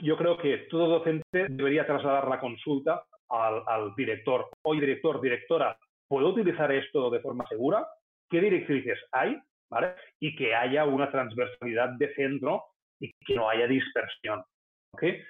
[0.02, 4.48] yo creo que todo docente debería trasladar la consulta al, al director.
[4.62, 5.76] Hoy, director, directora,
[6.08, 7.86] ¿puedo utilizar esto de forma segura?
[8.30, 9.38] ¿Qué directrices hay?
[9.70, 9.94] ¿Vale?
[10.20, 12.64] Y que haya una transversalidad de centro
[13.00, 14.44] y que no haya dispersión.
[14.92, 15.22] ¿okay?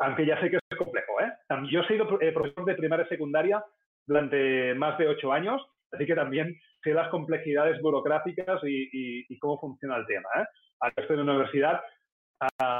[0.00, 1.20] Aunque ya sé que es complejo.
[1.20, 1.32] ¿eh?
[1.70, 3.64] Yo he sido eh, profesor de primaria y secundaria
[4.06, 5.62] durante más de ocho años,
[5.92, 10.28] así que también sé las complejidades burocráticas y, cómo funciona el tema.
[10.36, 10.44] ¿eh?
[10.80, 11.80] Al estoy en la universidad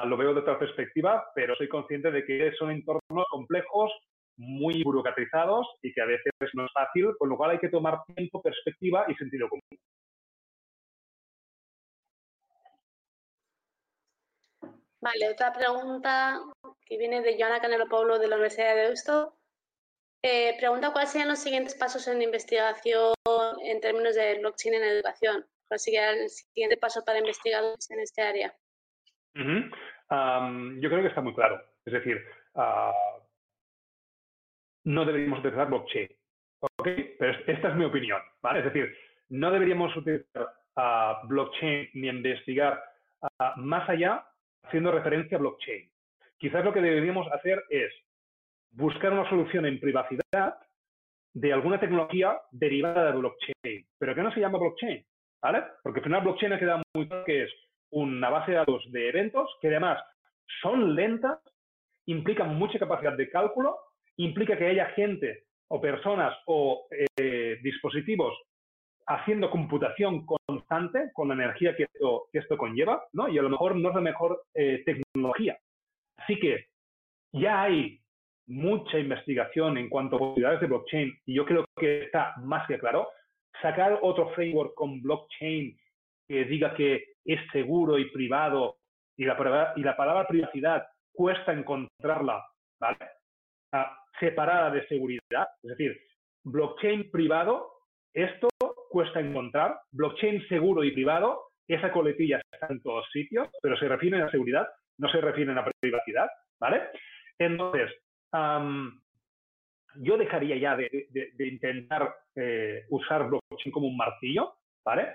[0.06, 3.92] lo veo de otra perspectiva, pero soy consciente de que son entornos complejos,
[4.36, 8.02] muy burocratizados y que a veces no es fácil, con lo cual hay que tomar
[8.14, 9.62] tiempo, perspectiva y sentido común.
[15.00, 16.40] Vale, otra pregunta
[16.86, 19.36] que viene de Joana Canelo Pablo de la Universidad de Deusto.
[20.22, 23.12] Eh, pregunta cuáles serían los siguientes pasos en investigación
[23.62, 25.44] en términos de blockchain en educación.
[25.66, 28.56] ¿Cuál sería el siguiente paso para investigadores en este área?
[29.34, 31.60] Yo creo que está muy claro.
[31.84, 32.22] Es decir,
[32.54, 32.92] ah,
[34.84, 36.08] no deberíamos utilizar blockchain.
[36.84, 38.20] Pero esta es mi opinión.
[38.42, 38.60] ¿vale?
[38.60, 38.94] Es decir,
[39.30, 42.82] no deberíamos utilizar uh, blockchain ni investigar
[43.38, 44.26] ah, más allá
[44.64, 45.90] haciendo referencia a blockchain.
[46.38, 47.92] Quizás lo que deberíamos hacer es
[48.70, 50.58] buscar una solución en privacidad
[51.34, 53.86] de alguna tecnología derivada de blockchain.
[53.98, 55.04] ¿Pero qué no se llama blockchain?
[55.40, 55.64] ¿Vale?
[55.82, 57.52] Porque al final blockchain ha quedado muy claro que es
[57.92, 60.02] una base de datos de eventos que además
[60.60, 61.38] son lentas,
[62.06, 63.76] implican mucha capacidad de cálculo,
[64.16, 68.34] implica que haya gente o personas o eh, dispositivos
[69.06, 71.86] haciendo computación constante con la energía que
[72.32, 73.28] esto, conlleva, ¿no?
[73.28, 75.58] Y a lo mejor no es la mejor eh, tecnología.
[76.18, 76.66] Así que
[77.32, 78.00] ya hay
[78.46, 82.78] mucha investigación en cuanto a posibilidades de blockchain y yo creo que está más que
[82.78, 83.08] claro.
[83.60, 85.78] Sacar otro framework con blockchain
[86.28, 88.76] que diga que es seguro y privado
[89.16, 92.44] y la, palabra privacidad cuesta encontrarla.
[93.72, 96.00] Ah, separada de seguridad, es decir,
[96.44, 97.72] blockchain privado,
[98.12, 98.48] esto
[98.90, 104.22] cuesta encontrar, blockchain seguro y privado, esa coletilla está en todos sitios, pero se refieren
[104.22, 104.68] a seguridad,
[104.98, 106.28] no se refieren a privacidad,
[106.60, 106.82] ¿vale?
[107.38, 107.90] Entonces,
[109.96, 111.08] yo dejaría ya de,
[111.38, 114.54] intentar eh, usar blockchain como un martillo,
[114.84, 115.14] ¿vale?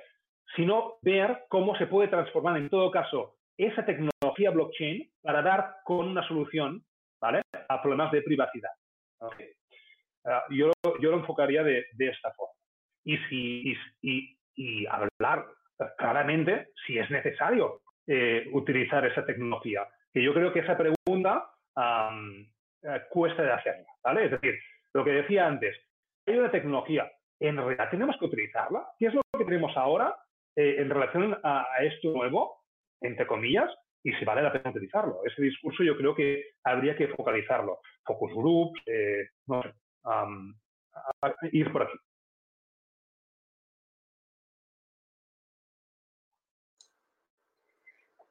[0.56, 6.08] Sino ver cómo se puede transformar en todo caso esa tecnología blockchain para dar con
[6.08, 6.84] una solución,
[7.20, 7.42] ¿vale?
[7.70, 8.72] A problemas de privacidad.
[10.26, 12.54] Ah, yo, yo, lo enfocaría de, esta forma.
[13.04, 13.76] Y, si,
[14.56, 15.46] y, hablar
[15.98, 19.88] claramente si es necesario eh, utilizar esa tecnología.
[20.14, 21.50] Que yo creo que esa pregunta
[22.84, 24.26] eh, cuesta de hacerla, ¿vale?
[24.26, 24.60] Es decir,
[24.94, 25.78] lo que decía antes,
[26.26, 28.88] hay una tecnología, ¿en realidad tenemos que utilizarla?
[28.98, 30.16] ¿Qué es lo que tenemos ahora
[30.58, 32.64] eh, en relación a, esto nuevo,
[33.00, 33.72] entre comillas,
[34.04, 35.22] y si vale la pena utilizarlo?
[35.24, 37.80] Ese discurso yo creo que habría que focalizarlo.
[38.04, 39.74] Focus groups, eh, no sé,
[41.52, 41.98] ir por aquí.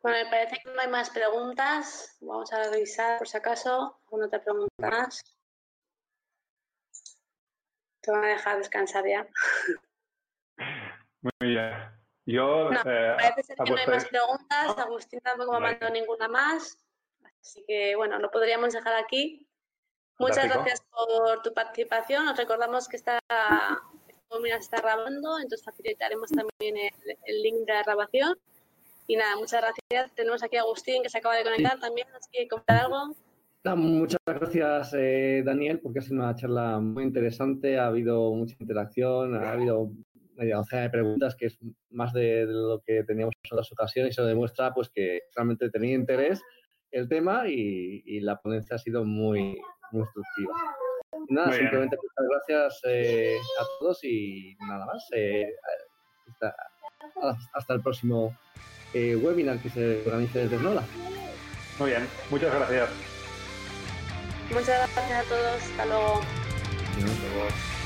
[0.02, 2.16] Bueno, me parece que no hay más preguntas.
[2.20, 4.00] Vamos a revisar por si acaso.
[4.06, 5.22] ¿Alguna otra pregunta más?
[8.00, 9.28] Te van a dejar descansar ya.
[11.22, 12.05] Muy bien.
[12.26, 12.70] Yo.
[12.70, 14.78] No, eh, parece que no hay más preguntas.
[14.78, 16.76] Agustín tampoco me ha mandado ninguna más.
[17.40, 19.46] Así que, bueno, lo podríamos dejar aquí.
[20.18, 22.26] Muchas gracias por tu participación.
[22.26, 23.20] Os recordamos que esta
[24.30, 26.90] webinar está grabando, entonces facilitaremos también
[27.24, 28.36] el link de la grabación.
[29.06, 30.12] Y nada, muchas gracias.
[30.16, 33.14] Tenemos aquí a Agustín que se acaba de conectar también, así que comentar algo.
[33.76, 37.78] Muchas gracias, eh, Daniel, porque ha sido una charla muy interesante.
[37.78, 39.90] Ha habido mucha interacción, ha habido
[40.36, 41.58] media docena de preguntas, que es
[41.90, 44.10] más de, lo que teníamos en otras ocasiones.
[44.10, 46.42] Y eso demuestra pues, que realmente tenía interés
[46.90, 49.58] el tema y, la ponencia ha sido muy,
[49.90, 50.54] muy instructiva.
[51.28, 55.06] Nada, simplemente muchas gracias eh, a todos y nada más.
[55.12, 55.46] Eh,
[57.52, 58.36] hasta, el próximo
[58.94, 60.82] webinar que se organice desde Nola.
[61.78, 62.90] Muy bien, muchas gracias.
[64.50, 65.62] Muchas gracias a todos.
[65.62, 66.20] Hasta luego.
[66.20, 67.85] Hasta luego.